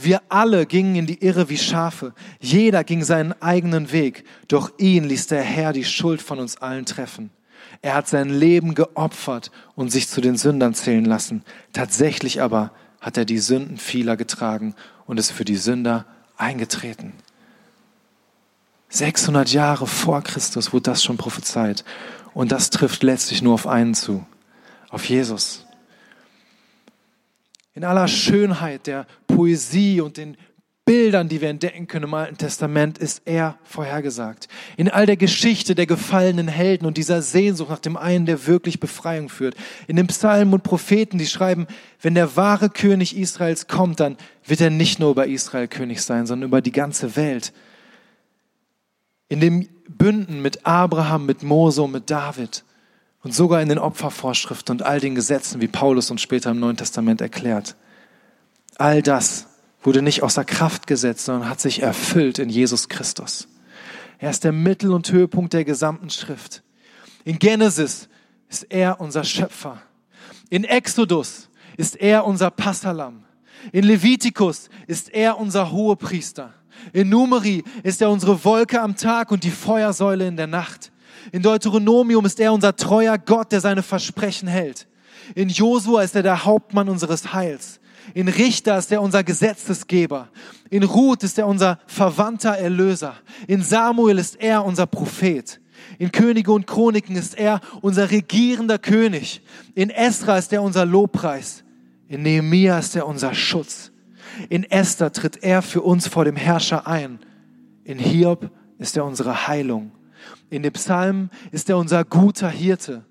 Wir 0.00 0.22
alle 0.28 0.66
gingen 0.66 0.96
in 0.96 1.06
die 1.06 1.22
Irre 1.22 1.50
wie 1.50 1.58
Schafe. 1.58 2.14
Jeder 2.40 2.84
ging 2.84 3.02
seinen 3.02 3.32
eigenen 3.42 3.92
Weg. 3.92 4.24
Doch 4.48 4.72
ihn 4.78 5.04
ließ 5.04 5.26
der 5.26 5.42
Herr 5.42 5.72
die 5.72 5.84
Schuld 5.84 6.22
von 6.22 6.38
uns 6.38 6.56
allen 6.56 6.86
treffen. 6.86 7.30
Er 7.82 7.94
hat 7.94 8.08
sein 8.08 8.30
Leben 8.30 8.74
geopfert 8.74 9.50
und 9.74 9.90
sich 9.90 10.08
zu 10.08 10.20
den 10.20 10.36
Sündern 10.36 10.74
zählen 10.74 11.04
lassen. 11.04 11.44
Tatsächlich 11.72 12.40
aber 12.40 12.72
hat 13.04 13.18
er 13.18 13.26
die 13.26 13.38
Sünden 13.38 13.76
vieler 13.76 14.16
getragen 14.16 14.74
und 15.04 15.20
ist 15.20 15.30
für 15.30 15.44
die 15.44 15.56
Sünder 15.58 16.06
eingetreten. 16.38 17.12
600 18.88 19.52
Jahre 19.52 19.86
vor 19.86 20.22
Christus 20.22 20.72
wurde 20.72 20.84
das 20.84 21.04
schon 21.04 21.18
prophezeit. 21.18 21.84
Und 22.32 22.50
das 22.50 22.70
trifft 22.70 23.02
letztlich 23.02 23.42
nur 23.42 23.52
auf 23.52 23.66
einen 23.66 23.92
zu, 23.92 24.24
auf 24.88 25.04
Jesus. 25.04 25.66
In 27.74 27.84
aller 27.84 28.08
Schönheit 28.08 28.86
der 28.86 29.06
Poesie 29.26 30.00
und 30.00 30.16
den 30.16 30.38
Bildern, 30.84 31.30
die 31.30 31.40
wir 31.40 31.48
entdecken 31.48 31.86
können 31.86 32.04
im 32.04 32.12
Alten 32.12 32.36
Testament, 32.36 32.98
ist 32.98 33.22
er 33.24 33.58
vorhergesagt. 33.64 34.48
In 34.76 34.90
all 34.90 35.06
der 35.06 35.16
Geschichte 35.16 35.74
der 35.74 35.86
gefallenen 35.86 36.46
Helden 36.46 36.84
und 36.84 36.98
dieser 36.98 37.22
Sehnsucht 37.22 37.70
nach 37.70 37.78
dem 37.78 37.96
einen, 37.96 38.26
der 38.26 38.46
wirklich 38.46 38.80
Befreiung 38.80 39.30
führt. 39.30 39.54
In 39.86 39.96
den 39.96 40.08
Psalmen 40.08 40.52
und 40.52 40.62
Propheten, 40.62 41.16
die 41.16 41.26
schreiben, 41.26 41.66
wenn 42.02 42.14
der 42.14 42.36
wahre 42.36 42.68
König 42.68 43.16
Israels 43.16 43.66
kommt, 43.66 43.98
dann 44.00 44.18
wird 44.44 44.60
er 44.60 44.68
nicht 44.68 44.98
nur 44.98 45.12
über 45.12 45.26
Israel 45.26 45.68
König 45.68 46.02
sein, 46.02 46.26
sondern 46.26 46.50
über 46.50 46.60
die 46.60 46.72
ganze 46.72 47.16
Welt. 47.16 47.54
In 49.30 49.40
den 49.40 49.68
Bünden 49.88 50.42
mit 50.42 50.66
Abraham, 50.66 51.24
mit 51.24 51.42
Mose 51.42 51.80
und 51.82 51.92
mit 51.92 52.10
David 52.10 52.62
und 53.22 53.32
sogar 53.32 53.62
in 53.62 53.70
den 53.70 53.78
Opfervorschriften 53.78 54.74
und 54.74 54.82
all 54.82 55.00
den 55.00 55.14
Gesetzen, 55.14 55.62
wie 55.62 55.68
Paulus 55.68 56.10
uns 56.10 56.20
später 56.20 56.50
im 56.50 56.60
Neuen 56.60 56.76
Testament 56.76 57.22
erklärt. 57.22 57.74
All 58.76 59.00
das 59.00 59.46
wurde 59.84 60.02
nicht 60.02 60.22
außer 60.22 60.44
Kraft 60.44 60.86
gesetzt, 60.86 61.26
sondern 61.26 61.48
hat 61.48 61.60
sich 61.60 61.82
erfüllt 61.82 62.38
in 62.38 62.48
Jesus 62.48 62.88
Christus. 62.88 63.46
Er 64.18 64.30
ist 64.30 64.42
der 64.42 64.52
Mittel- 64.52 64.92
und 64.92 65.10
Höhepunkt 65.12 65.52
der 65.52 65.64
gesamten 65.64 66.10
Schrift. 66.10 66.62
In 67.24 67.38
Genesis 67.38 68.08
ist 68.48 68.64
er 68.70 69.00
unser 69.00 69.24
Schöpfer. 69.24 69.80
In 70.50 70.64
Exodus 70.64 71.48
ist 71.76 71.96
er 71.96 72.26
unser 72.26 72.50
Passalam. 72.50 73.24
In 73.72 73.84
Levitikus 73.84 74.68
ist 74.86 75.12
er 75.12 75.38
unser 75.38 75.70
Hohepriester. 75.70 76.52
In 76.92 77.08
Numeri 77.08 77.64
ist 77.82 78.02
er 78.02 78.10
unsere 78.10 78.44
Wolke 78.44 78.80
am 78.80 78.96
Tag 78.96 79.30
und 79.30 79.44
die 79.44 79.50
Feuersäule 79.50 80.26
in 80.26 80.36
der 80.36 80.46
Nacht. 80.46 80.92
In 81.32 81.42
Deuteronomium 81.42 82.24
ist 82.26 82.40
er 82.40 82.52
unser 82.52 82.76
treuer 82.76 83.16
Gott, 83.18 83.52
der 83.52 83.60
seine 83.60 83.82
Versprechen 83.82 84.48
hält. 84.48 84.86
In 85.34 85.48
Josua 85.48 86.02
ist 86.02 86.14
er 86.14 86.22
der 86.22 86.44
Hauptmann 86.44 86.88
unseres 86.88 87.32
Heils. 87.32 87.80
In 88.12 88.28
Richter 88.28 88.76
ist 88.76 88.92
er 88.92 89.00
unser 89.00 89.24
Gesetzesgeber. 89.24 90.28
In 90.70 90.82
Ruth 90.82 91.22
ist 91.22 91.38
er 91.38 91.46
unser 91.46 91.78
verwandter 91.86 92.50
Erlöser. 92.50 93.14
In 93.46 93.62
Samuel 93.62 94.18
ist 94.18 94.36
er 94.36 94.64
unser 94.64 94.86
Prophet. 94.86 95.60
In 95.98 96.12
Könige 96.12 96.52
und 96.52 96.66
Chroniken 96.66 97.16
ist 97.16 97.38
er 97.38 97.60
unser 97.80 98.10
regierender 98.10 98.78
König. 98.78 99.42
In 99.74 99.90
Esra 99.90 100.38
ist 100.38 100.52
er 100.52 100.62
unser 100.62 100.84
Lobpreis. 100.84 101.64
In 102.08 102.22
Nehemia 102.22 102.78
ist 102.78 102.94
er 102.96 103.06
unser 103.06 103.34
Schutz. 103.34 103.90
In 104.48 104.64
Esther 104.64 105.12
tritt 105.12 105.42
er 105.42 105.62
für 105.62 105.82
uns 105.82 106.08
vor 106.08 106.24
dem 106.24 106.36
Herrscher 106.36 106.86
ein. 106.86 107.20
In 107.84 107.98
Hiob 107.98 108.50
ist 108.78 108.96
er 108.96 109.04
unsere 109.04 109.46
Heilung. 109.46 109.92
In 110.50 110.62
den 110.62 110.72
Psalmen 110.72 111.30
ist 111.52 111.68
er 111.70 111.78
unser 111.78 112.04
guter 112.04 112.48
Hirte. 112.48 113.04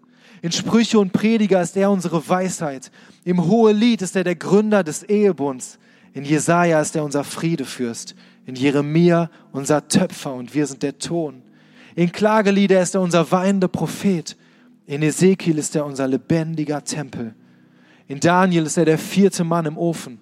In 0.44 0.52
Sprüche 0.52 1.00
und 1.00 1.14
Prediger 1.14 1.62
ist 1.62 1.78
er 1.78 1.90
unsere 1.90 2.28
Weisheit. 2.28 2.92
Im 3.24 3.46
Hohelied 3.46 4.02
ist 4.02 4.18
er 4.18 4.26
der 4.26 4.36
Gründer 4.36 4.84
des 4.84 5.04
Ehebunds. 5.04 5.80
In 6.12 6.26
Jesaja 6.26 6.82
ist 6.82 6.98
er 6.98 7.06
unser 7.06 7.24
Friedefürst. 7.24 8.14
In 8.46 8.56
Jeremia 8.56 9.30
unser 9.54 9.88
Töpfer 9.88 10.34
und 10.34 10.54
wir 10.54 10.68
sind 10.68 10.84
der 10.84 10.98
Ton. 10.98 11.44
In 11.96 12.12
Klagelieder 12.12 12.82
ist 12.82 12.94
er 12.94 13.00
unser 13.00 13.32
weinender 13.32 13.70
Prophet. 13.70 14.36
In 14.86 15.02
Ezekiel 15.02 15.58
ist 15.58 15.78
er 15.78 15.86
unser 15.86 16.10
lebendiger 16.10 16.84
Tempel. 16.84 17.36
In 18.10 18.20
Daniel 18.20 18.66
ist 18.66 18.76
er 18.76 18.84
der 18.84 18.98
vierte 18.98 19.46
Mann 19.46 19.66
im 19.66 19.78
Ofen. 19.78 20.20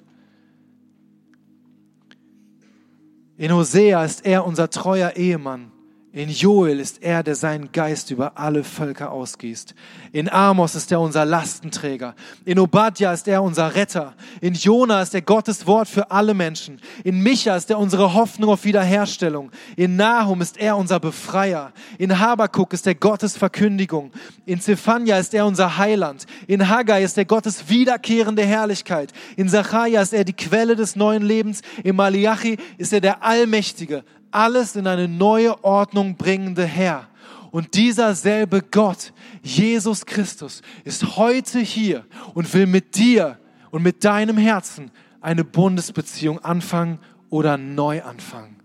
In 3.38 3.51
Hosea 3.51 4.05
ist 4.05 4.24
er 4.24 4.45
unser 4.45 4.69
treuer 4.69 5.13
Ehemann. 5.15 5.70
In 6.14 6.28
Joel 6.28 6.82
ist 6.82 7.01
er, 7.03 7.24
der 7.24 7.36
seinen 7.36 7.72
Geist 7.72 8.12
über 8.12 8.38
alle 8.38 8.66
Völker 8.66 9.14
ausgießt. 9.14 9.74
In 10.12 10.28
Amos 10.30 10.76
ist 10.76 10.91
er 10.91 10.99
unser 10.99 11.24
Lastenträger. 11.24 12.16
In 12.43 12.59
Obadja 12.59 13.14
ist 13.14 13.30
er 13.30 13.41
unser 13.41 13.76
Retter. 13.76 14.14
In 14.41 14.53
Jona 14.53 15.01
ist 15.01 15.16
er 15.16 15.22
Gottes 15.22 15.66
Wort 15.68 15.88
für 15.88 16.12
alle 16.12 16.34
Menschen. 16.34 16.82
In 17.05 17.24
Micha 17.24 17.55
ist 17.55 17.70
er 17.70 17.80
unsere 17.80 18.14
Hoffnung 18.14 18.49
auf 18.49 18.66
Wiederherstellung. 18.66 19.51
In 19.78 19.95
Nahum 19.95 20.41
ist 20.41 20.57
er 20.57 20.76
unser 20.76 20.99
Befreier. 20.99 21.72
In 21.97 22.20
Habakuk 22.20 22.74
ist 22.74 22.88
er 22.88 22.95
Gottes 22.95 23.38
Verkündigung. 23.38 24.12
In 24.45 24.59
Zephania 24.59 25.18
ist 25.18 25.34
er 25.34 25.45
unser 25.45 25.78
Heiland. 25.78 26.26
In 26.45 26.68
Haggai 26.68 27.05
ist 27.05 27.18
er 27.18 27.24
Gottes 27.24 27.70
wiederkehrende 27.70 28.43
Herrlichkeit. 28.43 29.14
In 29.38 29.47
Zachariah 29.47 30.01
ist 30.01 30.14
er 30.14 30.26
die 30.26 30.34
Quelle 30.34 30.76
des 30.76 30.97
neuen 30.97 31.24
Lebens. 31.24 31.62
In 31.86 31.95
Malachi 31.95 32.57
ist 32.78 32.91
er 32.91 32.99
der 32.99 33.24
Allmächtige, 33.24 34.03
alles 34.32 34.75
in 34.75 34.88
eine 34.88 35.07
neue 35.07 35.63
Ordnung 35.63 36.15
bringende 36.15 36.65
Herr. 36.65 37.07
Und 37.51 37.73
dieser 37.73 38.15
selbe 38.15 38.61
Gott, 38.61 39.13
Jesus 39.43 40.05
Christus, 40.05 40.61
ist 40.86 41.17
heute 41.17 41.59
hier 41.59 42.05
und 42.34 42.53
will 42.53 42.65
mit 42.65 42.95
dir 42.95 43.38
und 43.71 43.84
mit 43.84 44.03
deinem 44.03 44.38
Herzen 44.38 44.91
eine 45.19 45.43
Bundesbeziehung 45.43 46.39
anfangen 46.39 46.99
oder 47.29 47.57
neu 47.57 48.03
anfangen. 48.03 48.57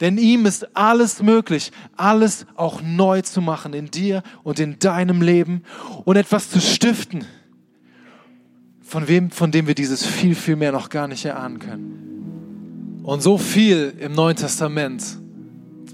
Denn 0.00 0.18
ihm 0.18 0.46
ist 0.46 0.76
alles 0.76 1.22
möglich, 1.22 1.70
alles 1.96 2.46
auch 2.56 2.82
neu 2.82 3.22
zu 3.22 3.40
machen 3.40 3.72
in 3.72 3.90
dir 3.90 4.22
und 4.42 4.58
in 4.58 4.78
deinem 4.78 5.22
Leben 5.22 5.62
und 6.04 6.16
etwas 6.16 6.50
zu 6.50 6.60
stiften, 6.60 7.24
von 8.82 9.06
wem, 9.06 9.30
von 9.30 9.52
dem 9.52 9.68
wir 9.68 9.74
dieses 9.74 10.04
viel, 10.04 10.34
viel 10.34 10.56
mehr 10.56 10.72
noch 10.72 10.88
gar 10.88 11.06
nicht 11.06 11.24
erahnen 11.24 11.58
können. 11.60 12.21
Und 13.02 13.20
so 13.20 13.36
viel 13.36 13.94
im 13.98 14.12
Neuen 14.12 14.36
Testament 14.36 15.02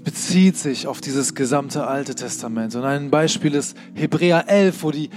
bezieht 0.03 0.57
sich 0.57 0.85
auf 0.85 1.01
dieses 1.01 1.33
gesamte 1.33 1.87
Alte 1.87 2.13
Testament. 2.13 2.75
Und 2.75 2.83
ein 2.83 3.09
Beispiel 3.09 3.55
ist 3.55 3.75
Hebräer 3.95 4.47
11, 4.47 4.83
wo 4.83 4.91
die 4.91 5.09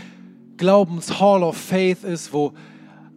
Glaubens 0.57 1.21
Hall 1.21 1.43
of 1.43 1.55
Faith 1.55 2.03
ist, 2.03 2.33
wo 2.33 2.55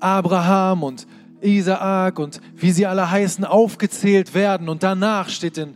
Abraham 0.02 0.84
und 0.84 1.08
Isaak 1.40 2.20
und 2.20 2.42
wie 2.56 2.72
sie 2.72 2.86
alle 2.86 3.10
heißen 3.10 3.46
aufgezählt 3.46 4.34
werden. 4.34 4.68
Und 4.68 4.84
danach 4.84 5.30
steht 5.30 5.58
in 5.58 5.76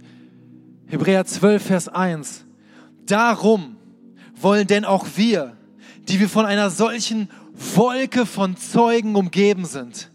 Hebräer 0.87 1.25
12, 1.25 1.63
Vers 1.63 1.87
1, 1.87 2.45
darum 3.05 3.77
wollen 4.41 4.67
denn 4.67 4.83
auch 4.83 5.05
wir, 5.15 5.55
die 6.09 6.19
wir 6.19 6.27
von 6.27 6.45
einer 6.45 6.69
solchen 6.69 7.29
Wolke 7.75 8.25
von 8.25 8.57
Zeugen 8.57 9.15
umgeben 9.15 9.63
sind, 9.63 10.11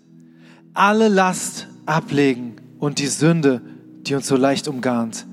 alle 0.75 1.09
Last 1.09 1.69
ablegen 1.87 2.57
und 2.79 2.99
die 2.99 3.07
Sünde, 3.07 3.63
die 4.03 4.15
uns 4.15 4.27
so 4.27 4.37
leicht 4.37 4.69
umgarnt. 4.69 5.27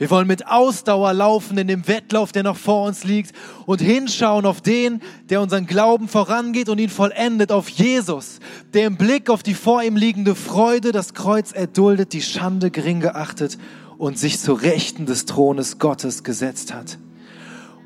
Wir 0.00 0.08
wollen 0.08 0.26
mit 0.26 0.46
Ausdauer 0.46 1.12
laufen 1.12 1.58
in 1.58 1.68
dem 1.68 1.86
Wettlauf, 1.86 2.32
der 2.32 2.42
noch 2.42 2.56
vor 2.56 2.86
uns 2.86 3.04
liegt 3.04 3.32
und 3.66 3.82
hinschauen 3.82 4.46
auf 4.46 4.62
den, 4.62 5.02
der 5.28 5.42
unseren 5.42 5.66
Glauben 5.66 6.08
vorangeht 6.08 6.70
und 6.70 6.78
ihn 6.78 6.88
vollendet, 6.88 7.52
auf 7.52 7.68
Jesus, 7.68 8.40
der 8.72 8.86
im 8.86 8.96
Blick 8.96 9.28
auf 9.28 9.42
die 9.42 9.52
vor 9.52 9.82
ihm 9.82 9.96
liegende 9.96 10.34
Freude 10.34 10.92
das 10.92 11.12
Kreuz 11.12 11.52
erduldet, 11.52 12.14
die 12.14 12.22
Schande 12.22 12.70
gering 12.70 13.00
geachtet 13.00 13.58
und 13.98 14.18
sich 14.18 14.40
zu 14.40 14.54
Rechten 14.54 15.04
des 15.04 15.26
Thrones 15.26 15.78
Gottes 15.78 16.24
gesetzt 16.24 16.72
hat. 16.72 16.96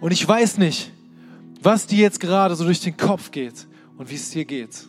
Und 0.01 0.13
ich 0.13 0.29
weiß 0.29 0.59
nicht, 0.59 0.93
was 1.61 1.89
dir 1.89 1.99
jetzt 1.99 2.21
gerade 2.21 2.55
so 2.55 2.63
durch 2.63 2.81
den 2.81 2.97
Kopf 2.97 3.33
geht 3.33 3.67
und 3.99 4.09
wie 4.11 4.15
es 4.15 4.31
dir 4.31 4.45
geht. 4.45 4.87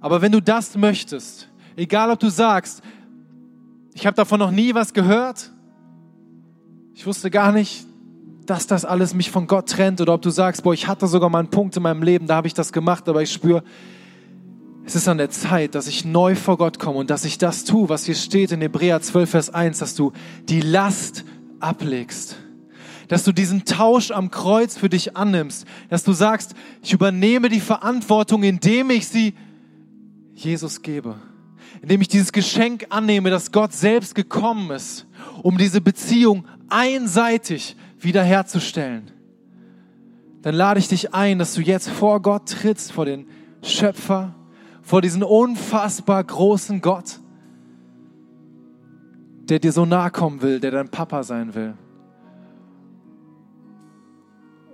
Aber 0.00 0.22
wenn 0.22 0.30
du 0.30 0.40
das 0.40 0.76
möchtest, 0.76 1.48
Egal, 1.76 2.10
ob 2.10 2.20
du 2.20 2.30
sagst, 2.30 2.82
ich 3.94 4.06
habe 4.06 4.14
davon 4.14 4.38
noch 4.38 4.50
nie 4.50 4.74
was 4.74 4.92
gehört, 4.92 5.50
ich 6.94 7.06
wusste 7.06 7.30
gar 7.30 7.52
nicht, 7.52 7.86
dass 8.46 8.66
das 8.66 8.84
alles 8.84 9.14
mich 9.14 9.30
von 9.30 9.46
Gott 9.46 9.68
trennt, 9.68 10.00
oder 10.00 10.14
ob 10.14 10.22
du 10.22 10.30
sagst, 10.30 10.62
boah, 10.62 10.74
ich 10.74 10.88
hatte 10.88 11.06
sogar 11.06 11.30
mal 11.30 11.40
einen 11.40 11.50
Punkt 11.50 11.76
in 11.76 11.82
meinem 11.82 12.02
Leben, 12.02 12.26
da 12.26 12.36
habe 12.36 12.46
ich 12.46 12.54
das 12.54 12.72
gemacht, 12.72 13.08
aber 13.08 13.22
ich 13.22 13.32
spüre, 13.32 13.62
es 14.84 14.96
ist 14.96 15.08
an 15.08 15.18
der 15.18 15.30
Zeit, 15.30 15.74
dass 15.74 15.86
ich 15.86 16.04
neu 16.04 16.34
vor 16.34 16.58
Gott 16.58 16.78
komme 16.78 16.98
und 16.98 17.10
dass 17.10 17.24
ich 17.24 17.38
das 17.38 17.64
tue, 17.64 17.88
was 17.88 18.04
hier 18.04 18.16
steht 18.16 18.50
in 18.50 18.60
Hebräer 18.60 19.00
12, 19.00 19.30
Vers 19.30 19.50
1, 19.50 19.78
dass 19.78 19.94
du 19.94 20.12
die 20.48 20.60
Last 20.60 21.24
ablegst. 21.60 22.36
Dass 23.06 23.24
du 23.24 23.32
diesen 23.32 23.64
Tausch 23.64 24.10
am 24.10 24.30
Kreuz 24.30 24.76
für 24.76 24.88
dich 24.88 25.16
annimmst. 25.16 25.66
Dass 25.88 26.02
du 26.02 26.12
sagst, 26.12 26.54
ich 26.82 26.92
übernehme 26.92 27.48
die 27.48 27.60
Verantwortung, 27.60 28.42
indem 28.42 28.90
ich 28.90 29.06
sie 29.06 29.34
Jesus 30.34 30.82
gebe. 30.82 31.16
Indem 31.80 32.00
ich 32.00 32.08
dieses 32.08 32.32
Geschenk 32.32 32.86
annehme, 32.90 33.30
dass 33.30 33.52
Gott 33.52 33.72
selbst 33.72 34.14
gekommen 34.14 34.70
ist, 34.70 35.06
um 35.42 35.56
diese 35.56 35.80
Beziehung 35.80 36.44
einseitig 36.68 37.76
wiederherzustellen. 37.98 39.10
Dann 40.42 40.54
lade 40.54 40.80
ich 40.80 40.88
dich 40.88 41.14
ein, 41.14 41.38
dass 41.38 41.54
du 41.54 41.60
jetzt 41.60 41.88
vor 41.88 42.20
Gott 42.20 42.48
trittst, 42.48 42.92
vor 42.92 43.04
den 43.04 43.26
Schöpfer, 43.62 44.34
vor 44.82 45.00
diesen 45.00 45.22
unfassbar 45.22 46.22
großen 46.22 46.80
Gott, 46.80 47.20
der 49.48 49.60
dir 49.60 49.72
so 49.72 49.86
nahe 49.86 50.10
kommen 50.10 50.42
will, 50.42 50.58
der 50.58 50.72
dein 50.72 50.88
Papa 50.88 51.22
sein 51.22 51.54
will. 51.54 51.74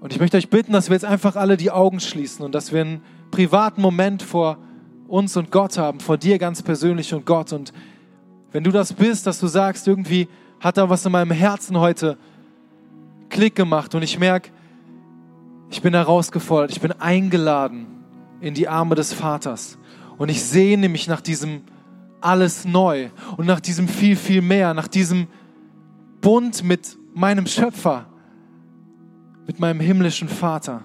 Und 0.01 0.13
ich 0.13 0.21
möchte 0.21 0.37
euch 0.37 0.49
bitten, 0.49 0.73
dass 0.73 0.89
wir 0.89 0.95
jetzt 0.95 1.05
einfach 1.05 1.37
alle 1.37 1.57
die 1.57 1.71
Augen 1.71 2.01
schließen 2.01 2.45
und 2.45 2.55
dass 2.55 2.73
wir 2.73 2.81
einen 2.81 3.03
privaten 3.31 3.83
Moment 3.83 4.23
vor 4.23 4.59
uns 5.09 5.37
und 5.37 5.51
Gott 5.51 5.79
haben, 5.79 6.01
vor 6.01 6.17
dir 6.17 6.39
ganz 6.39 6.63
persönlich 6.63 7.13
und 7.15 7.27
Gott. 7.27 7.53
Und 7.53 7.73
wenn 8.53 8.63
du 8.63 8.71
das 8.71 8.93
bist, 8.93 9.27
dass 9.27 9.41
du 9.41 9.47
sagst, 9.47 9.89
irgendwie 9.89 10.29
hat 10.61 10.77
da 10.77 10.89
was 10.89 11.05
in 11.05 11.13
meinem 11.13 11.31
Herzen 11.31 11.79
heute 11.79 12.17
Klick 13.31 13.55
gemacht 13.55 13.95
und 13.95 14.03
ich 14.03 14.19
merke, 14.19 14.51
ich 15.71 15.83
bin 15.83 15.95
herausgefordert, 15.95 16.71
ich 16.71 16.81
bin 16.81 16.93
eingeladen 16.93 17.87
in 18.41 18.55
die 18.55 18.69
Arme 18.69 18.95
des 18.95 19.13
Vaters. 19.13 19.79
Und 20.17 20.31
ich 20.31 20.43
sehne 20.43 20.89
mich 20.89 21.09
nach 21.09 21.21
diesem 21.21 21.63
alles 22.21 22.65
neu 22.65 23.11
und 23.37 23.47
nach 23.47 23.61
diesem 23.61 23.87
viel, 23.87 24.17
viel 24.17 24.43
mehr, 24.43 24.75
nach 24.75 24.89
diesem 24.89 25.29
Bund 26.21 26.65
mit 26.65 26.97
meinem 27.15 27.47
Schöpfer, 27.47 28.07
mit 29.47 29.61
meinem 29.61 29.81
himmlischen 29.81 30.29
Vater. 30.29 30.83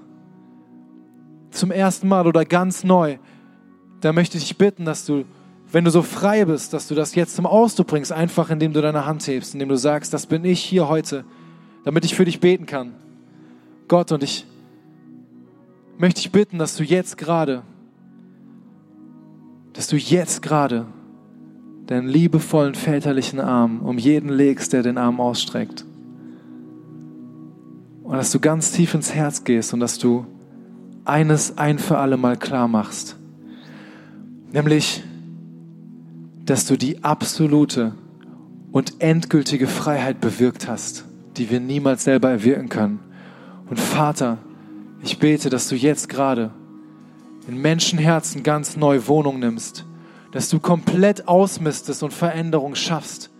Zum 1.52 1.72
ersten 1.72 2.08
Mal 2.08 2.28
oder 2.28 2.46
ganz 2.46 2.84
neu. 2.84 3.18
Da 4.04 4.12
möchte 4.12 4.38
ich 4.38 4.44
dich 4.44 4.58
bitten, 4.58 4.84
dass 4.84 5.06
du, 5.06 5.24
wenn 5.72 5.86
du 5.86 5.90
so 5.90 6.02
frei 6.02 6.44
bist, 6.44 6.74
dass 6.74 6.90
du 6.90 6.96
das 6.96 7.16
jetzt 7.16 7.38
zum 7.38 7.46
Ausdruck 7.46 7.88
bringst, 7.88 8.12
einfach 8.12 8.50
indem 8.50 8.74
du 8.74 8.82
deine 8.82 9.06
Hand 9.06 9.26
hebst, 9.26 9.54
indem 9.54 9.70
du 9.70 9.78
sagst, 9.78 10.14
das 10.14 10.26
bin 10.26 10.44
ich 10.44 10.62
hier 10.62 10.90
heute, 10.90 11.24
damit 11.86 12.04
ich 12.04 12.14
für 12.14 12.26
dich 12.26 12.42
beten 12.42 12.66
kann. 12.66 12.92
Gott, 13.88 14.12
und 14.12 14.22
ich 14.22 14.46
möchte 15.98 16.22
dich 16.22 16.34
bitten, 16.34 16.58
dass 16.58 16.76
du 16.76 16.84
jetzt 16.84 17.18
gerade 17.18 17.64
dass 19.72 19.88
du 19.88 19.96
jetzt 19.96 20.42
gerade 20.42 20.86
deinen 21.88 22.08
liebevollen 22.08 22.76
väterlichen 22.76 23.40
Arm 23.40 23.82
um 23.82 23.98
jeden 23.98 24.30
legst, 24.30 24.74
der 24.74 24.84
den 24.84 24.98
Arm 24.98 25.20
ausstreckt. 25.20 25.84
Und 28.04 28.18
dass 28.18 28.32
du 28.32 28.40
ganz 28.40 28.72
tief 28.74 28.94
ins 28.94 29.16
Herz 29.16 29.44
gehst 29.44 29.74
und 29.74 29.80
dass 29.80 29.98
du 29.98 30.26
eines 31.06 31.58
ein 31.58 31.80
für 31.80 31.98
alle 31.98 32.18
Mal 32.18 32.38
klar 32.38 32.68
machst. 32.68 33.18
Nämlich, 34.54 35.04
dass 36.46 36.68
du 36.68 36.78
die 36.78 37.04
absolute 37.04 37.96
und 38.72 39.02
endgültige 39.02 39.66
Freiheit 39.66 40.22
bewirkt 40.22 40.68
hast, 40.68 41.06
die 41.38 41.50
wir 41.50 41.60
niemals 41.60 42.04
selber 42.04 42.30
erwirken 42.30 42.70
können. 42.70 43.00
Und 43.68 43.80
Vater, 43.80 44.38
ich 45.02 45.18
bete, 45.18 45.50
dass 45.50 45.70
du 45.70 45.76
jetzt 45.76 46.08
gerade 46.08 46.52
in 47.48 47.60
Menschenherzen 47.64 48.44
ganz 48.44 48.78
neu 48.78 49.08
Wohnung 49.08 49.40
nimmst, 49.40 49.86
dass 50.32 50.50
du 50.50 50.60
komplett 50.60 51.28
ausmistest 51.28 52.04
und 52.04 52.14
Veränderung 52.14 52.76
schaffst, 52.76 53.32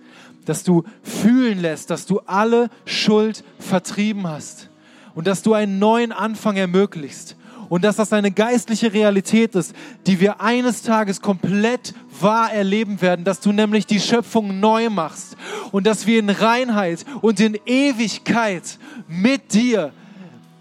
dass 0.46 0.64
du 0.64 0.84
fühlen 1.04 1.60
lässt, 1.60 1.92
dass 1.92 2.08
du 2.08 2.22
alle 2.22 2.72
Schuld 2.86 3.44
vertrieben 3.60 4.28
hast 4.28 4.72
und 5.14 5.28
dass 5.28 5.44
du 5.44 5.54
einen 5.54 5.78
neuen 5.78 6.12
Anfang 6.12 6.56
ermöglichst 6.56 7.36
und 7.74 7.84
dass 7.84 7.96
das 7.96 8.14
eine 8.14 8.30
geistliche 8.30 8.94
Realität 8.94 9.56
ist, 9.56 9.74
die 10.06 10.20
wir 10.20 10.42
eines 10.42 10.84
Tages 10.84 11.22
komplett 11.22 11.96
wahr 12.22 12.54
erleben 12.54 13.02
werden, 13.02 13.26
dass 13.26 13.40
du 13.40 13.52
nämlich 13.52 13.88
die 13.88 14.00
Schöpfung 14.00 14.60
neu 14.60 14.92
machst 14.92 15.36
und 15.72 15.88
dass 15.88 16.06
wir 16.06 16.20
in 16.20 16.30
Reinheit 16.30 17.04
und 17.22 17.40
in 17.40 17.58
Ewigkeit 17.66 18.78
mit 19.08 19.56
dir 19.56 19.92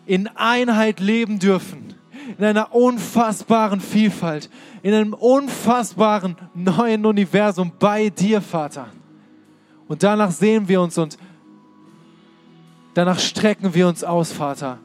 in 0.06 0.26
Einheit 0.26 1.00
leben 1.00 1.38
dürfen 1.38 1.92
in 2.38 2.46
einer 2.46 2.74
unfassbaren 2.74 3.82
Vielfalt, 3.82 4.48
in 4.82 4.94
einem 4.94 5.12
unfassbaren 5.12 6.34
neuen 6.54 7.04
Universum 7.04 7.72
bei 7.78 8.08
dir, 8.08 8.40
Vater. 8.40 8.88
Und 9.86 10.02
danach 10.02 10.30
sehen 10.30 10.66
wir 10.66 10.80
uns 10.80 10.96
und 10.96 11.18
danach 12.94 13.18
strecken 13.18 13.74
wir 13.74 13.86
uns 13.86 14.02
aus, 14.02 14.32
Vater. 14.32 14.78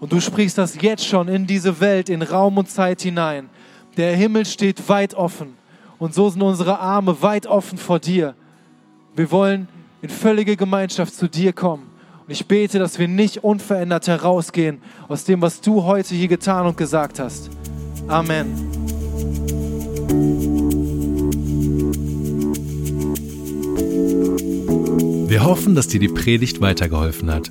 Und 0.00 0.12
du 0.12 0.20
sprichst 0.20 0.56
das 0.56 0.80
jetzt 0.80 1.06
schon 1.06 1.28
in 1.28 1.46
diese 1.46 1.78
Welt, 1.80 2.08
in 2.08 2.22
Raum 2.22 2.56
und 2.56 2.70
Zeit 2.70 3.02
hinein. 3.02 3.50
Der 3.96 4.16
Himmel 4.16 4.46
steht 4.46 4.88
weit 4.88 5.14
offen 5.14 5.54
und 5.98 6.14
so 6.14 6.30
sind 6.30 6.40
unsere 6.40 6.80
Arme 6.80 7.20
weit 7.20 7.46
offen 7.46 7.76
vor 7.76 7.98
dir. 7.98 8.34
Wir 9.14 9.30
wollen 9.30 9.68
in 10.00 10.08
völlige 10.08 10.56
Gemeinschaft 10.56 11.14
zu 11.14 11.28
dir 11.28 11.52
kommen. 11.52 11.86
Und 12.26 12.32
ich 12.32 12.46
bete, 12.46 12.78
dass 12.78 12.98
wir 12.98 13.08
nicht 13.08 13.44
unverändert 13.44 14.06
herausgehen 14.06 14.80
aus 15.08 15.24
dem, 15.24 15.42
was 15.42 15.60
du 15.60 15.82
heute 15.82 16.14
hier 16.14 16.28
getan 16.28 16.66
und 16.66 16.76
gesagt 16.76 17.18
hast. 17.18 17.50
Amen. 18.08 18.46
Wir 25.28 25.44
hoffen, 25.44 25.74
dass 25.74 25.88
dir 25.88 26.00
die 26.00 26.08
Predigt 26.08 26.60
weitergeholfen 26.60 27.30
hat. 27.30 27.50